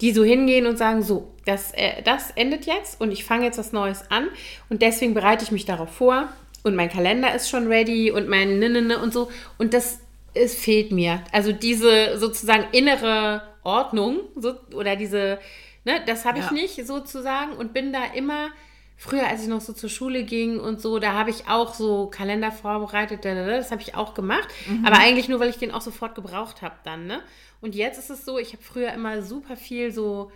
Die 0.00 0.12
so 0.12 0.24
hingehen 0.24 0.66
und 0.66 0.78
sagen, 0.78 1.02
so, 1.02 1.31
das, 1.44 1.72
äh, 1.72 2.02
das 2.02 2.30
endet 2.32 2.66
jetzt 2.66 3.00
und 3.00 3.10
ich 3.10 3.24
fange 3.24 3.44
jetzt 3.44 3.58
was 3.58 3.72
Neues 3.72 4.10
an 4.10 4.28
und 4.68 4.82
deswegen 4.82 5.14
bereite 5.14 5.44
ich 5.44 5.50
mich 5.50 5.64
darauf 5.64 5.90
vor 5.90 6.28
und 6.62 6.74
mein 6.74 6.90
Kalender 6.90 7.34
ist 7.34 7.48
schon 7.48 7.66
ready 7.66 8.10
und 8.10 8.28
mein 8.28 8.58
Ninnene 8.58 8.98
und 8.98 9.12
so 9.12 9.30
und 9.58 9.74
das 9.74 10.00
es 10.34 10.54
fehlt 10.54 10.92
mir. 10.92 11.22
Also 11.30 11.52
diese 11.52 12.18
sozusagen 12.18 12.64
innere 12.72 13.42
Ordnung 13.64 14.20
so, 14.34 14.54
oder 14.72 14.96
diese 14.96 15.38
Ne, 15.84 16.00
das 16.06 16.24
habe 16.24 16.38
ich 16.38 16.46
ja. 16.46 16.52
nicht 16.52 16.86
sozusagen 16.86 17.54
und 17.54 17.72
bin 17.72 17.92
da 17.92 18.04
immer, 18.14 18.50
früher 18.96 19.26
als 19.26 19.42
ich 19.42 19.48
noch 19.48 19.60
so 19.60 19.72
zur 19.72 19.90
Schule 19.90 20.22
ging 20.22 20.60
und 20.60 20.80
so, 20.80 21.00
da 21.00 21.12
habe 21.12 21.30
ich 21.30 21.48
auch 21.48 21.74
so 21.74 22.06
Kalender 22.06 22.52
vorbereitet, 22.52 23.24
das 23.24 23.72
habe 23.72 23.82
ich 23.82 23.96
auch 23.96 24.14
gemacht, 24.14 24.48
mhm. 24.68 24.84
aber 24.84 24.98
eigentlich 24.98 25.28
nur, 25.28 25.40
weil 25.40 25.50
ich 25.50 25.58
den 25.58 25.72
auch 25.72 25.80
sofort 25.80 26.14
gebraucht 26.14 26.62
habe 26.62 26.76
dann. 26.84 27.06
Ne? 27.06 27.20
Und 27.60 27.74
jetzt 27.74 27.98
ist 27.98 28.10
es 28.10 28.24
so, 28.24 28.38
ich 28.38 28.52
habe 28.52 28.62
früher 28.62 28.92
immer 28.92 29.22
super 29.22 29.56
viel 29.56 29.92
so 29.92 30.30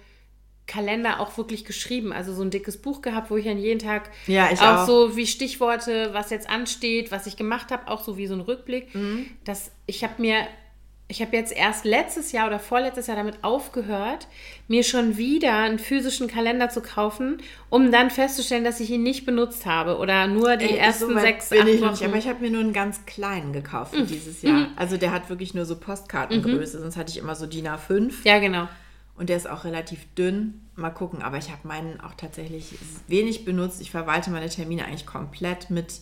Kalender 0.67 1.21
auch 1.21 1.39
wirklich 1.39 1.65
geschrieben, 1.65 2.13
also 2.13 2.35
so 2.35 2.43
ein 2.43 2.51
dickes 2.51 2.79
Buch 2.79 3.01
gehabt, 3.01 3.31
wo 3.31 3.37
ich 3.37 3.45
dann 3.45 3.59
jeden 3.59 3.79
Tag 3.79 4.11
ja, 4.27 4.51
auch, 4.51 4.63
auch, 4.63 4.87
so 4.87 5.17
wie 5.17 5.27
Stichworte, 5.27 6.11
was 6.13 6.31
jetzt 6.31 6.49
ansteht, 6.49 7.13
was 7.13 7.27
ich 7.27 7.37
gemacht 7.37 7.71
habe, 7.71 7.89
auch 7.89 8.03
so 8.03 8.17
wie 8.17 8.27
so 8.27 8.35
ein 8.35 8.41
Rückblick. 8.41 8.95
Mhm. 8.95 9.27
Das, 9.45 9.71
ich 9.87 10.03
habe 10.03 10.15
mir 10.19 10.47
ich 11.09 11.23
habe 11.23 11.37
jetzt 11.37 11.57
erst 11.57 11.85
letztes 11.85 12.33
Jahr 12.33 12.49
oder 12.49 12.59
vorletztes 12.59 13.07
Jahr 13.07 13.17
damit 13.17 13.37
aufgehört, 13.43 14.27
mir 14.67 14.83
schon 14.83 15.17
wieder 15.17 15.55
einen 15.55 15.79
physischen 15.79 16.27
Kalender 16.27 16.69
zu 16.69 16.83
kaufen, 16.83 17.39
um 17.71 17.93
dann 17.93 18.11
festzustellen, 18.11 18.65
dass 18.65 18.81
ich 18.81 18.91
ihn 18.91 19.05
nicht 19.05 19.25
benutzt 19.25 19.67
habe 19.67 19.99
oder 19.99 20.27
nur 20.27 20.57
die 20.57 20.65
Ey, 20.65 20.79
ersten 20.79 21.15
so 21.15 21.19
sechs, 21.21 21.51
bin 21.51 21.61
acht 21.61 21.69
ich 21.69 21.81
Wochen. 21.81 21.91
Nicht, 21.91 22.05
aber 22.05 22.17
ich 22.17 22.27
habe 22.27 22.41
mir 22.41 22.51
nur 22.51 22.61
einen 22.61 22.73
ganz 22.73 23.07
kleinen 23.07 23.53
gekauft 23.53 23.95
mhm. 23.95 24.09
dieses 24.09 24.43
Jahr. 24.43 24.55
Mhm. 24.55 24.69
Also 24.75 24.97
der 24.97 25.13
hat 25.13 25.31
wirklich 25.31 25.55
nur 25.55 25.65
so 25.65 25.77
Postkartengröße, 25.77 26.79
mhm. 26.79 26.83
sonst 26.83 26.97
hatte 26.97 27.13
ich 27.13 27.19
immer 27.19 27.37
so 27.37 27.47
DIN 27.47 27.69
A5. 27.69 28.13
Ja, 28.25 28.41
genau. 28.41 28.69
Und 29.17 29.29
der 29.29 29.37
ist 29.37 29.49
auch 29.49 29.65
relativ 29.65 30.07
dünn. 30.15 30.63
Mal 30.75 30.91
gucken, 30.91 31.23
aber 31.23 31.39
ich 31.39 31.51
habe 31.51 31.67
meinen 31.67 32.01
auch 32.01 32.15
tatsächlich 32.15 32.75
wenig 33.09 33.45
benutzt. 33.45 33.81
Ich 33.81 33.91
verwalte 33.91 34.31
meine 34.31 34.49
Termine 34.49 34.85
eigentlich 34.85 35.07
komplett 35.07 35.71
mit 35.71 36.01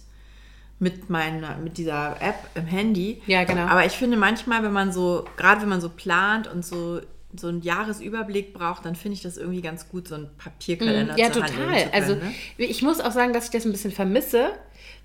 mit 0.81 1.09
meiner, 1.09 1.57
mit 1.57 1.79
dieser 1.79 2.21
App 2.21 2.35
im 2.57 2.67
Handy. 2.67 3.23
Ja, 3.27 3.45
genau. 3.45 3.63
Aber 3.67 3.87
ich 3.87 3.93
finde 3.93 4.17
manchmal, 4.17 4.65
wenn 4.65 4.73
man 4.73 4.93
so, 4.93 5.25
gerade 5.37 5.63
wenn 5.63 5.69
man 5.69 5.81
so 5.81 5.89
plant 5.89 6.49
und 6.49 6.65
so 6.65 7.01
so 7.41 7.49
einen 7.49 7.63
Jahresüberblick 7.63 8.55
braucht, 8.55 8.85
dann 8.85 8.95
finde 8.95 9.17
ich 9.17 9.23
das 9.23 9.37
irgendwie 9.37 9.61
ganz 9.61 9.89
gut, 9.89 10.09
so 10.09 10.15
einen 10.15 10.31
Papierkalender 10.37 11.15
Mhm. 11.15 11.19
Ja, 11.19 11.27
Hand 11.27 11.35
nehmen 11.35 11.49
total. 11.49 11.49
zu 11.51 11.57
können, 11.57 11.91
also 11.93 12.15
ne? 12.15 12.35
ich 12.59 12.83
muss 12.83 13.01
auch 13.01 13.11
sagen, 13.11 13.33
dass 13.33 13.47
ich 13.47 13.51
das 13.51 13.65
ein 13.65 13.73
bisschen 13.73 13.91
vermisse, 13.91 14.53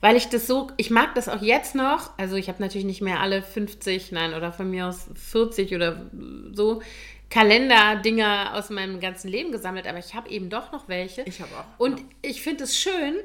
weil 0.02 0.16
ich 0.16 0.30
das 0.30 0.48
so, 0.48 0.70
ich 0.78 0.92
mag 0.92 1.16
das 1.16 1.28
auch 1.28 1.42
jetzt 1.42 1.76
noch. 1.76 2.12
Also 2.18 2.36
ich 2.36 2.48
habe 2.48 2.62
natürlich 2.62 2.86
nicht 2.86 3.02
mehr 3.02 3.20
alle 3.20 3.42
50, 3.42 4.12
nein, 4.12 4.34
oder 4.34 4.52
von 4.52 4.70
mir 4.70 4.88
aus 4.88 5.08
40 5.16 5.76
oder 5.76 6.10
so 6.54 6.82
Kalenderdinger 7.30 8.56
aus 8.56 8.70
meinem 8.70 9.00
ganzen 9.00 9.30
Leben 9.30 9.52
gesammelt, 9.52 9.88
aber 9.88 10.00
ich 10.00 10.16
habe 10.16 10.30
eben 10.30 10.50
doch 10.50 10.72
noch 10.72 10.88
welche. 10.88 11.22
Ich 11.24 11.42
habe 11.42 11.52
auch. 11.52 11.80
Und 11.80 12.02
ich 12.22 12.42
finde 12.42 12.64
es 12.64 12.78
schön, 12.78 13.16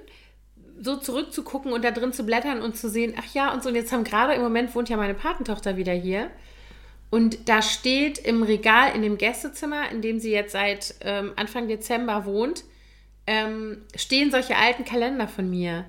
so 0.80 0.96
zurückzugucken 0.96 1.72
und 1.72 1.84
da 1.84 1.90
drin 1.90 2.12
zu 2.12 2.24
blättern 2.24 2.60
und 2.60 2.76
zu 2.76 2.88
sehen, 2.88 3.14
ach 3.16 3.34
ja, 3.34 3.52
und 3.52 3.62
so, 3.62 3.68
und 3.68 3.74
jetzt 3.74 3.92
haben 3.92 4.04
gerade 4.04 4.34
im 4.34 4.42
Moment 4.42 4.74
wohnt 4.74 4.88
ja 4.88 4.96
meine 4.96 5.14
Patentochter 5.14 5.76
wieder 5.76 5.92
hier. 5.92 6.30
Und 7.10 7.48
da 7.48 7.62
steht 7.62 8.18
im 8.18 8.42
Regal 8.42 8.94
in 8.94 9.02
dem 9.02 9.18
Gästezimmer, 9.18 9.90
in 9.90 10.02
dem 10.02 10.18
sie 10.18 10.32
jetzt 10.32 10.52
seit 10.52 10.96
ähm, 11.00 11.32
Anfang 11.36 11.68
Dezember 11.68 12.24
wohnt, 12.24 12.64
ähm, 13.26 13.82
stehen 13.94 14.30
solche 14.30 14.56
alten 14.56 14.84
Kalender 14.84 15.28
von 15.28 15.48
mir. 15.48 15.84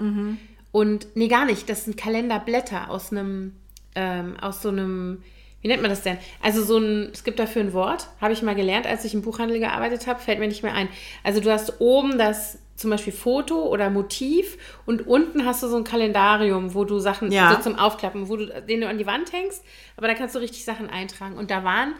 Und 0.71 1.07
nee, 1.15 1.27
gar 1.27 1.45
nicht. 1.45 1.67
Das 1.67 1.85
sind 1.85 1.97
Kalenderblätter 1.97 2.89
aus 2.91 3.11
einem, 3.11 3.53
ähm, 3.95 4.37
aus 4.39 4.61
so 4.61 4.69
einem, 4.69 5.23
wie 5.65 5.67
nennt 5.67 5.81
man 5.81 5.89
das 5.89 6.03
denn? 6.03 6.19
Also 6.43 6.63
so 6.63 6.77
ein, 6.77 7.09
es 7.11 7.23
gibt 7.23 7.39
dafür 7.39 7.63
ein 7.63 7.73
Wort, 7.73 8.07
habe 8.21 8.33
ich 8.33 8.43
mal 8.43 8.53
gelernt, 8.53 8.85
als 8.85 9.03
ich 9.03 9.15
im 9.15 9.23
Buchhandel 9.23 9.57
gearbeitet 9.57 10.05
habe, 10.05 10.19
fällt 10.19 10.37
mir 10.37 10.47
nicht 10.47 10.61
mehr 10.61 10.75
ein. 10.75 10.87
Also 11.23 11.39
du 11.39 11.51
hast 11.51 11.81
oben 11.81 12.19
das 12.19 12.59
zum 12.75 12.91
Beispiel 12.91 13.11
Foto 13.11 13.65
oder 13.69 13.89
Motiv 13.89 14.59
und 14.85 15.07
unten 15.07 15.43
hast 15.43 15.63
du 15.63 15.67
so 15.67 15.75
ein 15.77 15.83
Kalendarium, 15.83 16.75
wo 16.75 16.83
du 16.83 16.99
Sachen 16.99 17.31
Ja. 17.31 17.55
so 17.55 17.63
zum 17.63 17.79
Aufklappen, 17.79 18.29
wo 18.29 18.35
du, 18.35 18.45
den 18.61 18.81
du 18.81 18.87
an 18.87 18.99
die 18.99 19.07
Wand 19.07 19.33
hängst, 19.33 19.63
aber 19.97 20.05
da 20.07 20.13
kannst 20.13 20.35
du 20.35 20.39
richtig 20.39 20.63
Sachen 20.65 20.87
eintragen. 20.87 21.35
Und 21.35 21.49
da 21.49 21.63
waren 21.63 21.95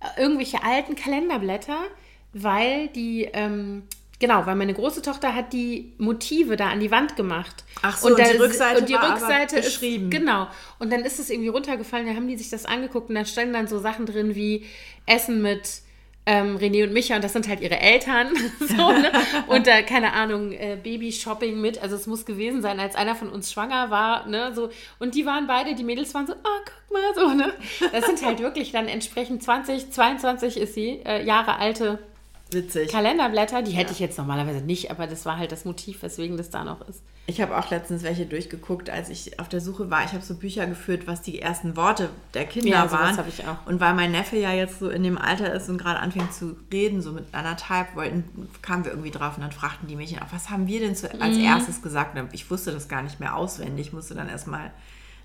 äh, 0.00 0.20
irgendwelche 0.20 0.64
alten 0.64 0.96
Kalenderblätter, 0.96 1.78
weil 2.32 2.88
die, 2.88 3.30
ähm, 3.32 3.84
genau, 4.18 4.46
weil 4.46 4.56
meine 4.56 4.74
große 4.74 5.02
Tochter 5.02 5.34
hat 5.34 5.52
die 5.52 5.92
Motive 5.98 6.56
da 6.56 6.68
an 6.68 6.80
die 6.80 6.90
Wand 6.90 7.16
gemacht. 7.16 7.64
Ach 7.82 7.96
so, 7.96 8.08
und 8.08 8.18
die 8.18 8.22
da- 8.22 8.42
Rückseite 8.42 8.80
und 8.80 8.88
die 8.88 8.94
Rückseite 8.94 9.56
beschrieben. 9.56 10.10
Ist, 10.10 10.18
genau. 10.18 10.48
Und 10.78 10.92
dann 10.92 11.00
ist 11.00 11.18
es 11.18 11.30
irgendwie 11.30 11.48
runtergefallen, 11.48 12.06
da 12.06 12.14
haben 12.14 12.28
die 12.28 12.36
sich 12.36 12.50
das 12.50 12.66
angeguckt 12.66 13.08
und 13.08 13.14
da 13.14 13.24
standen 13.24 13.52
dann 13.52 13.66
so 13.68 13.78
Sachen 13.78 14.06
drin 14.06 14.34
wie 14.34 14.64
Essen 15.06 15.42
mit 15.42 15.82
ähm, 16.28 16.56
René 16.56 16.82
und 16.82 16.92
Micha 16.92 17.14
und 17.14 17.22
das 17.22 17.32
sind 17.32 17.46
halt 17.46 17.60
ihre 17.60 17.78
Eltern. 17.78 18.30
so, 18.58 18.90
ne? 18.90 19.12
Und 19.46 19.68
da, 19.68 19.82
keine 19.82 20.12
Ahnung, 20.12 20.50
äh, 20.50 20.76
Baby-Shopping 20.82 21.60
mit. 21.60 21.80
Also 21.80 21.94
es 21.94 22.08
muss 22.08 22.26
gewesen 22.26 22.62
sein, 22.62 22.80
als 22.80 22.96
einer 22.96 23.14
von 23.14 23.28
uns 23.30 23.52
schwanger 23.52 23.90
war. 23.90 24.26
Ne? 24.26 24.52
So, 24.52 24.70
und 24.98 25.14
die 25.14 25.24
waren 25.24 25.46
beide, 25.46 25.76
die 25.76 25.84
Mädels 25.84 26.12
waren 26.14 26.26
so, 26.26 26.32
ah, 26.32 26.60
guck 26.64 26.92
mal, 26.92 27.14
so, 27.14 27.32
ne? 27.32 27.52
Das 27.92 28.06
sind 28.06 28.24
halt 28.24 28.40
wirklich 28.40 28.72
dann 28.72 28.88
entsprechend 28.88 29.42
20, 29.44 29.92
22 29.92 30.56
ist 30.56 30.74
sie, 30.74 31.00
äh, 31.06 31.24
Jahre 31.24 31.58
alte 31.58 32.00
Witzig. 32.52 32.90
Kalenderblätter. 32.90 33.62
Die 33.62 33.72
hätte 33.72 33.92
ich 33.92 33.98
jetzt 33.98 34.18
normalerweise 34.18 34.64
nicht, 34.64 34.90
aber 34.92 35.06
das 35.08 35.26
war 35.26 35.36
halt 35.36 35.50
das 35.50 35.64
Motiv, 35.64 36.02
weswegen 36.02 36.36
das 36.36 36.48
da 36.50 36.62
noch 36.64 36.86
ist. 36.88 37.02
Ich 37.28 37.40
habe 37.40 37.58
auch 37.58 37.68
letztens 37.70 38.04
welche 38.04 38.24
durchgeguckt, 38.24 38.88
als 38.88 39.08
ich 39.08 39.40
auf 39.40 39.48
der 39.48 39.60
Suche 39.60 39.90
war. 39.90 40.04
Ich 40.04 40.12
habe 40.12 40.22
so 40.22 40.36
Bücher 40.36 40.66
geführt, 40.66 41.08
was 41.08 41.22
die 41.22 41.42
ersten 41.42 41.74
Worte 41.76 42.08
der 42.34 42.44
Kinder 42.44 42.68
Ja, 42.68 42.92
waren. 42.92 43.16
habe 43.16 43.28
ich 43.28 43.48
auch. 43.48 43.66
Und 43.66 43.80
weil 43.80 43.94
mein 43.94 44.12
Neffe 44.12 44.36
ja 44.36 44.52
jetzt 44.52 44.78
so 44.78 44.88
in 44.90 45.02
dem 45.02 45.18
Alter 45.18 45.52
ist 45.52 45.68
und 45.68 45.78
gerade 45.78 45.98
anfängt 45.98 46.32
zu 46.32 46.54
reden, 46.72 47.02
so 47.02 47.10
mit 47.10 47.24
anderthalb, 47.32 47.96
wollten, 47.96 48.48
kamen 48.62 48.84
wir 48.84 48.92
irgendwie 48.92 49.10
drauf 49.10 49.34
und 49.36 49.42
dann 49.42 49.50
fragten 49.50 49.88
die 49.88 49.96
Mädchen 49.96 50.20
auch, 50.20 50.28
was 50.30 50.48
haben 50.50 50.68
wir 50.68 50.78
denn 50.78 50.94
zu, 50.94 51.08
Mhm. 51.08 51.20
als 51.20 51.36
erstes 51.36 51.82
gesagt? 51.82 52.16
Und 52.16 52.32
ich 52.32 52.48
wusste 52.48 52.70
das 52.70 52.86
gar 52.88 53.02
nicht 53.02 53.18
mehr 53.18 53.34
auswendig, 53.34 53.92
musste 53.92 54.14
dann 54.14 54.28
erstmal 54.28 54.70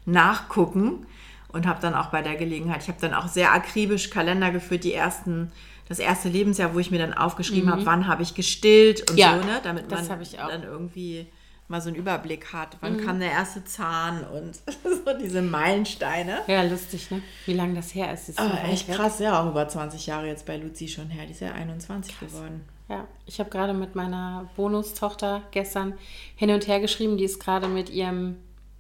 nachgucken 0.06 1.06
und 1.50 1.68
habe 1.68 1.80
dann 1.82 1.94
auch 1.94 2.08
bei 2.08 2.22
der 2.22 2.36
Gelegenheit, 2.36 2.82
ich 2.82 2.88
habe 2.88 3.00
dann 3.00 3.14
auch 3.14 3.28
sehr 3.28 3.52
akribisch 3.54 4.10
Kalender 4.10 4.52
geführt, 4.52 4.84
die 4.84 4.94
ersten, 4.94 5.52
das 5.92 6.00
erste 6.00 6.30
Lebensjahr, 6.30 6.74
wo 6.74 6.80
ich 6.80 6.90
mir 6.92 6.98
dann 7.00 7.14
aufgeschrieben 7.14 7.70
habe, 7.72 7.86
wann 7.86 8.08
habe 8.08 8.24
ich 8.24 8.34
gestillt 8.34 9.02
und 9.10 9.14
Mhm. 9.14 9.20
Ja, 9.20 9.40
so, 9.40 9.46
ne? 9.46 9.60
damit 9.64 9.90
man 9.92 10.08
dann 10.08 10.64
irgendwie 10.64 11.28
mal 11.68 11.80
so 11.82 11.88
einen 11.88 11.96
Überblick 11.98 12.52
hat, 12.52 12.76
wann 12.82 12.98
Mhm. 12.98 13.06
kam 13.06 13.20
der 13.20 13.32
erste 13.32 13.64
Zahn 13.64 14.26
und 14.26 14.56
so 15.06 15.18
diese 15.22 15.42
Meilensteine. 15.42 16.40
Ja, 16.48 16.64
lustig, 16.64 17.10
ne? 17.12 17.22
Wie 17.46 17.54
lange 17.54 17.76
das 17.76 17.96
her 17.96 18.14
ist. 18.14 18.28
Das 18.28 18.36
ist 18.36 18.40
Aber 18.40 18.54
weit 18.54 18.70
echt 18.74 18.88
weg. 18.90 18.96
krass, 18.98 19.20
ja, 19.20 19.42
auch 19.42 19.50
über 19.50 19.68
20 19.68 20.06
Jahre 20.06 20.28
jetzt 20.28 20.46
bei 20.46 20.58
Luzi 20.58 20.88
schon 20.90 21.10
her. 21.10 21.26
Die 21.26 21.32
ist 21.32 21.40
ja 21.42 21.52
21 21.54 22.20
geworden. 22.20 22.66
Ja, 22.90 23.08
ich 23.26 23.40
habe 23.40 23.50
gerade 23.50 23.74
mit 23.74 23.96
meiner 23.96 24.50
Bonustochter 24.58 25.44
gestern 25.52 25.94
hin 26.36 26.50
und 26.52 26.68
her 26.68 26.82
geschrieben. 26.82 27.16
Die 27.18 27.24
ist 27.24 27.40
gerade 27.40 27.70
mit 27.70 27.90
ihrem 27.90 28.36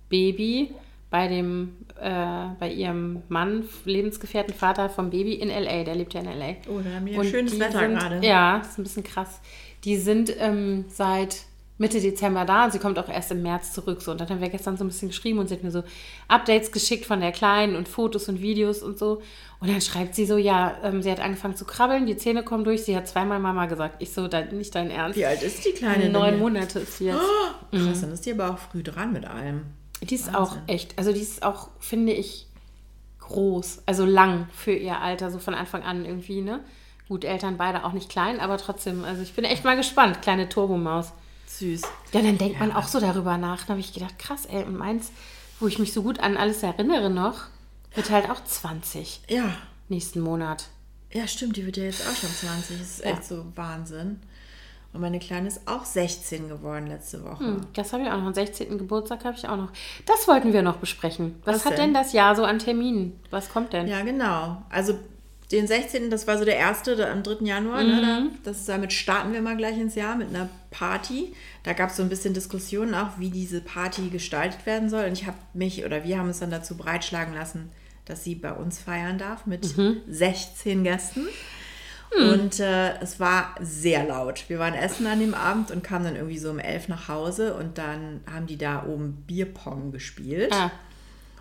Baby 0.09 0.73
bei 1.09 1.27
dem, 1.29 1.77
äh, 2.01 2.55
bei 2.59 2.71
ihrem 2.71 3.21
Mann, 3.29 3.63
Lebensgefährten, 3.85 4.53
Vater 4.53 4.89
vom 4.89 5.09
Baby 5.09 5.33
in 5.35 5.49
L.A. 5.49 5.83
Der 5.83 5.95
lebt 5.95 6.13
ja 6.13 6.21
in 6.21 6.27
L.A. 6.27 6.55
Oh, 6.69 6.79
da 6.83 6.95
haben 6.95 7.05
wir 7.05 7.13
ja 7.13 7.19
Und 7.19 7.27
schönes 7.27 7.59
Wetter 7.59 7.79
sind, 7.79 7.99
gerade. 7.99 8.25
Ja, 8.25 8.57
ist 8.57 8.77
ein 8.77 8.83
bisschen 8.83 9.03
krass. 9.03 9.39
Die 9.83 9.97
sind 9.97 10.33
ähm, 10.39 10.85
seit 10.89 11.43
Mitte 11.77 11.99
Dezember 11.99 12.45
da 12.45 12.65
und 12.65 12.73
sie 12.73 12.79
kommt 12.79 12.99
auch 12.99 13.09
erst 13.09 13.31
im 13.31 13.41
März 13.41 13.73
zurück. 13.73 14.01
So. 14.01 14.11
Und 14.11 14.21
dann 14.21 14.29
haben 14.29 14.41
wir 14.41 14.49
gestern 14.49 14.77
so 14.77 14.83
ein 14.83 14.87
bisschen 14.87 15.09
geschrieben 15.09 15.39
und 15.39 15.47
sie 15.47 15.55
hat 15.55 15.63
mir 15.63 15.71
so 15.71 15.83
Updates 16.27 16.71
geschickt 16.71 17.05
von 17.05 17.19
der 17.19 17.31
Kleinen 17.31 17.75
und 17.75 17.87
Fotos 17.87 18.29
und 18.29 18.41
Videos 18.41 18.83
und 18.83 18.99
so. 18.99 19.21
Und 19.59 19.69
dann 19.69 19.81
schreibt 19.81 20.15
sie 20.15 20.25
so, 20.25 20.37
ja, 20.37 20.77
ähm, 20.83 21.01
sie 21.01 21.11
hat 21.11 21.19
angefangen 21.19 21.55
zu 21.55 21.65
krabbeln, 21.65 22.05
die 22.05 22.17
Zähne 22.17 22.43
kommen 22.43 22.63
durch, 22.63 22.83
sie 22.83 22.95
hat 22.95 23.07
zweimal 23.07 23.39
Mama 23.39 23.65
gesagt. 23.65 23.95
Ich 23.99 24.11
so, 24.11 24.27
dein, 24.27 24.55
nicht 24.57 24.75
dein 24.75 24.91
Ernst. 24.91 25.17
Wie 25.17 25.25
alt 25.25 25.41
ist 25.41 25.65
die 25.65 25.71
Kleine 25.71 26.09
Neun? 26.09 26.37
Monate 26.39 26.79
ist 26.79 26.97
sie 26.97 27.05
jetzt. 27.05 27.21
Krass, 27.71 28.01
dann 28.01 28.11
ist 28.11 28.25
die 28.25 28.33
aber 28.33 28.51
auch 28.51 28.57
früh 28.59 28.83
dran 28.83 29.11
mit 29.11 29.25
allem. 29.25 29.61
Die 30.01 30.15
ist 30.15 30.33
auch 30.33 30.57
echt, 30.67 30.97
also 30.97 31.13
die 31.13 31.19
ist 31.19 31.43
auch, 31.43 31.69
finde 31.79 32.11
ich, 32.13 32.47
groß, 33.19 33.83
also 33.85 34.05
lang 34.05 34.47
für 34.53 34.73
ihr 34.73 34.99
Alter, 34.99 35.31
so 35.31 35.39
von 35.39 35.53
Anfang 35.53 35.83
an 35.83 36.05
irgendwie, 36.05 36.41
ne? 36.41 36.59
Gut, 37.07 37.23
Eltern 37.23 37.57
beide 37.57 37.85
auch 37.85 37.93
nicht 37.93 38.09
klein, 38.09 38.39
aber 38.39 38.57
trotzdem, 38.57 39.03
also 39.03 39.21
ich 39.21 39.33
bin 39.33 39.45
echt 39.45 39.63
mal 39.63 39.75
gespannt, 39.77 40.21
kleine 40.21 40.49
Turbomaus. 40.49 41.11
Süß. 41.47 41.81
Ja, 42.13 42.21
dann 42.21 42.37
denkt 42.37 42.59
man 42.59 42.71
auch 42.71 42.87
so 42.87 42.99
darüber 42.99 43.37
nach. 43.37 43.59
Dann 43.61 43.69
habe 43.71 43.79
ich 43.81 43.93
gedacht, 43.93 44.17
krass, 44.17 44.45
ey, 44.45 44.63
und 44.63 44.77
meins, 44.77 45.11
wo 45.59 45.67
ich 45.67 45.77
mich 45.79 45.91
so 45.93 46.01
gut 46.03 46.19
an 46.19 46.37
alles 46.37 46.63
erinnere 46.63 47.09
noch, 47.09 47.43
wird 47.93 48.09
halt 48.09 48.29
auch 48.29 48.41
20 48.43 49.21
Ja. 49.27 49.53
nächsten 49.89 50.21
Monat. 50.21 50.69
Ja, 51.11 51.27
stimmt, 51.27 51.57
die 51.57 51.65
wird 51.65 51.75
ja 51.75 51.83
jetzt 51.83 52.07
auch 52.07 52.15
schon 52.15 52.29
20. 52.29 52.79
Das 52.79 52.87
ist 52.89 53.03
Ja. 53.03 53.11
echt 53.11 53.25
so 53.25 53.45
Wahnsinn. 53.55 54.21
Und 54.93 55.01
meine 55.01 55.19
Kleine 55.19 55.47
ist 55.47 55.67
auch 55.67 55.85
16 55.85 56.49
geworden 56.49 56.87
letzte 56.87 57.23
Woche. 57.23 57.45
Hm, 57.45 57.61
das 57.73 57.93
habe 57.93 58.03
ich 58.03 58.09
auch 58.09 58.17
noch. 58.17 58.25
Am 58.25 58.33
16. 58.33 58.77
Geburtstag 58.77 59.23
habe 59.23 59.37
ich 59.37 59.47
auch 59.47 59.55
noch. 59.55 59.69
Das 60.05 60.27
wollten 60.27 60.51
wir 60.51 60.61
noch 60.63 60.77
besprechen. 60.77 61.41
Was, 61.45 61.55
Was 61.55 61.65
hat 61.65 61.77
denn? 61.77 61.85
denn 61.85 61.93
das 61.93 62.11
Jahr 62.11 62.35
so 62.35 62.43
an 62.43 62.59
Terminen? 62.59 63.19
Was 63.29 63.49
kommt 63.49 63.71
denn? 63.71 63.87
Ja, 63.87 64.01
genau. 64.01 64.61
Also 64.69 64.99
den 65.51 65.67
16., 65.67 66.09
das 66.09 66.27
war 66.27 66.37
so 66.37 66.45
der 66.45 66.57
erste 66.57 67.09
am 67.09 67.23
3. 67.23 67.45
Januar. 67.45 67.83
Ne, 67.83 68.01
da, 68.01 68.51
das, 68.51 68.65
damit 68.65 68.91
starten 68.93 69.33
wir 69.33 69.41
mal 69.41 69.55
gleich 69.57 69.77
ins 69.77 69.95
Jahr 69.95 70.15
mit 70.15 70.29
einer 70.29 70.49
Party. 70.71 71.33
Da 71.63 71.73
gab 71.73 71.89
es 71.89 71.97
so 71.97 72.03
ein 72.03 72.09
bisschen 72.09 72.33
Diskussionen 72.33 72.93
auch, 72.93 73.11
wie 73.17 73.29
diese 73.29 73.61
Party 73.61 74.09
gestaltet 74.09 74.65
werden 74.65 74.89
soll. 74.89 75.05
Und 75.05 75.13
ich 75.13 75.25
habe 75.25 75.37
mich 75.53 75.85
oder 75.85 76.03
wir 76.03 76.17
haben 76.17 76.27
uns 76.27 76.39
dann 76.39 76.51
dazu 76.51 76.75
breitschlagen 76.75 77.33
lassen, 77.33 77.69
dass 78.05 78.23
sie 78.23 78.35
bei 78.35 78.51
uns 78.51 78.79
feiern 78.79 79.17
darf 79.17 79.45
mit 79.45 79.73
16 80.09 80.83
Gästen. 80.83 81.27
Und 82.17 82.59
äh, 82.59 82.99
es 82.99 83.19
war 83.19 83.55
sehr 83.61 84.05
laut. 84.05 84.43
Wir 84.49 84.59
waren 84.59 84.73
essen 84.73 85.07
an 85.07 85.19
dem 85.19 85.33
Abend 85.33 85.71
und 85.71 85.81
kamen 85.83 86.03
dann 86.05 86.15
irgendwie 86.15 86.37
so 86.37 86.49
um 86.49 86.59
elf 86.59 86.87
nach 86.89 87.07
Hause 87.07 87.53
und 87.53 87.77
dann 87.77 88.19
haben 88.31 88.47
die 88.47 88.57
da 88.57 88.85
oben 88.85 89.23
Bierpong 89.27 89.91
gespielt. 89.93 90.51
Ah, 90.53 90.71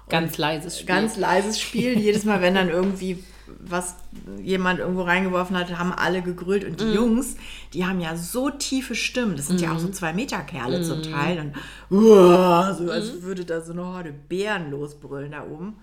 ganz 0.08 0.38
leises 0.38 0.76
Spiel. 0.78 0.86
Ganz 0.86 1.16
leises 1.16 1.60
Spiel. 1.60 1.98
Jedes 1.98 2.24
Mal, 2.24 2.40
wenn 2.40 2.54
dann 2.54 2.68
irgendwie 2.68 3.22
was 3.58 3.96
jemand 4.40 4.78
irgendwo 4.78 5.02
reingeworfen 5.02 5.56
hat, 5.58 5.76
haben 5.76 5.92
alle 5.92 6.22
gegrölt. 6.22 6.64
Und 6.64 6.80
die 6.80 6.84
Mhm. 6.84 6.94
Jungs, 6.94 7.34
die 7.74 7.84
haben 7.84 8.00
ja 8.00 8.16
so 8.16 8.48
tiefe 8.48 8.94
Stimmen. 8.94 9.34
Das 9.36 9.48
sind 9.48 9.60
ja 9.60 9.70
auch 9.72 9.74
Mhm. 9.74 9.80
so 9.80 9.88
zwei 9.88 10.12
Meter 10.12 10.38
Kerle 10.38 10.82
zum 10.82 11.02
Teil. 11.02 11.40
Und 11.40 11.54
uah, 11.98 12.74
so 12.78 12.84
Mhm. 12.84 12.90
als 12.90 13.22
würde 13.22 13.44
da 13.44 13.60
so 13.60 13.72
eine 13.72 13.84
Horde 13.84 14.12
Bären 14.12 14.70
losbrüllen 14.70 15.32
da 15.32 15.42
oben. 15.44 15.78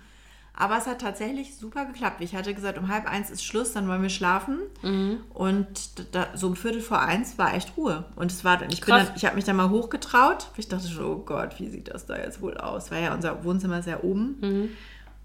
Aber 0.59 0.75
es 0.79 0.87
hat 0.87 1.01
tatsächlich 1.01 1.55
super 1.55 1.85
geklappt. 1.85 2.19
Ich 2.21 2.35
hatte 2.35 2.51
gesagt, 2.53 2.79
um 2.79 2.87
halb 2.87 3.05
eins 3.07 3.29
ist 3.29 3.45
Schluss, 3.45 3.73
dann 3.73 3.87
wollen 3.87 4.01
wir 4.01 4.09
schlafen. 4.09 4.57
Mhm. 4.81 5.19
Und 5.31 6.15
da, 6.15 6.27
so 6.33 6.47
um 6.47 6.55
Viertel 6.55 6.81
vor 6.81 6.99
eins 6.99 7.37
war 7.37 7.53
echt 7.53 7.77
Ruhe. 7.77 8.05
Und 8.15 8.31
es 8.31 8.43
war, 8.43 8.57
dann- 8.57 8.71
ich, 8.71 8.81
dann, 8.81 9.07
ich 9.15 9.23
habe 9.25 9.35
mich 9.35 9.45
dann 9.45 9.55
mal 9.55 9.69
hochgetraut. 9.69 10.49
Ich 10.57 10.67
dachte 10.67 10.87
schon, 10.87 11.05
oh 11.05 11.17
Gott, 11.19 11.59
wie 11.59 11.69
sieht 11.69 11.93
das 11.93 12.07
da 12.07 12.17
jetzt 12.17 12.41
wohl 12.41 12.57
aus? 12.57 12.89
Weil 12.89 13.03
ja 13.03 13.13
unser 13.13 13.43
Wohnzimmer 13.43 13.79
ja 13.85 13.99
oben. 14.01 14.37
Mhm. 14.41 14.69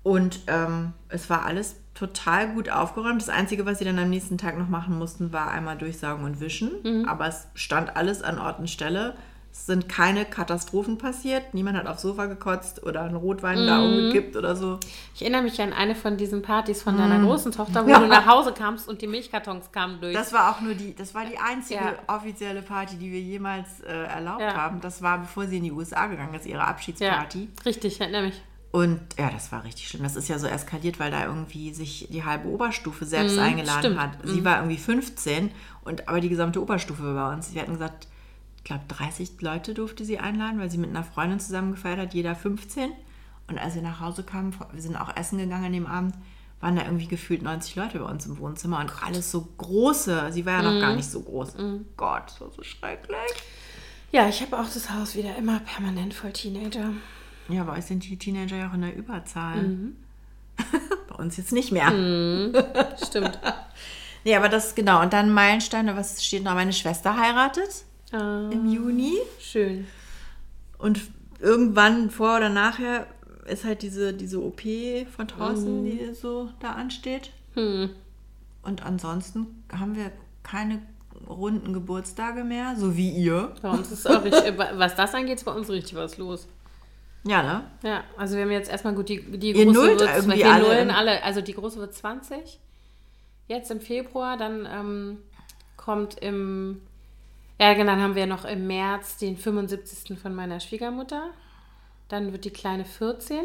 Und 0.02 0.40
ähm, 0.48 0.92
es 1.08 1.30
war 1.30 1.46
alles 1.46 1.76
total 1.94 2.52
gut 2.54 2.68
aufgeräumt. 2.68 3.22
Das 3.22 3.28
Einzige, 3.30 3.64
was 3.64 3.78
sie 3.78 3.84
dann 3.86 3.98
am 3.98 4.10
nächsten 4.10 4.36
Tag 4.36 4.58
noch 4.58 4.68
machen 4.68 4.98
mussten, 4.98 5.32
war 5.32 5.50
einmal 5.50 5.78
durchsaugen 5.78 6.24
und 6.26 6.40
wischen. 6.40 6.72
Mhm. 6.82 7.08
Aber 7.08 7.26
es 7.28 7.46
stand 7.54 7.96
alles 7.96 8.22
an 8.22 8.38
Ort 8.38 8.58
und 8.58 8.68
Stelle. 8.68 9.14
Es 9.54 9.66
sind 9.66 9.86
keine 9.88 10.24
Katastrophen 10.24 10.96
passiert. 10.96 11.52
Niemand 11.52 11.76
hat 11.76 11.86
aufs 11.86 12.00
Sofa 12.02 12.24
gekotzt 12.24 12.82
oder 12.84 13.02
einen 13.02 13.16
Rotwein 13.16 13.66
da 13.66 13.78
Mhm. 13.80 13.84
umgekippt 13.92 14.34
oder 14.34 14.56
so. 14.56 14.80
Ich 15.14 15.20
erinnere 15.20 15.42
mich 15.42 15.60
an 15.60 15.74
eine 15.74 15.94
von 15.94 16.16
diesen 16.16 16.40
Partys 16.40 16.82
von 16.82 16.96
deiner 16.96 17.18
Mhm. 17.18 17.26
großen 17.26 17.52
Tochter, 17.52 17.84
wo 17.86 17.90
du 17.92 18.06
nach 18.06 18.26
Hause 18.26 18.52
kamst 18.54 18.88
und 18.88 19.02
die 19.02 19.06
Milchkartons 19.06 19.70
kamen 19.70 20.00
durch. 20.00 20.14
Das 20.14 20.32
war 20.32 20.50
auch 20.50 20.62
nur 20.62 20.74
die, 20.74 20.94
das 20.96 21.14
war 21.14 21.26
die 21.26 21.36
einzige 21.38 21.80
Ja. 21.80 21.94
offizielle 22.06 22.62
Party, 22.62 22.96
die 22.96 23.12
wir 23.12 23.20
jemals 23.20 23.80
äh, 23.86 23.92
erlaubt 23.92 24.40
Ja. 24.40 24.54
haben. 24.54 24.80
Das 24.80 25.02
war, 25.02 25.18
bevor 25.18 25.46
sie 25.46 25.58
in 25.58 25.64
die 25.64 25.72
USA 25.72 26.06
gegangen 26.06 26.34
ist, 26.34 26.46
ihre 26.46 26.58
ja, 26.60 26.64
Abschiedsparty. 26.68 27.50
richtig, 27.66 27.92
ich 27.96 28.00
erinnere 28.00 28.22
mich. 28.22 28.42
Und 28.70 29.00
ja, 29.18 29.28
das 29.30 29.52
war 29.52 29.64
richtig 29.64 29.86
schlimm. 29.86 30.02
Das 30.02 30.16
ist 30.16 30.28
ja 30.28 30.38
so 30.38 30.46
eskaliert, 30.46 30.98
weil 30.98 31.10
da 31.10 31.26
irgendwie 31.26 31.74
sich 31.74 32.08
die 32.10 32.24
halbe 32.24 32.48
Oberstufe 32.48 33.04
selbst 33.04 33.38
eingeladen 33.38 33.80
stimmt. 33.80 34.00
hat. 34.00 34.12
Sie 34.24 34.42
war 34.46 34.56
irgendwie 34.56 34.78
15 34.78 35.50
und 35.84 36.08
aber 36.08 36.20
die 36.20 36.30
gesamte 36.30 36.62
Oberstufe 36.62 37.02
war 37.14 37.28
bei 37.28 37.34
uns. 37.36 37.52
Wir 37.52 37.60
hatten 37.60 37.74
gesagt, 37.74 38.08
ich 38.62 38.64
glaube 38.64 38.84
30 38.86 39.40
Leute 39.40 39.74
durfte 39.74 40.04
sie 40.04 40.20
einladen, 40.20 40.60
weil 40.60 40.70
sie 40.70 40.78
mit 40.78 40.90
einer 40.90 41.02
Freundin 41.02 41.40
zusammen 41.40 41.72
gefeiert 41.72 41.98
hat, 41.98 42.14
jeder 42.14 42.36
15. 42.36 42.92
Und 43.48 43.58
als 43.58 43.74
wir 43.74 43.82
nach 43.82 43.98
Hause 43.98 44.22
kamen, 44.22 44.54
wir 44.72 44.80
sind 44.80 44.94
auch 44.94 45.16
essen 45.16 45.38
gegangen 45.38 45.64
an 45.64 45.72
dem 45.72 45.86
Abend, 45.86 46.14
waren 46.60 46.76
da 46.76 46.84
irgendwie 46.84 47.08
gefühlt 47.08 47.42
90 47.42 47.74
Leute 47.74 47.98
bei 47.98 48.04
uns 48.04 48.24
im 48.24 48.38
Wohnzimmer 48.38 48.78
und 48.78 48.92
alles 49.02 49.32
so 49.32 49.48
große. 49.58 50.28
Sie 50.30 50.46
war 50.46 50.62
ja 50.62 50.70
noch 50.70 50.80
gar 50.80 50.94
nicht 50.94 51.10
so 51.10 51.22
groß. 51.22 51.56
Gott, 51.96 52.22
das 52.26 52.40
war 52.40 52.52
so 52.52 52.62
schrecklich. 52.62 53.18
Ja, 54.12 54.28
ich 54.28 54.40
habe 54.42 54.56
auch 54.56 54.72
das 54.72 54.90
Haus 54.90 55.16
wieder 55.16 55.34
immer 55.34 55.58
permanent 55.58 56.14
voll 56.14 56.32
Teenager. 56.32 56.92
Ja, 57.48 57.64
bei 57.64 57.78
euch 57.78 57.86
sind 57.86 58.04
die 58.04 58.16
Teenager 58.16 58.56
ja 58.58 58.70
auch 58.70 58.74
in 58.74 58.82
der 58.82 58.94
Überzahl. 58.94 59.60
Mhm. 59.60 59.96
bei 61.08 61.16
uns 61.16 61.36
jetzt 61.36 61.50
nicht 61.50 61.72
mehr. 61.72 61.88
Stimmt. 63.04 63.40
Nee, 64.24 64.36
aber 64.36 64.48
das 64.48 64.76
genau. 64.76 65.02
Und 65.02 65.12
dann 65.12 65.34
Meilensteine, 65.34 65.96
was 65.96 66.24
steht 66.24 66.44
noch? 66.44 66.54
Meine 66.54 66.72
Schwester 66.72 67.16
heiratet 67.16 67.84
Ah, 68.12 68.48
im 68.50 68.66
Juni. 68.66 69.14
schön. 69.40 69.86
Und 70.78 71.00
irgendwann 71.40 72.10
vor 72.10 72.36
oder 72.36 72.48
nachher 72.48 73.06
ist 73.46 73.64
halt 73.64 73.82
diese, 73.82 74.12
diese 74.12 74.40
OP 74.42 74.60
von 75.16 75.26
Thorsten, 75.28 75.84
die 75.84 76.14
so 76.14 76.50
da 76.60 76.72
ansteht. 76.72 77.30
Hm. 77.54 77.90
Und 78.62 78.84
ansonsten 78.84 79.64
haben 79.72 79.96
wir 79.96 80.12
keine 80.42 80.80
runden 81.28 81.72
Geburtstage 81.72 82.44
mehr, 82.44 82.74
so 82.76 82.96
wie 82.96 83.10
ihr. 83.10 83.52
Bei 83.62 83.70
uns 83.70 83.90
ist 83.90 84.08
auch 84.08 84.22
richtig, 84.24 84.56
was 84.56 84.94
das 84.94 85.14
angeht, 85.14 85.38
ist 85.38 85.44
bei 85.44 85.52
uns 85.52 85.68
richtig 85.68 85.94
was 85.96 86.18
los. 86.18 86.46
Ja, 87.24 87.42
ne? 87.42 87.64
Ja, 87.84 88.02
also 88.16 88.34
wir 88.36 88.42
haben 88.42 88.50
jetzt 88.50 88.70
erstmal 88.70 88.94
gut, 88.94 89.08
die, 89.08 89.20
die 89.38 89.52
große 89.52 89.66
nullt 89.72 90.00
wird, 90.00 90.10
irgendwie 90.16 90.38
wir 90.38 90.52
alle 90.52 90.64
nullen 90.64 90.88
im- 90.88 90.94
alle, 90.94 91.22
also 91.22 91.40
die 91.40 91.54
große 91.54 91.78
wird 91.78 91.94
20, 91.94 92.58
jetzt 93.46 93.70
im 93.70 93.80
Februar, 93.80 94.36
dann 94.36 94.66
ähm, 94.70 95.18
kommt 95.76 96.18
im, 96.18 96.80
ja 97.60 97.74
genau, 97.74 97.92
dann 97.92 98.00
haben 98.02 98.14
wir 98.14 98.26
noch 98.26 98.44
im 98.44 98.66
März 98.66 99.18
den 99.18 99.36
75. 99.36 100.18
von 100.18 100.34
meiner 100.34 100.60
Schwiegermutter, 100.60 101.30
dann 102.08 102.32
wird 102.32 102.44
die 102.44 102.50
Kleine 102.50 102.84
14, 102.84 103.44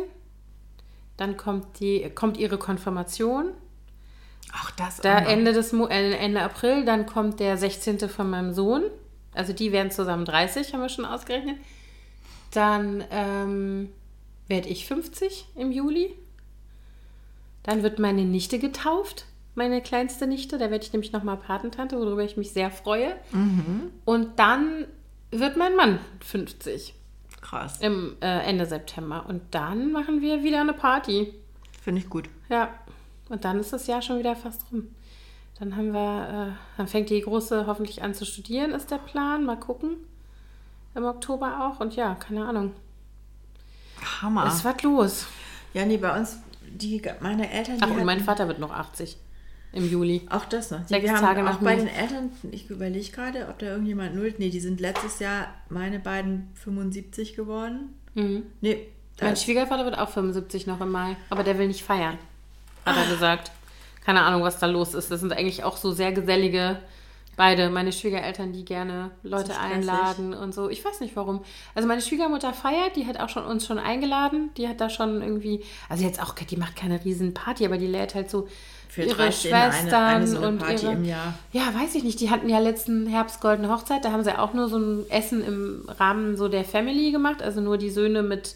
dann 1.17 1.37
kommt, 1.37 1.79
die, 1.79 2.09
kommt 2.13 2.37
ihre 2.37 2.57
Konfirmation, 2.57 3.51
Auch 4.53 4.71
das. 4.71 4.97
da 5.01 5.19
auch. 5.19 5.27
Ende, 5.27 5.53
des 5.53 5.73
äh, 5.73 6.13
Ende 6.13 6.41
April, 6.41 6.85
dann 6.85 7.05
kommt 7.05 7.39
der 7.39 7.57
16. 7.57 8.07
von 8.09 8.29
meinem 8.29 8.53
Sohn. 8.53 8.83
Also 9.33 9.53
die 9.53 9.71
werden 9.71 9.91
zusammen 9.91 10.25
30, 10.25 10.73
haben 10.73 10.81
wir 10.81 10.89
schon 10.89 11.05
ausgerechnet. 11.05 11.57
Dann 12.51 13.03
ähm, 13.11 13.89
werde 14.47 14.69
ich 14.69 14.87
50 14.87 15.45
im 15.55 15.71
Juli. 15.71 16.15
Dann 17.63 17.83
wird 17.83 17.99
meine 17.99 18.23
Nichte 18.23 18.59
getauft, 18.59 19.25
meine 19.57 19.81
kleinste 19.81 20.27
Nichte. 20.27 20.57
Da 20.57 20.69
werde 20.71 20.85
ich 20.85 20.93
nämlich 20.93 21.11
nochmal 21.11 21.37
Patentante, 21.37 21.97
worüber 21.99 22.23
ich 22.23 22.37
mich 22.37 22.51
sehr 22.53 22.71
freue. 22.71 23.15
Und 24.05 24.39
dann 24.39 24.85
wird 25.31 25.57
mein 25.57 25.75
Mann 25.75 25.99
50 26.21 26.93
Krass. 27.41 27.79
im 27.81 28.15
äh, 28.21 28.39
Ende 28.47 28.65
September. 28.65 29.25
Und 29.27 29.41
dann 29.51 29.91
machen 29.91 30.21
wir 30.21 30.43
wieder 30.43 30.61
eine 30.61 30.73
Party. 30.73 31.33
Finde 31.81 32.01
ich 32.01 32.09
gut. 32.09 32.29
Ja, 32.49 32.69
und 33.29 33.43
dann 33.43 33.59
ist 33.59 33.73
das 33.73 33.87
Jahr 33.87 34.01
schon 34.01 34.19
wieder 34.19 34.35
fast 34.35 34.63
rum. 34.71 34.87
Dann 35.59 35.75
haben 35.75 35.91
wir, 35.91 36.51
äh, 36.53 36.77
dann 36.77 36.87
fängt 36.87 37.09
die 37.09 37.19
Große 37.21 37.65
hoffentlich 37.65 38.03
an 38.03 38.13
zu 38.13 38.25
studieren, 38.25 38.71
ist 38.71 38.91
der 38.91 38.99
Plan. 38.99 39.43
Mal 39.43 39.57
gucken. 39.59 39.97
Im 40.95 41.03
Oktober 41.03 41.67
auch. 41.67 41.79
Und 41.79 41.95
ja, 41.95 42.15
keine 42.15 42.45
Ahnung. 42.47 42.73
Hammer. 44.21 44.45
Es 44.47 44.63
war 44.63 44.75
los. 44.83 45.25
ja, 45.73 45.85
nee, 45.85 45.97
bei 45.97 46.15
uns, 46.17 46.37
die, 46.69 47.01
meine 47.21 47.51
Eltern, 47.51 47.77
die 47.77 47.83
Ach, 47.83 47.89
und 47.89 47.97
mein 48.05 48.17
hatten- 48.17 48.25
Vater 48.25 48.47
wird 48.47 48.59
noch 48.59 48.71
80 48.71 49.17
im 49.77 49.89
Juli. 49.89 50.21
Auch 50.29 50.45
das 50.45 50.71
noch. 50.71 50.81
Die, 50.81 50.87
Sechs 50.87 51.03
wir 51.03 51.13
haben 51.13 51.21
Tage 51.21 51.49
auch 51.49 51.57
bei 51.57 51.75
den 51.75 51.87
Eltern, 51.87 52.31
ich 52.51 52.69
überlege 52.69 53.11
gerade, 53.11 53.47
ob 53.49 53.59
da 53.59 53.67
irgendjemand 53.67 54.15
nullt. 54.15 54.39
Nee, 54.39 54.49
die 54.49 54.59
sind 54.59 54.79
letztes 54.79 55.19
Jahr 55.19 55.47
meine 55.69 55.99
beiden 55.99 56.49
75 56.55 57.35
geworden. 57.35 57.93
Mhm. 58.15 58.43
Nee, 58.61 58.87
Mein 59.21 59.35
Schwiegervater 59.35 59.85
wird 59.85 59.97
auch 59.97 60.09
75 60.09 60.67
noch 60.67 60.81
im 60.81 60.91
Mai. 60.91 61.15
Aber 61.29 61.43
der 61.43 61.57
will 61.57 61.67
nicht 61.67 61.83
feiern, 61.83 62.17
hat 62.85 62.97
er 62.97 63.09
gesagt. 63.09 63.51
Keine 64.03 64.21
Ahnung, 64.21 64.41
was 64.41 64.59
da 64.59 64.65
los 64.67 64.93
ist. 64.93 65.11
Das 65.11 65.19
sind 65.19 65.33
eigentlich 65.33 65.63
auch 65.63 65.77
so 65.77 65.91
sehr 65.91 66.11
gesellige 66.11 66.79
beide. 67.37 67.69
Meine 67.69 67.93
Schwiegereltern, 67.93 68.51
die 68.51 68.65
gerne 68.65 69.11
Leute 69.23 69.57
einladen 69.57 70.33
und 70.33 70.53
so. 70.53 70.69
Ich 70.69 70.83
weiß 70.83 70.99
nicht 70.99 71.15
warum. 71.15 71.45
Also 71.73 71.87
meine 71.87 72.01
Schwiegermutter 72.01 72.51
feiert, 72.51 72.97
die 72.97 73.05
hat 73.05 73.17
auch 73.19 73.29
schon 73.29 73.45
uns 73.45 73.65
schon 73.65 73.79
eingeladen. 73.79 74.49
Die 74.57 74.67
hat 74.67 74.81
da 74.81 74.89
schon 74.89 75.21
irgendwie, 75.21 75.63
also 75.87 76.03
jetzt 76.03 76.21
auch, 76.21 76.33
die 76.33 76.57
macht 76.57 76.75
keine 76.75 77.03
riesen 77.05 77.33
Party, 77.33 77.65
aber 77.65 77.77
die 77.77 77.87
lädt 77.87 78.15
halt 78.15 78.29
so 78.29 78.49
für 78.89 79.03
ihre 79.03 79.31
Stellen 79.31 79.53
eine, 79.53 79.71
Schwestern 79.71 80.03
eine 80.03 80.27
so 80.27 80.37
eine 80.37 80.47
und 80.47 80.57
Party 80.57 80.85
ihre, 80.85 80.93
im 80.93 81.05
Jahr. 81.05 81.33
ja, 81.53 81.73
weiß 81.73 81.95
ich 81.95 82.03
nicht. 82.03 82.19
Die 82.19 82.29
hatten 82.29 82.49
ja 82.49 82.59
letzten 82.59 83.07
Herbst 83.07 83.39
Goldene 83.39 83.69
Hochzeit. 83.69 84.03
Da 84.03 84.11
haben 84.11 84.23
sie 84.23 84.37
auch 84.37 84.53
nur 84.53 84.67
so 84.67 84.77
ein 84.77 85.09
Essen 85.09 85.43
im 85.43 85.85
Rahmen 85.87 86.35
so 86.35 86.49
der 86.49 86.65
Family 86.65 87.11
gemacht. 87.11 87.41
Also 87.41 87.61
nur 87.61 87.77
die 87.77 87.91
Söhne 87.91 88.23
mit 88.23 88.55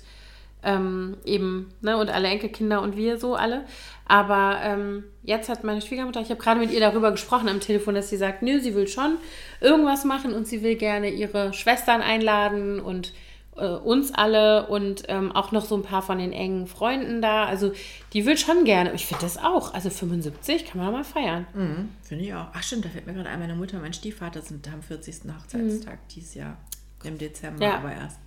ähm, 0.63 1.17
eben, 1.25 1.73
ne, 1.81 1.97
und 1.97 2.09
alle 2.09 2.27
Enkelkinder 2.27 2.81
und 2.81 2.95
wir 2.95 3.17
so 3.19 3.35
alle. 3.35 3.65
Aber 4.05 4.59
ähm, 4.63 5.03
jetzt 5.23 5.49
hat 5.49 5.63
meine 5.63 5.81
Schwiegermutter, 5.81 6.21
ich 6.21 6.29
habe 6.29 6.41
gerade 6.41 6.59
mit 6.59 6.71
ihr 6.71 6.79
darüber 6.79 7.11
gesprochen 7.11 7.47
am 7.49 7.59
Telefon, 7.59 7.95
dass 7.95 8.09
sie 8.09 8.17
sagt, 8.17 8.41
nö, 8.43 8.59
sie 8.59 8.75
will 8.75 8.87
schon 8.87 9.17
irgendwas 9.61 10.03
machen 10.05 10.33
und 10.33 10.47
sie 10.47 10.63
will 10.63 10.75
gerne 10.75 11.09
ihre 11.09 11.53
Schwestern 11.53 12.01
einladen 12.01 12.79
und 12.81 13.13
äh, 13.57 13.67
uns 13.67 14.13
alle 14.13 14.67
und 14.67 15.03
ähm, 15.07 15.31
auch 15.31 15.51
noch 15.51 15.65
so 15.65 15.75
ein 15.75 15.83
paar 15.83 16.01
von 16.01 16.17
den 16.19 16.31
engen 16.33 16.67
Freunden 16.67 17.21
da. 17.21 17.45
Also 17.45 17.71
die 18.13 18.25
will 18.25 18.37
schon 18.37 18.63
gerne. 18.65 18.93
Ich 18.93 19.05
finde 19.05 19.23
das 19.23 19.37
auch. 19.37 19.73
Also 19.73 19.89
75 19.89 20.65
kann 20.65 20.81
man 20.81 20.91
mal 20.91 21.03
feiern. 21.03 21.47
Mhm, 21.53 21.89
Finde 22.03 22.23
ich 22.25 22.33
auch. 22.33 22.47
Ach 22.53 22.63
stimmt, 22.63 22.85
da 22.85 22.89
fällt 22.89 23.07
mir 23.07 23.13
gerade 23.13 23.29
ein, 23.29 23.39
meine 23.39 23.55
Mutter 23.55 23.77
und 23.77 23.83
mein 23.83 23.93
Stiefvater 23.93 24.41
sind 24.41 24.67
am 24.71 24.81
40. 24.81 25.21
Hochzeitstag 25.37 25.99
dieses 26.09 26.35
Jahr. 26.35 26.57
Im 27.03 27.17
Dezember 27.17 27.65
Ja. 27.65 27.75
aber 27.77 27.91
erst. 27.93 28.19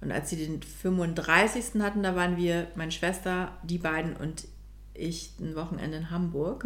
Und 0.00 0.12
als 0.12 0.30
sie 0.30 0.36
den 0.36 0.62
35. 0.62 1.80
hatten, 1.80 2.02
da 2.02 2.16
waren 2.16 2.36
wir, 2.36 2.68
meine 2.74 2.92
Schwester, 2.92 3.52
die 3.62 3.78
beiden 3.78 4.16
und 4.16 4.46
ich 4.94 5.32
ein 5.40 5.54
Wochenende 5.56 5.98
in 5.98 6.10
Hamburg. 6.10 6.64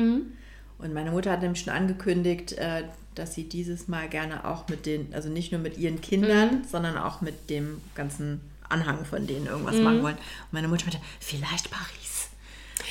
Und 0.79 0.93
meine 0.93 1.11
Mutter 1.11 1.33
hat 1.33 1.43
nämlich 1.43 1.63
schon 1.63 1.73
angekündigt, 1.73 2.53
äh, 2.53 2.85
dass 3.15 3.35
sie 3.35 3.49
dieses 3.49 3.89
Mal 3.89 4.09
gerne 4.09 4.45
auch 4.45 4.69
mit 4.69 4.87
den, 4.87 5.15
also 5.15 5.29
nicht 5.29 5.53
nur 5.53 5.61
mit 5.61 5.79
ihren 5.79 6.01
Kindern, 6.01 6.65
sondern 6.71 6.97
auch 6.97 7.21
mit 7.21 7.49
dem 7.51 7.81
ganzen 7.95 8.41
Anhang 8.69 9.05
von 9.05 9.27
denen 9.27 9.47
irgendwas 9.47 9.77
machen 9.77 10.03
wollen. 10.03 10.17
Und 10.17 10.53
meine 10.53 10.69
Mutter 10.69 10.85
meinte, 10.87 11.01
vielleicht 11.21 11.71
Paris. 11.71 12.29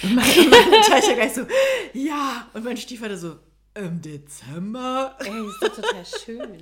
Und 0.01 0.15
meine, 0.15 0.31
und 0.33 0.49
meine 0.49 0.81
Tochter 0.81 1.15
gleich 1.15 1.33
so, 1.33 1.45
ja. 1.93 2.47
Und 2.53 2.63
mein 2.63 2.77
Stiefvater 2.77 3.17
so, 3.17 3.37
im 3.75 4.01
Dezember? 4.01 5.15
Ey, 5.19 5.47
ist 5.47 5.61
doch 5.61 5.75
total 5.75 6.05
schön. 6.05 6.61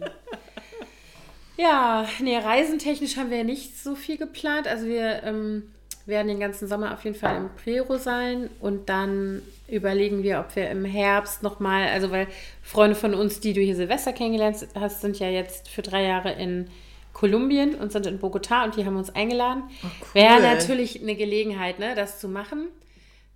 Ja, 1.58 2.08
nee, 2.20 2.38
reisentechnisch 2.38 3.18
haben 3.18 3.30
wir 3.30 3.40
ja 3.40 3.44
nicht 3.44 3.78
so 3.78 3.96
viel 3.96 4.18
geplant. 4.18 4.68
Also 4.68 4.88
wir 4.88 5.24
ähm, 5.24 5.64
werden 6.06 6.28
den 6.28 6.40
ganzen 6.40 6.68
Sommer 6.68 6.94
auf 6.94 7.04
jeden 7.04 7.16
Fall 7.16 7.38
im 7.38 7.50
Peru 7.64 7.98
sein 7.98 8.50
und 8.60 8.90
dann 8.90 9.42
überlegen 9.68 10.24
wir, 10.24 10.40
ob 10.40 10.56
wir 10.56 10.70
im 10.70 10.86
Herbst 10.86 11.44
nochmal, 11.44 11.88
also 11.88 12.12
weil 12.12 12.28
Freunde 12.62 12.96
von 12.96 13.14
uns, 13.14 13.40
die 13.40 13.54
du 13.54 13.62
hier 13.62 13.76
Silvester 13.76 14.14
kennengelernt 14.14 14.68
hast, 14.76 15.02
sind 15.02 15.20
ja 15.20 15.30
jetzt 15.30 15.70
für 15.70 15.82
drei 15.82 16.04
Jahre 16.04 16.34
in 16.34 16.68
Kolumbien 17.14 17.76
und 17.76 17.92
sind 17.92 18.08
in 18.08 18.20
Bogotá 18.20 18.64
und 18.64 18.76
die 18.76 18.86
haben 18.86 18.96
uns 18.96 19.14
eingeladen. 19.14 19.64
cool. 19.84 19.90
Wäre 20.14 20.42
natürlich 20.42 21.02
eine 21.02 21.16
Gelegenheit, 21.16 21.80
ne, 21.80 21.94
das 21.96 22.20
zu 22.20 22.28
machen 22.28 22.68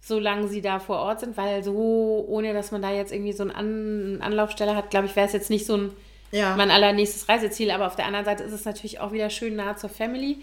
solange 0.05 0.47
sie 0.47 0.61
da 0.61 0.79
vor 0.79 0.97
Ort 0.97 1.21
sind, 1.21 1.35
weil 1.35 1.63
so, 1.63 2.23
ohne 2.27 2.53
dass 2.53 2.71
man 2.71 2.81
da 2.81 2.93
jetzt 2.93 3.11
irgendwie 3.11 3.33
so 3.33 3.41
eine 3.41 3.55
An 3.55 4.19
Anlaufstelle 4.21 4.75
hat, 4.75 4.91
glaube 4.91 5.07
ich, 5.07 5.15
wäre 5.15 5.25
es 5.25 5.33
jetzt 5.33 5.49
nicht 5.49 5.65
so 5.65 5.77
ein 5.77 5.91
Ja. 6.31 6.55
mein 6.55 6.71
allernächstes 6.71 7.29
Reiseziel. 7.29 7.71
Aber 7.71 7.87
auf 7.87 7.95
der 7.95 8.05
anderen 8.05 8.25
Seite 8.25 8.43
ist 8.43 8.53
es 8.53 8.65
natürlich 8.65 8.99
auch 8.99 9.11
wieder 9.11 9.29
schön 9.29 9.55
nah 9.55 9.75
zur 9.77 9.89
Family. 9.89 10.37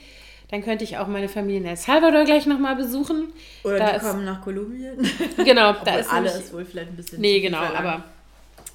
Dann 0.51 0.63
könnte 0.63 0.85
ich 0.85 0.99
auch 0.99 1.07
meine 1.07 1.29
Familie 1.29 1.61
in 1.61 1.67
El 1.67 1.77
Salvador 1.77 2.25
gleich 2.25 2.45
nochmal 2.47 2.77
besuchen. 2.77 3.33
Oder 3.65 3.79
da 3.79 3.91
die 3.91 3.97
ist, 3.97 4.03
kommen 4.03 4.25
nach 4.25 4.43
Kolumbien. 4.43 4.99
Genau, 5.39 5.73
da 5.85 5.97
ist 5.97 6.11
alle 6.13 6.27
nämlich, 6.29 6.45
ist 6.45 6.53
wohl 6.53 6.65
vielleicht 6.65 6.91
ein 6.91 6.97
bisschen 6.97 7.21
Nee, 7.21 7.41
genau, 7.41 7.59
verlangt. 7.65 7.79
aber 7.79 8.05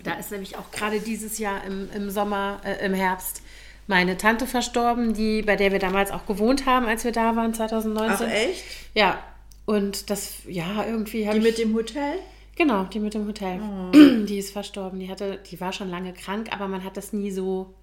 da 0.03 0.13
ist 0.13 0.31
nämlich 0.31 0.57
auch 0.57 0.71
gerade 0.71 0.99
dieses 0.99 1.37
Jahr 1.37 1.63
im, 1.65 1.89
im 1.93 2.09
Sommer, 2.09 2.61
äh, 2.63 2.83
im 2.85 2.93
Herbst, 2.93 3.41
meine 3.85 4.17
Tante 4.17 4.47
verstorben, 4.47 5.13
die, 5.13 5.43
bei 5.43 5.55
der 5.55 5.71
wir 5.71 5.79
damals 5.79 6.11
auch 6.11 6.25
gewohnt 6.25 6.65
haben, 6.65 6.87
als 6.87 7.03
wir 7.03 7.11
da 7.11 7.35
waren, 7.35 7.53
2019. 7.53 8.27
Ach 8.27 8.33
echt? 8.33 8.63
Ja, 8.95 9.19
und 9.65 10.09
das, 10.09 10.33
ja, 10.47 10.83
irgendwie 10.85 11.27
habe 11.27 11.39
Die 11.39 11.45
ich... 11.47 11.51
mit 11.57 11.63
dem 11.63 11.75
Hotel? 11.75 12.19
Genau, 12.57 12.83
die 12.85 12.99
mit 12.99 13.13
dem 13.13 13.27
Hotel. 13.27 13.61
Oh. 13.61 13.91
Die 14.25 14.37
ist 14.39 14.51
verstorben. 14.51 14.99
Die 14.99 15.09
hatte, 15.09 15.39
die 15.49 15.61
war 15.61 15.71
schon 15.71 15.89
lange 15.89 16.11
krank, 16.11 16.49
aber 16.51 16.67
man 16.67 16.83
hat 16.83 16.97
das 16.97 17.13
nie 17.13 17.31
so 17.31 17.73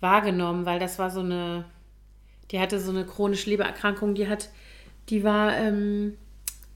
wahrgenommen, 0.00 0.66
weil 0.66 0.78
das 0.78 0.98
war 0.98 1.10
so 1.10 1.20
eine, 1.20 1.64
die 2.50 2.60
hatte 2.60 2.78
so 2.80 2.90
eine 2.90 3.04
chronische 3.04 3.48
Lebererkrankung, 3.50 4.14
die 4.14 4.28
hat, 4.28 4.50
die 5.08 5.24
war 5.24 5.56
ähm, 5.56 6.16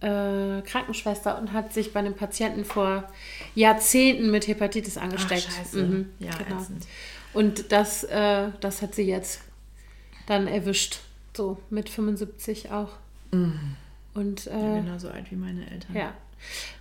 äh, 0.01 0.63
Krankenschwester 0.63 1.39
und 1.39 1.53
hat 1.53 1.73
sich 1.73 1.93
bei 1.93 2.01
einem 2.01 2.15
Patienten 2.15 2.65
vor 2.65 3.05
Jahrzehnten 3.55 4.31
mit 4.31 4.49
Hepatitis 4.49 4.97
angesteckt. 4.99 5.43
scheiße. 5.43 5.83
Mhm, 5.85 6.11
Ja, 6.19 6.31
genau. 6.37 6.61
ätzend. 6.61 6.87
Und 7.35 7.73
das, 7.73 8.05
äh, 8.05 8.49
das 8.61 8.81
hat 8.83 8.95
sie 8.95 9.03
jetzt 9.05 9.41
dann 10.27 10.47
erwischt. 10.47 11.01
So 11.37 11.59
mit 11.71 11.89
75 11.91 12.71
auch. 12.71 12.91
Und 14.15 14.47
äh, 14.47 14.81
Genauso 14.81 15.09
alt 15.11 15.31
wie 15.31 15.37
meine 15.37 15.71
Eltern. 15.71 15.95
ja. 15.95 16.15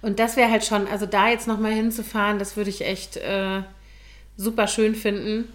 Und 0.01 0.19
das 0.19 0.35
wäre 0.35 0.51
halt 0.51 0.65
schon, 0.65 0.87
also 0.87 1.05
da 1.05 1.29
jetzt 1.29 1.47
nochmal 1.47 1.71
hinzufahren, 1.73 2.39
das 2.39 2.57
würde 2.57 2.69
ich 2.69 2.85
echt 2.85 3.17
äh, 3.17 3.61
super 4.37 4.67
schön 4.67 4.95
finden. 4.95 5.45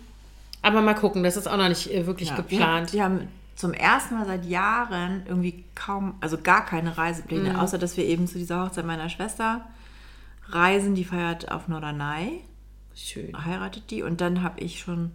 Aber 0.62 0.80
mal 0.80 0.94
gucken, 0.94 1.22
das 1.22 1.36
ist 1.36 1.46
auch 1.46 1.56
noch 1.56 1.68
nicht 1.68 1.92
äh, 1.92 2.06
wirklich 2.06 2.30
Ja, 2.30 2.36
geplant. 2.36 2.92
Wir, 2.92 2.98
wir 2.98 3.04
haben 3.04 3.28
zum 3.56 3.72
ersten 3.72 4.14
Mal 4.16 4.26
seit 4.26 4.44
Jahren 4.44 5.22
irgendwie 5.26 5.64
kaum, 5.74 6.14
also 6.20 6.38
gar 6.38 6.64
keine 6.64 6.96
Reisepläne, 6.96 7.50
Mhm. 7.50 7.56
außer 7.56 7.78
dass 7.78 7.96
wir 7.96 8.04
eben 8.04 8.26
zu 8.26 8.38
dieser 8.38 8.64
Hochzeit 8.64 8.86
meiner 8.86 9.08
Schwester 9.08 9.64
reisen. 10.48 10.94
Die 10.94 11.04
feiert 11.04 11.50
auf 11.50 11.68
Norderney, 11.68 12.40
Schön. 12.94 13.44
heiratet 13.44 13.90
die. 13.90 14.02
Und 14.02 14.20
dann 14.20 14.42
habe 14.42 14.60
ich 14.60 14.80
schon 14.80 15.12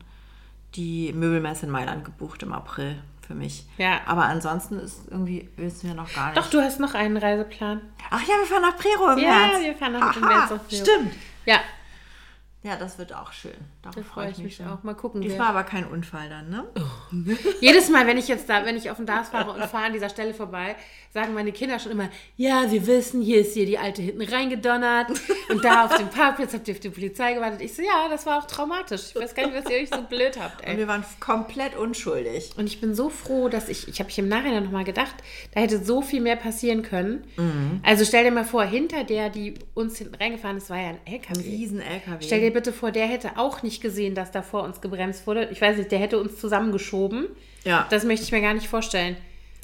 die 0.76 1.14
Möbelmesse 1.14 1.66
in 1.66 1.72
Mailand 1.72 2.04
gebucht 2.06 2.44
im 2.44 2.52
April 2.54 2.98
für 3.34 3.40
mich. 3.40 3.66
Ja. 3.78 4.02
Aber 4.06 4.24
ansonsten 4.26 4.80
ist 4.80 5.08
irgendwie, 5.10 5.50
wissen 5.58 5.88
wir 5.90 5.96
noch 5.96 6.14
gar 6.14 6.28
nicht. 6.28 6.38
Doch, 6.38 6.50
du 6.50 6.62
hast 6.62 6.80
noch 6.80 6.94
einen 6.94 7.18
Reiseplan. 7.18 7.82
Ach 8.12 8.22
ja, 8.22 8.36
wir 8.40 8.46
fahren 8.46 8.62
nach 8.62 8.78
Prero 8.78 9.12
im 9.12 9.20
Ja, 9.20 9.30
März. 9.48 9.62
wir 9.64 9.76
fahren 9.76 9.94
nach- 9.94 10.16
im 10.16 10.24
Aha, 10.24 10.48
März. 10.50 10.62
Stimmt. 10.70 11.14
Ja, 11.46 11.60
Ja, 12.64 12.78
das 12.78 12.98
wird 12.98 13.14
auch 13.14 13.34
schön. 13.34 13.52
Darauf 13.82 13.96
da 13.96 14.02
freue 14.04 14.32
ich 14.32 14.38
mich 14.38 14.56
schon. 14.56 14.68
auch. 14.68 14.84
Mal 14.84 14.94
gucken. 14.96 15.20
Diesmal 15.22 15.40
wer- 15.40 15.48
aber 15.50 15.64
kein 15.64 15.86
Unfall 15.86 16.30
dann, 16.30 16.50
ne? 16.50 16.64
Jedes 17.62 17.90
Mal, 17.90 18.08
wenn 18.08 18.18
ich 18.18 18.28
jetzt 18.30 18.48
da, 18.50 18.66
wenn 18.66 18.78
ich 18.78 18.90
auf 18.90 18.98
den 18.98 19.06
Dars 19.06 19.30
fahre 19.30 19.52
und 19.52 19.62
fahre 19.66 19.86
an 19.88 19.94
dieser 19.94 20.10
Stelle 20.10 20.34
vorbei, 20.34 20.76
sagen 21.14 21.34
meine 21.34 21.52
Kinder 21.52 21.78
schon 21.80 21.92
immer, 21.92 22.10
ja, 22.38 22.72
wir 22.72 22.88
wissen, 22.88 23.22
hier 23.22 23.42
ist 23.42 23.54
hier 23.54 23.66
die 23.66 23.78
Alte 23.78 24.02
hinten 24.02 24.22
reingedonnert 24.22 25.10
und 25.50 25.64
da 25.64 25.86
auf 25.86 25.98
dem 25.98 26.10
Parkplatz 26.10 26.54
habt 26.54 26.68
ihr 26.68 26.74
auf 26.74 26.80
die 26.80 26.90
Polizei 26.90 27.34
gewartet. 27.34 27.62
Ich 27.62 27.76
so, 27.76 27.82
ja, 27.82 28.08
das 28.10 28.26
war 28.26 28.40
auch 28.40 28.48
traumatisch. 28.48 29.10
Ich 29.10 29.16
weiß 29.16 29.36
gar 29.36 29.46
nicht, 29.48 29.56
was 29.62 29.70
ihr 29.70 29.78
euch 29.82 29.90
so 29.90 30.02
blöd 30.02 30.40
habt, 30.40 30.62
Und 30.62 30.68
ey. 30.68 30.78
wir 30.78 30.88
waren 30.88 31.04
komplett 31.20 31.76
unschuldig. 31.76 32.52
Und 32.58 32.68
ich 32.68 32.80
bin 32.80 32.96
so 32.96 33.10
froh, 33.10 33.50
dass 33.50 33.68
ich, 33.70 33.88
ich 33.90 34.00
habe 34.00 34.08
mich 34.08 34.20
im 34.20 34.30
Nachhinein 34.30 34.64
nochmal 34.64 34.86
gedacht, 34.86 35.16
da 35.54 35.60
hätte 35.60 35.84
so 35.84 36.02
viel 36.02 36.22
mehr 36.22 36.38
passieren 36.38 36.82
können. 36.82 37.26
Also 37.84 38.06
stell 38.06 38.24
dir 38.24 38.32
mal 38.32 38.46
vor, 38.46 38.64
hinter 38.64 39.04
der, 39.04 39.30
die 39.30 39.56
uns 39.74 39.98
hinten 39.98 40.16
reingefahren 40.16 40.58
ist, 40.58 40.70
war 40.70 40.78
ja 40.80 40.90
ein 40.90 41.00
LKW. 41.06 41.42
Riesen 41.42 41.82
LKW. 41.82 42.18
Stell 42.26 42.40
dir 42.42 42.53
bitte 42.54 42.72
vor, 42.74 42.92
der 42.92 43.08
hätte 43.08 43.38
auch 43.38 43.64
nicht 43.64 43.82
gesehen, 43.82 44.16
dass 44.16 44.32
da 44.32 44.42
vor 44.42 44.64
uns 44.64 44.82
gebremst 44.82 45.28
wurde. 45.28 45.46
Ich 45.52 45.62
weiß 45.62 45.78
nicht, 45.78 45.92
der 45.92 46.00
hätte 46.00 46.20
uns 46.20 46.40
zusammengeschoben. 46.40 47.28
Ja. 47.64 47.88
Das 47.90 48.04
möchte 48.04 48.26
ich 48.26 48.32
mir 48.32 48.42
gar 48.42 48.54
nicht 48.54 48.68
vorstellen. 48.68 49.18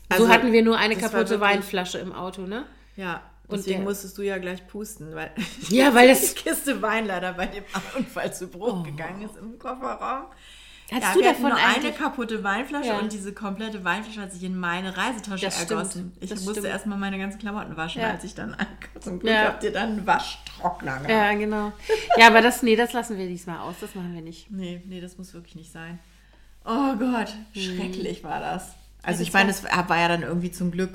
Also, 0.09 0.25
so 0.25 0.31
hatten 0.31 0.51
wir 0.51 0.63
nur 0.63 0.77
eine 0.77 0.95
kaputte 0.95 1.29
wirklich- 1.29 1.39
Weinflasche 1.41 1.99
im 1.99 2.11
Auto, 2.13 2.41
ne? 2.41 2.65
Ja, 2.95 3.21
Und 3.47 3.57
deswegen 3.59 3.77
der- 3.81 3.85
musstest 3.89 4.17
du 4.17 4.23
ja 4.23 4.37
gleich 4.39 4.65
pusten, 4.67 5.13
weil 5.15 5.31
Ja, 5.69 5.93
weil 5.93 6.07
das- 6.09 6.33
die 6.33 6.41
Kiste 6.41 6.81
Wein 6.81 7.05
leider 7.07 7.33
bei 7.33 7.45
dem 7.45 7.63
Unfall 7.97 8.33
zu 8.33 8.47
Bruch 8.47 8.83
gegangen 8.83 9.21
ist 9.21 9.37
im 9.37 9.57
Kofferraum. 9.59 10.25
Hast 10.91 11.01
ja, 11.03 11.13
du 11.13 11.19
wir 11.19 11.29
davon 11.29 11.49
nur 11.49 11.55
eine 11.57 11.91
kaputte 11.91 12.43
Weinflasche 12.43 12.87
Ja. 12.89 12.99
und 12.99 13.11
diese 13.13 13.31
komplette 13.33 13.83
Weinflasche 13.83 14.21
hat 14.21 14.31
sich 14.33 14.43
in 14.43 14.57
meine 14.57 14.95
Reisetasche 14.97 15.45
Das 15.45 15.55
stimmt, 15.55 15.71
ergossen. 15.71 16.11
Ich 16.19 16.29
das 16.29 16.39
musste 16.39 16.53
stimmt. 16.61 16.67
erstmal 16.73 16.97
meine 16.97 17.19
ganzen 17.19 17.37
Klamotten 17.39 17.77
waschen, 17.77 18.01
Ja. 18.01 18.09
als 18.11 18.23
ich 18.23 18.33
dann 18.33 18.53
ankam. 18.55 19.01
Zum 19.01 19.19
Glück 19.19 19.31
Ja. 19.31 19.43
habt 19.45 19.63
ihr 19.63 19.71
dann 19.71 19.89
einen 19.89 20.07
Waschtrockner 20.07 20.93
gehabt. 20.97 21.09
Ja, 21.09 21.33
genau. 21.33 21.71
Ja, 22.17 22.27
aber 22.27 22.41
das, 22.41 22.63
nee, 22.63 22.75
das 22.75 22.93
lassen 22.93 23.17
wir 23.17 23.27
diesmal 23.27 23.59
aus. 23.59 23.75
Das 23.81 23.93
machen 23.93 24.13
wir 24.15 24.21
nicht. 24.21 24.49
Nee, 24.49 24.81
nee, 24.85 24.99
das 24.99 25.17
muss 25.17 25.33
wirklich 25.33 25.55
nicht 25.55 25.71
sein. 25.71 25.99
Oh 26.65 26.95
Gott, 26.97 27.33
Hm. 27.53 27.61
schrecklich 27.61 28.23
war 28.23 28.39
das. 28.39 28.73
Also 29.03 29.19
das 29.19 29.27
ich 29.27 29.33
meine, 29.33 29.51
es 29.51 29.63
war 29.63 29.97
ja 29.97 30.07
dann 30.07 30.23
irgendwie 30.23 30.51
zum 30.51 30.71
Glück 30.71 30.91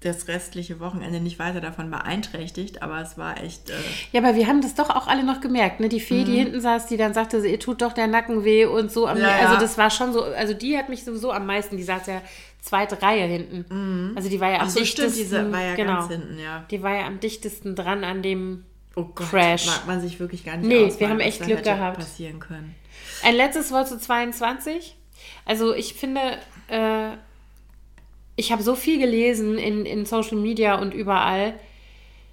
das 0.00 0.28
restliche 0.28 0.78
Wochenende 0.78 1.18
nicht 1.18 1.40
weiter 1.40 1.60
davon 1.60 1.90
beeinträchtigt, 1.90 2.82
aber 2.82 3.00
es 3.00 3.18
war 3.18 3.42
echt... 3.42 3.68
Äh, 3.70 3.74
Ja, 4.12 4.20
aber 4.20 4.36
wir 4.36 4.46
haben 4.46 4.60
das 4.62 4.74
doch 4.76 4.90
auch 4.90 5.08
alle 5.08 5.24
noch 5.24 5.40
gemerkt, 5.40 5.80
ne? 5.80 5.88
Die 5.88 5.98
Fee, 5.98 6.22
die 6.24 6.36
hinten 6.36 6.60
saß, 6.60 6.86
die 6.86 6.96
dann 6.96 7.14
sagte, 7.14 7.44
ihr 7.44 7.58
tut 7.58 7.82
doch 7.82 7.92
der 7.92 8.06
Nacken 8.06 8.44
weh 8.44 8.64
und 8.64 8.92
so. 8.92 9.08
Am, 9.08 9.16
Mhm. 9.18 9.24
Ja. 9.24 9.38
Also 9.48 9.60
das 9.60 9.76
war 9.76 9.90
schon 9.90 10.12
so, 10.12 10.22
also 10.22 10.54
die 10.54 10.78
hat 10.78 10.88
mich 10.88 11.04
sowieso 11.04 11.32
am 11.32 11.46
meisten, 11.46 11.76
die 11.76 11.82
saß 11.82 12.06
ja 12.06 12.22
zweite 12.60 13.00
Reihe 13.02 13.24
hinten. 13.26 14.14
Also 14.16 14.28
die 14.28 14.38
war 14.38 14.50
ja 14.50 14.58
am 14.58 14.62
Mhm. 14.62 14.68
ach 14.68 14.70
so, 14.70 14.78
dichtesten. 14.80 15.10
stimmt, 15.12 15.16
diese 15.26 15.52
war 15.52 15.62
ja 15.62 15.74
genau, 15.74 15.94
ganz 15.98 16.12
hinten, 16.12 16.38
ja. 16.38 16.64
Die 16.70 16.82
war 16.82 16.94
ja 16.94 17.06
am 17.06 17.18
dichtesten 17.18 17.74
dran 17.74 18.04
an 18.04 18.22
dem 18.22 18.64
Oh 18.94 19.04
Gott, 19.14 19.30
Crash. 19.30 19.66
mag 19.66 19.86
man 19.88 20.00
sich 20.00 20.20
wirklich 20.20 20.44
gar 20.44 20.56
nicht 20.58 20.68
Nee, 20.68 20.76
ausmalen, 20.86 21.00
wir 21.00 21.08
haben 21.08 21.20
echt 21.20 21.42
Glück 21.42 21.58
hätte 21.58 21.70
gehabt. 21.70 21.98
passieren 21.98 22.38
können. 22.38 22.74
Ein 23.24 23.34
letztes 23.34 23.72
Wort 23.72 23.88
zu 23.88 23.98
22. 23.98 24.96
Also 25.44 25.74
ich 25.74 25.94
finde, 25.94 26.20
äh, 26.68 27.10
ich 28.38 28.52
habe 28.52 28.62
so 28.62 28.74
viel 28.74 28.98
gelesen 28.98 29.58
in, 29.58 29.84
in 29.84 30.06
Social 30.06 30.38
Media 30.38 30.76
und 30.76 30.94
überall. 30.94 31.54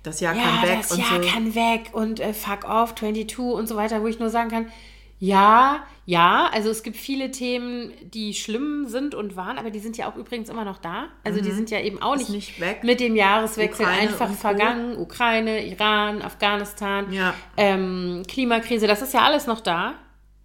Das 0.03 0.19
Jahr 0.19 0.35
Ja, 0.35 0.43
kann 0.43 0.69
weg 0.69 0.77
das 0.81 0.91
und 0.91 0.99
Jahr 0.99 1.23
so. 1.23 1.29
kann 1.29 1.55
weg 1.55 1.89
und 1.93 2.19
äh, 2.19 2.33
fuck 2.33 2.63
off, 2.69 2.93
22 2.95 3.39
und 3.39 3.67
so 3.67 3.75
weiter, 3.75 4.01
wo 4.01 4.07
ich 4.07 4.19
nur 4.19 4.29
sagen 4.29 4.49
kann, 4.49 4.71
ja, 5.17 5.83
ja, 6.05 6.49
also 6.53 6.69
es 6.69 6.83
gibt 6.83 6.97
viele 6.97 7.31
Themen, 7.31 7.91
die 8.13 8.33
schlimm 8.33 8.85
sind 8.87 9.15
und 9.15 9.35
waren, 9.37 9.57
aber 9.57 9.71
die 9.71 9.79
sind 9.79 9.97
ja 9.97 10.07
auch 10.11 10.15
übrigens 10.17 10.49
immer 10.49 10.65
noch 10.65 10.77
da. 10.77 11.05
Also 11.23 11.41
die 11.41 11.51
sind 11.51 11.71
ja 11.71 11.79
eben 11.79 11.99
auch 12.01 12.13
Mhm. 12.15 12.19
Nicht, 12.19 12.29
nicht 12.29 12.59
weg. 12.59 12.83
mit 12.83 12.99
dem 12.99 13.15
Jahreswechsel 13.15 13.85
Ukraine 13.85 14.01
einfach 14.09 14.29
vergangen. 14.31 14.97
Ukraine, 14.97 15.65
Iran, 15.65 16.21
Afghanistan, 16.21 17.11
Ja. 17.11 17.33
ähm, 17.57 18.23
Klimakrise, 18.27 18.85
das 18.87 19.01
ist 19.01 19.13
ja 19.13 19.21
alles 19.23 19.47
noch 19.47 19.61
da. 19.61 19.93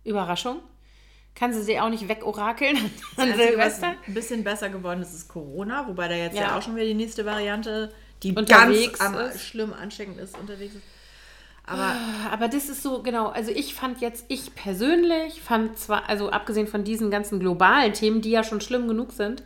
Überraschung. 0.04 0.60
Kann 1.40 1.52
sie 1.54 1.62
sie 1.62 1.80
auch 1.80 1.88
nicht 1.88 2.06
wegorakeln 2.06 2.76
an 3.16 3.30
was 3.30 3.36
Silvester? 3.36 3.94
ein 4.06 4.14
bisschen 4.14 4.44
besser 4.44 4.68
geworden 4.68 5.00
ist, 5.02 5.14
ist 5.14 5.26
Corona, 5.28 5.88
wobei 5.88 6.06
da 6.06 6.14
jetzt 6.14 6.36
ja, 6.36 6.42
Ja. 6.42 6.58
auch 6.58 6.62
schon 6.62 6.76
wieder 6.76 6.84
die 6.84 6.94
nächste 6.94 7.24
Variante, 7.24 7.92
die 8.22 8.34
Unterwegs 8.34 8.98
ganz 8.98 9.16
am, 9.16 9.38
schlimm 9.38 9.72
ansteckend 9.72 10.18
ist, 10.18 10.38
unterwegs 10.38 10.74
ist. 10.74 10.84
Aber 11.64 11.94
Aber 12.30 12.48
das 12.48 12.68
ist 12.68 12.82
so, 12.82 13.02
genau, 13.02 13.28
also 13.28 13.50
ich 13.52 13.74
fand 13.74 14.00
jetzt, 14.02 14.26
ich 14.28 14.54
persönlich 14.54 15.40
fand 15.40 15.78
zwar, 15.78 16.08
also 16.10 16.30
abgesehen 16.30 16.66
von 16.66 16.84
diesen 16.84 17.10
ganzen 17.10 17.40
globalen 17.40 17.94
Themen, 17.94 18.20
die 18.20 18.30
ja 18.30 18.44
schon 18.44 18.60
schlimm 18.60 18.86
genug 18.86 19.12
sind, 19.12 19.42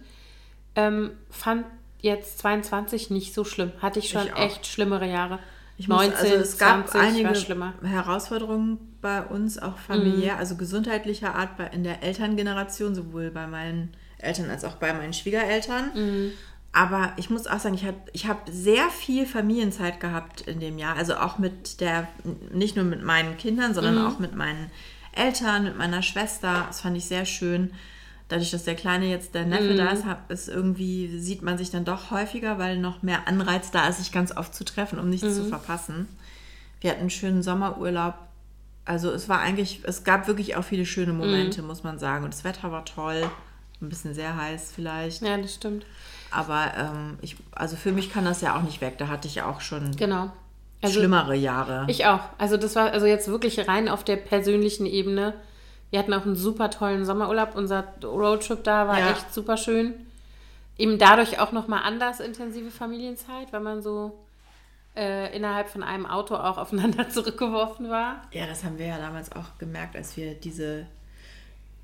ähm, 0.74 1.12
fand 1.30 1.64
jetzt 2.00 2.38
22 2.40 3.10
nicht 3.10 3.34
so 3.34 3.44
schlimm. 3.44 3.72
Hatte 3.80 4.00
ich 4.00 4.10
schon 4.10 4.26
Ich 4.26 4.36
echt 4.36 4.66
schlimmere 4.66 5.06
Jahre. 5.06 5.38
Ich 5.76 5.88
muss, 5.88 5.96
19, 5.98 6.16
also 6.18 6.34
es 6.36 6.58
gab 6.58 6.88
20 6.88 7.26
einige. 7.26 7.58
Herausforderungen 7.82 8.78
bei 9.00 9.22
uns, 9.22 9.58
auch 9.58 9.72
Mhm. 9.72 9.78
familiär, 9.86 10.38
also 10.38 10.56
gesundheitlicher 10.56 11.34
Art 11.34 11.56
bei, 11.56 11.66
in 11.68 11.84
der 11.84 12.02
Elterngeneration, 12.02 12.94
sowohl 12.94 13.30
bei 13.30 13.46
meinen 13.46 13.90
Eltern 14.18 14.50
als 14.50 14.64
auch 14.64 14.76
bei 14.76 14.92
meinen 14.92 15.12
Schwiegereltern. 15.12 15.90
Mhm. 15.94 16.32
Aber 16.72 17.12
ich 17.16 17.30
muss 17.30 17.46
auch 17.46 17.60
sagen, 17.60 17.74
ich 17.76 17.84
habe 17.84 17.98
ich 18.12 18.26
hab 18.26 18.48
sehr 18.50 18.88
viel 18.90 19.26
Familienzeit 19.26 20.00
gehabt 20.00 20.40
in 20.42 20.58
dem 20.58 20.76
Jahr. 20.78 20.96
Also 20.96 21.14
auch 21.16 21.38
mit 21.38 21.80
der, 21.80 22.08
nicht 22.52 22.74
nur 22.74 22.84
mit 22.84 23.02
meinen 23.04 23.36
Kindern, 23.36 23.74
sondern 23.74 23.96
Mhm. 24.00 24.06
auch 24.06 24.18
mit 24.18 24.34
meinen 24.34 24.70
Eltern, 25.12 25.64
mit 25.64 25.78
meiner 25.78 26.02
Schwester. 26.02 26.64
Das 26.66 26.80
fand 26.80 26.96
ich 26.96 27.04
sehr 27.06 27.24
schön. 27.26 27.72
Dadurch, 28.34 28.50
dass 28.50 28.64
der 28.64 28.74
Kleine 28.74 29.06
jetzt 29.06 29.32
der 29.36 29.44
Neffe 29.46 29.74
Mhm. 29.74 29.76
da 29.76 29.90
ist, 29.90 30.04
hab, 30.04 30.28
ist 30.28 30.48
irgendwie, 30.48 31.20
sieht 31.20 31.42
man 31.42 31.56
sich 31.56 31.70
dann 31.70 31.84
doch 31.84 32.10
häufiger, 32.10 32.58
weil 32.58 32.78
noch 32.78 33.00
mehr 33.04 33.28
Anreiz 33.28 33.70
da 33.70 33.86
ist, 33.86 33.98
sich 33.98 34.10
ganz 34.10 34.36
oft 34.36 34.52
zu 34.56 34.64
treffen, 34.64 34.98
um 34.98 35.08
nichts 35.08 35.28
Mhm. 35.28 35.34
zu 35.34 35.44
verpassen. 35.44 36.08
Wir 36.80 36.90
hatten 36.90 37.02
einen 37.02 37.10
schönen 37.10 37.44
Sommerurlaub. 37.44 38.14
Also 38.84 39.12
es 39.12 39.28
war 39.28 39.38
eigentlich, 39.38 39.82
es 39.84 40.02
gab 40.02 40.26
wirklich 40.26 40.56
auch 40.56 40.64
viele 40.64 40.84
schöne 40.84 41.12
Momente, 41.12 41.62
Mhm. 41.62 41.68
muss 41.68 41.84
man 41.84 42.00
sagen. 42.00 42.24
Und 42.24 42.34
das 42.34 42.42
Wetter 42.42 42.72
war 42.72 42.84
toll. 42.84 43.30
Ein 43.80 43.88
bisschen 43.88 44.14
sehr 44.14 44.36
heiß 44.36 44.72
vielleicht. 44.74 45.22
Ja, 45.22 45.36
das 45.36 45.54
stimmt. 45.54 45.86
Aber 46.32 46.72
ähm, 46.76 47.18
ich, 47.22 47.36
also 47.52 47.76
für 47.76 47.92
mich 47.92 48.12
kann 48.12 48.24
das 48.24 48.40
ja 48.40 48.56
auch 48.56 48.62
nicht 48.62 48.80
weg. 48.80 48.98
Da 48.98 49.06
hatte 49.06 49.28
ich 49.28 49.42
auch 49.42 49.60
schon 49.60 49.94
Genau. 49.96 50.32
Also 50.82 50.98
schlimmere 50.98 51.36
Jahre. 51.36 51.84
ich 51.88 52.04
auch. 52.06 52.20
Also 52.38 52.56
das 52.56 52.74
war 52.74 52.90
also 52.90 53.06
jetzt 53.06 53.28
wirklich 53.28 53.68
rein 53.68 53.88
auf 53.88 54.02
der 54.02 54.16
persönlichen 54.16 54.86
Ebene. 54.86 55.34
Wir 55.94 56.00
hatten 56.00 56.12
auch 56.12 56.26
einen 56.26 56.34
super 56.34 56.70
tollen 56.70 57.04
Sommerurlaub. 57.04 57.54
Unser 57.54 57.84
Roadtrip 58.02 58.64
da 58.64 58.88
war 58.88 58.98
Ja. 58.98 59.10
echt 59.12 59.32
super 59.32 59.56
schön. 59.56 59.94
Eben 60.76 60.98
dadurch 60.98 61.38
auch 61.38 61.52
nochmal 61.52 61.82
anders 61.84 62.18
intensive 62.18 62.72
Familienzeit, 62.72 63.52
weil 63.52 63.60
man 63.60 63.80
so 63.80 64.18
äh, 64.96 65.32
innerhalb 65.36 65.68
von 65.68 65.84
einem 65.84 66.04
Auto 66.04 66.34
auch 66.34 66.58
aufeinander 66.64 67.08
zurückgeworfen 67.10 67.90
war. 67.90 68.22
ja, 68.32 68.44
das 68.44 68.64
haben 68.64 68.76
wir 68.76 68.86
ja 68.86 68.98
damals 68.98 69.30
auch 69.30 69.56
gemerkt, 69.60 69.94
als 69.94 70.16
wir 70.16 70.34
diese 70.34 70.84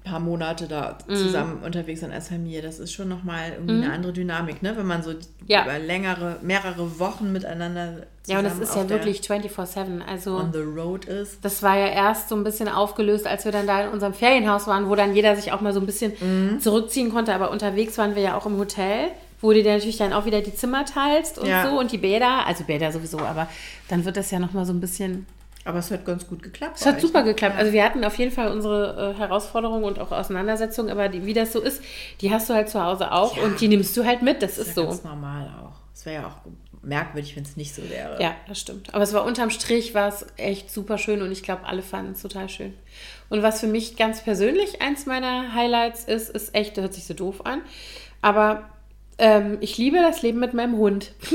paar 0.05 0.21
Monate 0.21 0.67
da 0.67 0.99
Mhm. 1.07 1.15
zusammen 1.15 1.63
unterwegs 1.65 2.01
sind 2.01 2.13
als 2.13 2.29
Familie. 2.29 2.63
Das 2.63 2.79
ist 2.79 2.93
schon 2.93 3.09
nochmal 3.09 3.53
irgendwie 3.53 3.85
eine 3.85 3.93
andere 3.93 4.13
Dynamik, 4.13 4.63
ne? 4.63 4.77
Wenn 4.77 4.87
man 4.87 5.03
so 5.03 5.13
Ja. 5.47 5.65
über 5.65 5.79
längere, 5.79 6.37
mehrere 6.43 6.99
Wochen 6.99 7.33
miteinander 7.33 8.07
Ja, 8.27 8.39
und 8.39 8.45
das 8.45 8.59
ist 8.59 8.75
ja 8.77 8.89
wirklich 8.89 9.21
24-7. 9.23 10.03
Also 10.03 10.37
on 10.37 10.53
the 10.53 10.61
road 10.61 11.05
ist. 11.07 11.45
das 11.45 11.63
war 11.63 11.77
ja 11.77 11.87
erst 11.89 12.29
so 12.29 12.37
ein 12.37 12.45
bisschen 12.45 12.69
aufgelöst, 12.69 13.27
als 13.27 13.45
wir 13.45 13.53
dann 13.53 13.67
da 13.67 13.85
in 13.85 13.91
unserem 13.91 14.15
Ferienhaus 14.15 14.67
waren, 14.67 14.89
wo 14.89 14.95
dann 14.95 15.15
jeder 15.15 15.35
sich 15.37 15.53
auch 15.53 15.61
mal 15.61 15.73
so 15.73 15.81
ein 15.81 15.87
bisschen 15.87 16.13
Mhm. 16.21 16.61
zurückziehen 16.61 17.11
konnte. 17.13 17.35
Aber 17.35 17.51
unterwegs 17.51 17.97
waren 17.99 18.15
wir 18.15 18.23
ja 18.23 18.37
auch 18.37 18.47
im 18.47 18.57
Hotel, 18.59 19.09
wo 19.41 19.53
du 19.53 19.63
dir 19.63 19.73
natürlich 19.73 19.97
dann 19.97 20.13
auch 20.13 20.27
wieder 20.27 20.43
die 20.43 20.55
Zimmer 20.55 20.85
teilst 20.85 21.39
und 21.39 21.49
Ja. 21.49 21.69
so 21.69 21.79
und 21.79 21.93
die 21.93 21.99
Bäder. 21.99 22.47
Also 22.47 22.65
Bäder 22.65 22.93
sowieso, 22.93 23.19
aber 23.21 23.49
dann 23.89 24.05
wird 24.05 24.17
das 24.17 24.31
ja 24.31 24.39
nochmal 24.39 24.65
so 24.67 24.73
ein 24.73 24.81
bisschen... 24.81 25.27
Aber 25.65 25.79
es 25.79 25.91
hat 25.91 26.07
ganz 26.07 26.27
gut 26.27 26.43
geklappt. 26.43 26.77
Es 26.79 26.87
hat 26.87 26.97
euch, 26.97 27.03
super 27.03 27.21
ne? 27.21 27.27
geklappt. 27.27 27.57
Also 27.59 27.73
wir 27.73 27.85
hatten 27.85 28.03
auf 28.05 28.17
jeden 28.19 28.31
Fall 28.33 28.51
unsere 28.51 29.13
äh, 29.15 29.19
Herausforderungen 29.19 29.85
und 29.85 29.99
auch 29.99 30.11
Auseinandersetzungen, 30.11 30.91
aber 30.91 31.09
die, 31.09 31.27
wie 31.27 31.35
das 31.35 31.53
so 31.53 31.61
ist, 31.61 31.83
die 32.23 32.33
hast 32.33 32.49
du 32.49 32.55
halt 32.55 32.69
zu 32.71 32.83
Hause 32.83 33.13
auch 33.13 33.37
Ja. 33.37 33.43
und 33.43 33.61
die 33.61 33.69
nimmst 33.69 33.97
du 33.97 34.05
halt 34.07 34.23
mit. 34.23 34.43
Das 34.43 34.57
ist 34.59 34.69
ja 34.69 34.73
so. 34.75 34.85
ganz 34.87 35.05
normal 35.05 35.49
auch. 35.63 35.77
Es 35.95 36.07
wäre 36.07 36.23
ja 36.23 36.29
auch 36.29 36.37
merkwürdig, 36.83 37.37
wenn 37.37 37.43
es 37.43 37.59
nicht 37.59 37.75
so 37.75 37.83
wäre. 37.91 38.21
Ja, 38.23 38.35
das 38.49 38.59
stimmt. 38.59 38.95
Aber 38.95 39.03
es 39.05 39.13
war 39.13 39.25
unterm 39.27 39.51
Strich 39.51 39.93
war 39.95 40.09
es 40.09 40.25
echt 40.39 40.71
super 40.73 40.97
schön 40.97 41.21
und 41.21 41.31
ich 41.31 41.43
glaube, 41.43 41.67
alle 41.67 41.83
fanden 41.83 42.13
es 42.13 42.23
total 42.23 42.49
schön. 42.49 42.73
Und 43.29 43.43
was 43.43 43.61
für 43.61 43.67
mich 43.67 43.97
ganz 43.97 44.23
persönlich 44.23 44.81
eins 44.81 45.05
meiner 45.05 45.53
Highlights 45.55 46.05
ist, 46.05 46.31
ist 46.31 46.55
echt, 46.55 46.79
das 46.79 46.83
hört 46.85 46.95
sich 46.95 47.05
so 47.05 47.13
doof 47.15 47.45
an, 47.45 47.61
aber 48.23 48.65
Ähm, 49.23 49.59
ich 49.61 49.77
liebe 49.77 49.99
das 49.99 50.23
Leben 50.23 50.39
mit 50.41 50.55
meinem 50.55 50.79
Hund. 50.79 51.13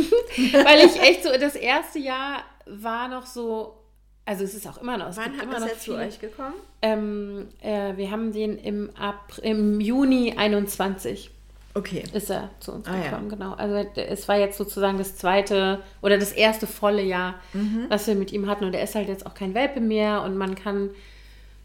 Weil 0.63 0.79
ich 0.83 0.99
echt 0.99 1.23
so, 1.23 1.29
das 1.39 1.55
erste 1.55 1.99
Jahr 1.99 2.39
war 2.65 3.07
noch 3.07 3.27
so, 3.27 3.77
also 4.25 4.43
es 4.43 4.53
ist 4.53 4.67
auch 4.67 4.77
immer 4.81 4.97
noch. 4.97 5.15
Wann 5.17 5.37
hat 5.37 5.53
das 5.53 5.65
jetzt 5.65 5.83
zu 5.83 5.91
viele- 5.91 5.97
euch 6.07 6.19
gekommen? 6.19 6.53
Ähm, 6.81 7.47
äh, 7.61 7.95
wir 7.97 8.11
haben 8.11 8.31
den 8.33 8.57
im, 8.57 8.89
April, 8.99 9.43
im 9.45 9.79
Juni 9.81 10.33
21 10.37 11.31
Okay. 11.77 12.03
ist 12.13 12.29
er 12.31 12.49
zu 12.61 12.71
uns 12.71 12.87
Ah, 12.87 12.95
ja. 12.95 13.03
gekommen, 13.09 13.27
genau. 13.29 13.53
Also 13.53 13.75
es 13.95 14.27
war 14.29 14.37
jetzt 14.37 14.57
sozusagen 14.57 14.97
das 14.97 15.17
zweite 15.17 15.81
oder 16.01 16.17
das 16.17 16.31
erste 16.31 16.67
volle 16.67 17.01
Jahr, 17.03 17.35
Mhm. 17.53 17.85
was 17.89 18.07
wir 18.07 18.15
mit 18.15 18.31
ihm 18.31 18.47
hatten. 18.47 18.63
Und 18.63 18.73
er 18.73 18.83
ist 18.83 18.95
halt 18.95 19.07
jetzt 19.09 19.25
auch 19.25 19.33
kein 19.33 19.53
Welpe 19.53 19.81
mehr 19.81 20.21
und 20.21 20.37
man 20.37 20.55
kann, 20.55 20.89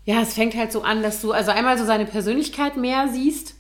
ja, 0.04 0.20
es 0.22 0.34
fängt 0.34 0.56
halt 0.56 0.72
so 0.72 0.82
an, 0.82 1.02
dass 1.04 1.20
du 1.22 1.30
also 1.32 1.52
einmal 1.52 1.78
so 1.78 1.84
seine 1.84 2.06
Persönlichkeit 2.06 2.76
mehr 2.76 3.06
siehst, 3.08 3.54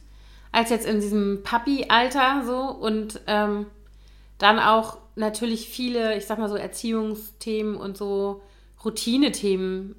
als 0.50 0.70
jetzt 0.70 0.86
in 0.86 1.00
diesem 1.00 1.42
Papi-Alter 1.44 2.42
so 2.44 2.56
und 2.58 3.20
ähm, 3.28 3.66
dann 4.38 4.58
auch 4.58 4.98
natürlich 5.14 5.68
viele, 5.68 6.16
ich 6.16 6.26
sag 6.26 6.38
mal 6.38 6.48
so 6.48 6.56
Erziehungsthemen 6.56 7.76
und 7.76 7.96
so 7.96 8.42
Routinethemen 8.84 9.94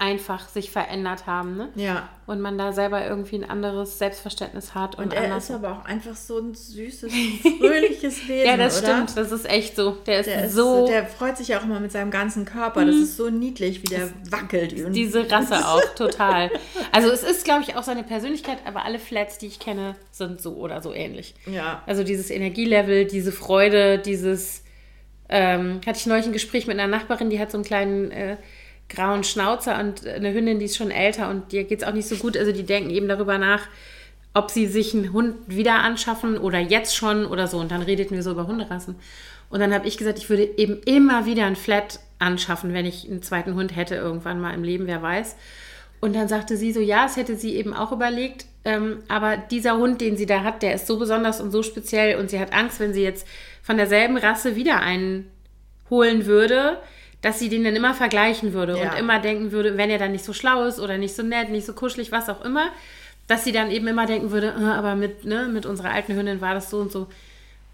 einfach 0.00 0.48
sich 0.48 0.70
verändert 0.70 1.26
haben, 1.26 1.56
ne? 1.56 1.70
Ja. 1.74 2.08
Und 2.24 2.40
man 2.40 2.56
da 2.56 2.72
selber 2.72 3.04
irgendwie 3.04 3.34
ein 3.34 3.50
anderes 3.50 3.98
Selbstverständnis 3.98 4.72
hat 4.72 4.94
und, 4.96 5.06
Und 5.06 5.12
er 5.12 5.24
anders 5.24 5.50
ist 5.50 5.56
aber 5.56 5.72
auch 5.72 5.84
einfach 5.86 6.14
so 6.14 6.38
ein 6.38 6.54
süßes, 6.54 7.12
fröhliches 7.58 8.28
Wesen, 8.28 8.46
Ja, 8.46 8.56
das 8.56 8.80
oder? 8.80 8.92
stimmt. 8.92 9.16
Das 9.16 9.32
ist 9.32 9.50
echt 9.50 9.74
so. 9.74 9.96
Der 10.06 10.20
ist, 10.20 10.26
Der, 10.26 10.44
ist, 10.44 10.52
so. 10.54 10.86
der 10.86 11.04
freut 11.04 11.36
sich 11.36 11.48
ja 11.48 11.58
auch 11.58 11.64
immer 11.64 11.80
mit 11.80 11.90
seinem 11.90 12.12
ganzen 12.12 12.44
Körper. 12.44 12.84
Das 12.84 12.94
ist 12.94 13.16
so 13.16 13.28
niedlich, 13.28 13.82
wie 13.82 13.86
der 13.88 14.08
wackelt. 14.30 14.94
Diese 14.94 15.28
Rasse 15.28 15.56
auch, 15.66 15.82
total. 15.96 16.52
Also 16.92 17.10
es 17.10 17.24
ist, 17.24 17.44
glaube 17.44 17.62
ich, 17.66 17.74
auch 17.74 17.82
seine 17.82 18.04
Persönlichkeit, 18.04 18.58
aber 18.66 18.84
alle 18.84 19.00
Flats, 19.00 19.38
die 19.38 19.48
ich 19.48 19.58
kenne, 19.58 19.96
sind 20.12 20.40
so 20.40 20.52
oder 20.58 20.80
so 20.80 20.94
ähnlich. 20.94 21.34
Ja. 21.46 21.82
Also 21.86 22.04
dieses 22.04 22.30
Energielevel, 22.30 23.06
diese 23.06 23.32
Freude, 23.32 23.98
dieses, 23.98 24.62
ähm, 25.28 25.80
hatte 25.86 25.98
ich 25.98 26.06
neulich 26.06 26.26
ein 26.26 26.32
Gespräch 26.32 26.66
mit 26.66 26.78
einer 26.78 26.88
Nachbarin, 26.88 27.30
die 27.30 27.38
hat 27.38 27.50
so 27.50 27.58
einen 27.58 27.64
kleinen 27.64 28.10
äh, 28.10 28.36
grauen 28.88 29.24
Schnauzer 29.24 29.78
und 29.78 30.06
eine 30.06 30.32
Hündin, 30.32 30.58
die 30.58 30.64
ist 30.64 30.76
schon 30.76 30.90
älter 30.90 31.28
und 31.30 31.52
dir 31.52 31.64
geht 31.64 31.82
es 31.82 31.86
auch 31.86 31.92
nicht 31.92 32.08
so 32.08 32.16
gut. 32.16 32.36
Also 32.36 32.52
die 32.52 32.64
denken 32.64 32.90
eben 32.90 33.08
darüber 33.08 33.38
nach, 33.38 33.62
ob 34.34 34.50
sie 34.50 34.66
sich 34.66 34.94
einen 34.94 35.12
Hund 35.12 35.34
wieder 35.46 35.80
anschaffen 35.80 36.38
oder 36.38 36.58
jetzt 36.58 36.96
schon 36.96 37.26
oder 37.26 37.46
so. 37.46 37.58
Und 37.58 37.70
dann 37.70 37.82
redeten 37.82 38.14
wir 38.14 38.22
so 38.22 38.30
über 38.30 38.46
Hunderassen. 38.46 38.96
Und 39.50 39.60
dann 39.60 39.74
habe 39.74 39.86
ich 39.86 39.98
gesagt, 39.98 40.18
ich 40.18 40.30
würde 40.30 40.48
eben 40.56 40.80
immer 40.84 41.26
wieder 41.26 41.46
ein 41.46 41.56
Flat 41.56 42.00
anschaffen, 42.18 42.72
wenn 42.74 42.86
ich 42.86 43.08
einen 43.08 43.22
zweiten 43.22 43.54
Hund 43.54 43.76
hätte, 43.76 43.94
irgendwann 43.94 44.40
mal 44.40 44.54
im 44.54 44.62
Leben, 44.62 44.86
wer 44.86 45.02
weiß. 45.02 45.36
Und 46.00 46.14
dann 46.14 46.28
sagte 46.28 46.56
sie 46.56 46.72
so, 46.72 46.80
ja, 46.80 47.06
es 47.06 47.16
hätte 47.16 47.36
sie 47.36 47.56
eben 47.56 47.74
auch 47.74 47.92
überlegt, 47.92 48.46
ähm, 48.64 49.02
aber 49.08 49.36
dieser 49.36 49.78
Hund, 49.78 50.00
den 50.00 50.16
sie 50.16 50.26
da 50.26 50.44
hat, 50.44 50.62
der 50.62 50.74
ist 50.74 50.86
so 50.86 50.98
besonders 50.98 51.40
und 51.40 51.50
so 51.50 51.62
speziell 51.62 52.18
und 52.18 52.30
sie 52.30 52.38
hat 52.38 52.52
Angst, 52.52 52.78
wenn 52.78 52.92
sie 52.92 53.02
jetzt 53.02 53.26
von 53.68 53.76
derselben 53.76 54.16
Rasse 54.16 54.56
wieder 54.56 54.80
einen 54.80 55.30
holen 55.90 56.24
würde, 56.24 56.78
dass 57.20 57.38
sie 57.38 57.50
den 57.50 57.64
dann 57.64 57.76
immer 57.76 57.92
vergleichen 57.92 58.54
würde 58.54 58.78
Ja. 58.78 58.92
und 58.92 58.98
immer 58.98 59.18
denken 59.18 59.52
würde, 59.52 59.76
wenn 59.76 59.90
er 59.90 59.98
dann 59.98 60.12
nicht 60.12 60.24
so 60.24 60.32
schlau 60.32 60.64
ist 60.64 60.80
oder 60.80 60.96
nicht 60.96 61.14
so 61.14 61.22
nett, 61.22 61.50
nicht 61.50 61.66
so 61.66 61.74
kuschelig, 61.74 62.10
was 62.10 62.30
auch 62.30 62.42
immer, 62.46 62.70
dass 63.26 63.44
sie 63.44 63.52
dann 63.52 63.70
eben 63.70 63.86
immer 63.86 64.06
denken 64.06 64.30
würde, 64.30 64.54
"Ah, 64.56 64.74
aber 64.78 64.94
mit, 64.96 65.26
ne, 65.26 65.48
mit 65.52 65.66
unserer 65.66 65.90
alten 65.90 66.14
Hündin 66.16 66.40
war 66.40 66.54
das 66.54 66.70
so 66.70 66.78
und 66.78 66.90
so. 66.90 67.08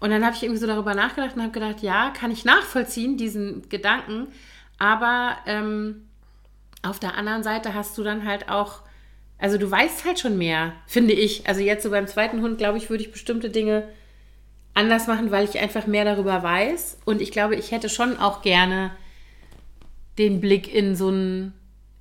Und 0.01 0.09
dann 0.09 0.25
habe 0.25 0.35
ich 0.35 0.43
irgendwie 0.43 0.59
so 0.59 0.67
darüber 0.67 0.95
nachgedacht 0.95 1.37
und 1.37 1.41
habe 1.43 1.53
gedacht, 1.53 1.79
ja, 1.81 2.09
kann 2.09 2.29
ich 2.29 2.43
nachvollziehen, 2.43 3.15
diesen 3.15 3.69
Gedanken, 3.69 4.27
aber 4.77 5.37
ähm, 5.45 6.07
auf 6.83 6.99
der 6.99 7.15
anderen 7.15 7.43
Seite 7.43 7.73
hast 7.73 7.97
du 7.97 8.03
dann 8.03 8.27
halt 8.27 8.49
auch, 8.49 8.81
also 9.39 9.57
du 9.57 9.71
weißt 9.71 10.03
halt 10.03 10.19
schon 10.19 10.37
mehr, 10.37 10.73
finde 10.87 11.13
ich. 11.13 11.47
Also 11.47 11.61
jetzt 11.61 11.83
so 11.83 11.89
beim 11.89 12.07
zweiten 12.07 12.41
Hund, 12.41 12.57
glaube 12.57 12.77
ich, 12.79 12.89
würde 12.89 13.03
ich 13.03 13.13
bestimmte 13.13 13.49
Dinge 13.49 13.87
anders 14.75 15.07
machen, 15.07 15.31
weil 15.31 15.45
ich 15.45 15.57
einfach 15.59 15.87
mehr 15.87 16.05
darüber 16.05 16.43
weiß. 16.43 16.97
Und 17.05 17.21
ich 17.21 17.31
glaube, 17.31 17.55
ich 17.55 17.71
hätte 17.71 17.89
schon 17.89 18.17
auch 18.19 18.41
gerne 18.43 18.91
den 20.17 20.39
Blick 20.41 20.73
in 20.73 20.95
so 20.95 21.09
ein 21.09 21.53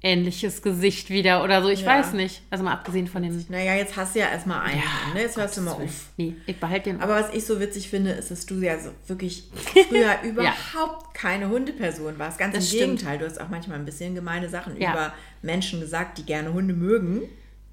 ähnliches 0.02 0.60
Gesicht 0.60 1.08
wieder 1.08 1.42
oder 1.42 1.62
so. 1.62 1.68
Ich 1.70 1.80
Ja. 1.80 1.86
weiß 1.86 2.12
nicht. 2.12 2.42
Also 2.50 2.62
mal 2.62 2.72
abgesehen 2.74 3.06
von 3.08 3.22
den. 3.22 3.42
Naja, 3.48 3.74
jetzt 3.74 3.96
hast 3.96 4.14
du 4.14 4.18
ja 4.18 4.26
erstmal 4.28 4.60
einen. 4.60 4.82
ne? 5.14 5.22
Jetzt 5.22 5.38
hörst 5.38 5.56
du 5.56 5.62
mal 5.62 5.72
auf. 5.72 6.08
Nee, 6.18 6.36
ich 6.46 6.60
behalte 6.60 6.90
den. 6.90 7.00
Aber 7.00 7.14
was 7.14 7.32
ich 7.32 7.46
so 7.46 7.58
witzig 7.58 7.88
finde, 7.88 8.10
ist, 8.10 8.30
dass 8.30 8.44
du 8.44 8.56
ja 8.56 8.78
so 8.78 8.90
wirklich 9.06 9.44
früher 9.88 10.16
überhaupt 10.22 11.14
keine 11.14 11.48
Hundeperson 11.48 12.18
warst. 12.18 12.38
Ganz 12.38 12.54
Das 12.54 12.64
im 12.64 12.68
stimmt. 12.76 12.98
Gegenteil. 12.98 13.18
Du 13.18 13.24
hast 13.26 13.40
auch 13.40 13.48
manchmal 13.48 13.78
ein 13.78 13.86
bisschen 13.86 14.14
gemeine 14.14 14.48
Sachen 14.50 14.78
Ja. 14.78 14.92
über 14.92 15.14
Menschen 15.40 15.80
gesagt, 15.80 16.18
die 16.18 16.26
gerne 16.26 16.52
Hunde 16.52 16.74
mögen. 16.74 17.22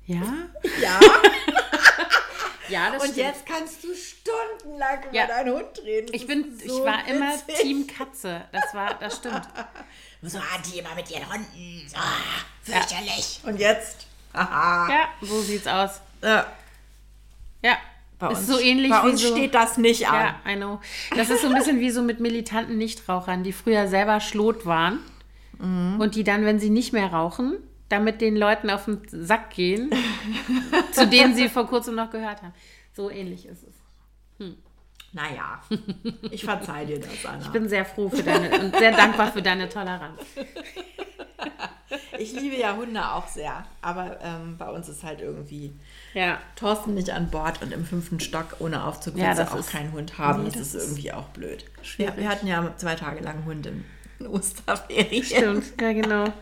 ja? 0.06 0.22
Ja. 0.82 0.99
Ja, 2.70 2.91
das 2.91 3.03
Und 3.03 3.12
stimmt. 3.12 3.28
jetzt 3.28 3.45
kannst 3.45 3.84
du 3.84 3.88
stundenlang 3.93 5.03
über 5.03 5.14
Ja. 5.16 5.28
deinen 5.28 5.53
Hund 5.55 5.80
reden. 5.84 6.07
Das 6.12 6.16
Ich 6.22 6.28
bin, 6.28 6.45
ist 6.55 6.64
ich 6.66 6.72
so 6.72 6.86
war 6.86 7.07
immer 7.07 7.34
witzig. 7.34 7.55
Team 7.62 7.88
Katze. 7.97 8.41
Das 8.51 8.74
war, 8.74 8.93
das 8.99 9.18
stimmt. 9.18 9.41
So, 10.24 10.38
ah, 10.38 10.59
die 10.72 10.78
immer 10.78 10.93
mit 10.93 11.09
ihren 11.09 11.28
Hunden. 11.34 11.82
So, 11.88 11.97
fürchterlich. 12.72 13.39
Und 13.43 13.59
jetzt? 13.59 14.05
Haha. 14.36 14.88
Ja, 14.88 15.09
so 15.20 15.41
sieht's 15.41 15.66
aus. 15.66 15.99
Ja. 16.22 16.45
Ja. 17.64 17.78
Bei 18.20 18.32
ist 18.32 18.38
uns, 18.38 18.47
so 18.47 18.59
ähnlich 18.59 18.91
bei 18.91 19.01
wie 19.03 19.09
uns 19.09 19.20
so. 19.22 19.36
steht 19.36 19.55
das 19.55 19.78
nicht 19.78 20.07
an. 20.07 20.36
Ja, 20.45 20.51
I 20.51 20.57
know. 20.57 20.80
Das 21.16 21.32
ist 21.32 21.41
so 21.41 21.47
ein 21.47 21.55
bisschen 21.55 21.80
wie 21.80 21.89
so 21.89 22.03
mit 22.03 22.20
militanten 22.20 22.78
Nichtrauchern, 22.78 23.41
die 23.43 23.51
früher 23.51 23.88
selber 23.88 24.20
Schlot 24.20 24.68
waren 24.68 24.99
Mhm. 25.57 25.99
und 25.99 26.14
die 26.14 26.24
dann, 26.24 26.45
wenn 26.45 26.59
sie 26.59 26.70
nicht 26.70 26.93
mehr 26.93 27.07
rauchen, 27.12 27.57
damit 27.92 28.22
den 28.22 28.36
Leuten 28.36 28.70
auf 28.70 28.86
den 28.86 29.02
Sack 29.08 29.52
gehen, 29.52 29.92
zu 30.92 31.08
denen 31.08 31.36
sie 31.36 31.50
vor 31.50 31.68
kurzem 31.68 31.96
noch 31.96 32.10
gehört 32.10 32.42
haben. 32.42 32.54
So 32.94 33.10
ähnlich 33.10 33.46
ist 33.46 33.64
es. 33.64 33.76
Naja, 35.14 35.62
ich 36.32 36.46
verzeih 36.46 36.86
dir 36.86 37.00
das, 37.00 37.26
Anna. 37.26 37.42
Ich 37.42 37.50
bin 37.50 37.68
sehr 37.68 37.84
froh 37.84 38.10
für 38.10 38.24
deine 38.24 38.50
und 38.60 38.76
sehr 38.78 38.92
dankbar 38.96 39.32
für 39.32 39.42
deine 39.42 39.68
Toleranz. 39.68 40.22
Ich 42.18 42.32
liebe 42.32 42.56
ja 42.56 42.76
Hunde 42.78 43.06
auch 43.12 43.28
sehr, 43.28 43.66
aber 43.82 44.20
ähm, 44.22 44.56
bei 44.58 44.70
uns 44.70 44.88
ist 44.88 45.04
halt 45.04 45.20
irgendwie 45.20 45.74
Ja. 46.14 46.39
Thorsten 46.56 46.94
nicht 46.94 47.10
an 47.10 47.30
Bord 47.30 47.62
und 47.62 47.74
im 47.74 47.84
fünften 47.84 48.22
Stock 48.22 48.56
ohne 48.60 48.86
Aufzug 48.86 49.18
Ja, 49.18 49.34
auch 49.34 49.68
keinen 49.68 49.92
Hund 49.92 50.18
haben. 50.18 50.44
Nee, 50.44 50.50
das, 50.52 50.60
das 50.60 50.76
ist 50.76 50.84
irgendwie 50.86 51.12
auch 51.12 51.28
blöd. 51.30 51.66
Wir, 51.76 51.84
schwierig. 51.84 52.18
wir 52.18 52.30
hatten 52.30 52.48
ja 52.48 52.74
zwei 52.78 52.96
Tage 52.96 53.22
lang 53.22 53.44
Hund 53.44 53.66
in 53.66 53.84
in 54.22 54.28
Osterferien. 54.28 55.24
Stimmt, 55.24 55.82
ja 55.82 55.94
genau. 55.94 56.26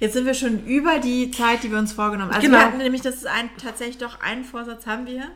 Jetzt 0.00 0.12
sind 0.14 0.26
wir 0.26 0.34
schon 0.34 0.64
über 0.66 0.98
die 0.98 1.30
Zeit, 1.30 1.62
die 1.62 1.70
wir 1.70 1.78
uns 1.78 1.92
vorgenommen 1.92 2.30
haben. 2.30 2.36
Also 2.36 2.46
Genau. 2.48 2.58
wir 2.58 2.66
hatten 2.66 2.78
nämlich, 2.78 3.02
das 3.02 3.16
ist 3.16 3.26
ein, 3.26 3.48
tatsächlich 3.62 3.98
doch 3.98 4.20
einen 4.20 4.44
Vorsatz 4.44 4.86
haben 4.86 5.06
wir. 5.06 5.30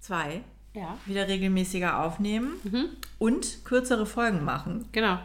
Zwei. 0.00 0.42
Ja. 0.74 0.96
Wieder 1.04 1.28
regelmäßiger 1.28 1.98
aufnehmen 2.02 2.54
Mhm. 2.64 2.84
und 3.18 3.62
kürzere 3.64 4.06
Folgen 4.06 4.42
machen. 4.44 4.88
Genau. 4.92 5.18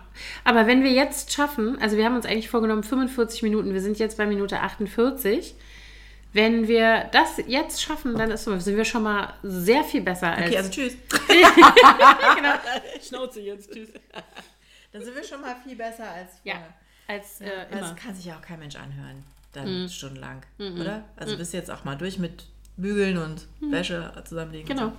Aber 0.44 0.68
wenn 0.68 0.84
wir 0.84 0.92
jetzt 0.92 1.32
schaffen, 1.32 1.82
also 1.82 1.96
wir 1.96 2.04
haben 2.04 2.16
uns 2.18 2.26
eigentlich 2.26 2.50
vorgenommen 2.50 2.84
45 2.84 3.44
Minuten, 3.44 3.74
wir 3.74 3.82
sind 3.82 3.98
jetzt 3.98 4.18
bei 4.18 4.26
Minute 4.26 4.60
48. 4.60 5.56
Wenn 6.34 6.68
wir 6.68 7.06
das 7.14 7.38
jetzt 7.48 7.82
schaffen, 7.82 8.16
dann 8.16 8.30
ist, 8.30 8.44
sind 8.44 8.76
wir 8.76 8.84
schon 8.84 9.04
mal 9.04 9.34
sehr 9.42 9.86
viel 9.86 10.02
besser 10.02 10.28
als. 10.34 10.48
Okay, 10.48 10.58
also 10.58 10.70
tschüss. 10.70 10.98
genau. 11.30 12.54
Schnauze 13.02 13.40
jetzt, 13.40 13.72
tschüss. 13.74 13.90
Dann 14.92 15.02
sind 15.04 15.16
wir 15.16 15.24
schon 15.24 15.40
mal 15.42 15.56
viel 15.66 15.78
besser 15.78 16.04
als 16.12 16.32
Ja, 16.44 16.56
vorher. 16.56 16.74
Als 17.08 17.42
äh, 17.42 17.46
Weil 17.46 17.80
immer. 17.80 17.82
Das 17.90 17.96
kann 17.96 18.16
sich 18.16 18.26
ja 18.26 18.36
auch 18.38 18.42
kein 18.42 18.60
Mensch 18.60 18.76
anhören. 18.76 19.24
Dann 19.54 19.90
stundenlang. 19.90 20.42
Oder? 20.60 21.04
Also 21.16 21.38
bist 21.38 21.54
du 21.54 21.58
jetzt 21.58 21.72
auch 21.72 21.84
mal 21.84 21.96
durch 21.96 22.20
mit 22.20 22.46
Bügeln 22.76 23.18
und 23.18 23.48
Wäsche 23.60 24.12
zusammenlegen. 24.26 24.68
Genau. 24.68 24.88
So. 24.90 24.94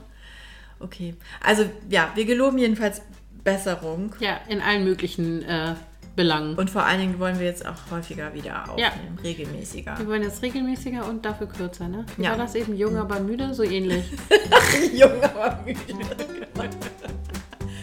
Okay. 0.84 1.14
Also 1.44 1.68
ja, 1.88 2.10
wir 2.14 2.24
geloben 2.24 2.58
jedenfalls 2.58 3.02
Besserung. 3.44 4.14
Ja, 4.20 4.40
in 4.48 4.60
allen 4.60 4.84
möglichen 4.84 5.42
äh, 5.42 5.74
Belangen. 6.16 6.56
Und 6.56 6.70
vor 6.70 6.82
allen 6.82 6.98
Dingen 6.98 7.18
wollen 7.20 7.38
wir 7.38 7.46
jetzt 7.46 7.64
auch 7.64 7.90
häufiger 7.92 8.34
wieder 8.34 8.68
aufnehmen. 8.68 9.16
Ja. 9.18 9.22
Regelmäßiger. 9.22 9.98
wir 9.98 10.06
wollen 10.08 10.22
jetzt 10.22 10.42
regelmäßiger 10.42 11.06
und 11.08 11.24
dafür 11.24 11.46
kürzer, 11.46 11.86
ne? 11.86 12.04
Wie 12.16 12.24
Ja. 12.24 12.30
war 12.30 12.38
das 12.38 12.56
eben? 12.56 12.76
Jung, 12.76 12.96
aber 12.96 13.20
müde? 13.20 13.54
So 13.54 13.62
ähnlich. 13.62 14.04
Jung, 14.94 15.22
aber 15.22 15.62
müde. 15.64 15.78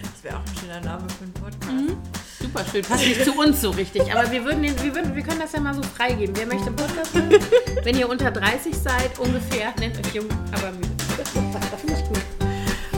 Das 0.02 0.24
wäre 0.24 0.38
auch 0.38 0.42
ein 0.42 0.58
schöner 0.60 0.82
Name 0.82 1.08
für 1.10 1.24
einen 1.24 1.34
Podcast. 1.34 2.25
Super 2.40 2.64
schön. 2.72 2.82
Passt 2.84 3.06
nicht 3.06 3.24
zu 3.24 3.34
uns 3.34 3.62
so 3.62 3.70
richtig. 3.72 4.14
Aber 4.14 4.30
wir, 4.32 4.44
würden 4.44 4.64
den, 4.64 4.82
wir, 4.84 4.94
würden, 4.94 5.16
wir 5.16 5.24
können 5.24 5.40
das 5.40 5.54
ja 5.54 5.60
mal 5.60 5.74
so 5.74 5.82
freigeben. 5.84 6.36
Wer 6.36 6.46
möchte 6.48 6.72
Podcast 6.72 7.14
hören? 7.14 7.30
Wenn 7.84 7.98
ihr 7.98 8.10
unter 8.10 8.32
30 8.32 8.76
seid, 8.76 9.18
ungefähr, 9.20 9.74
nennt 9.80 9.98
euch 9.98 10.14
jung, 10.14 10.28
aber 10.52 10.72
müde. 10.72 10.90
Finde 11.80 11.94
ich 11.94 12.08
gut. 12.08 12.22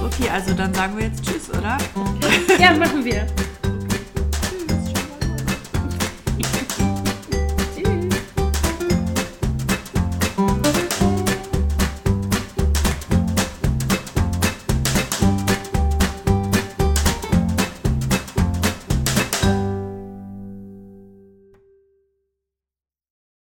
Okay, 0.04 0.30
also 0.30 0.54
dann 0.54 0.74
sagen 0.74 0.98
wir 0.98 1.06
jetzt 1.06 1.24
Tschüss, 1.24 1.50
oder? 1.50 1.78
Ja, 2.60 2.72
machen 2.78 3.04
wir. 3.04 3.28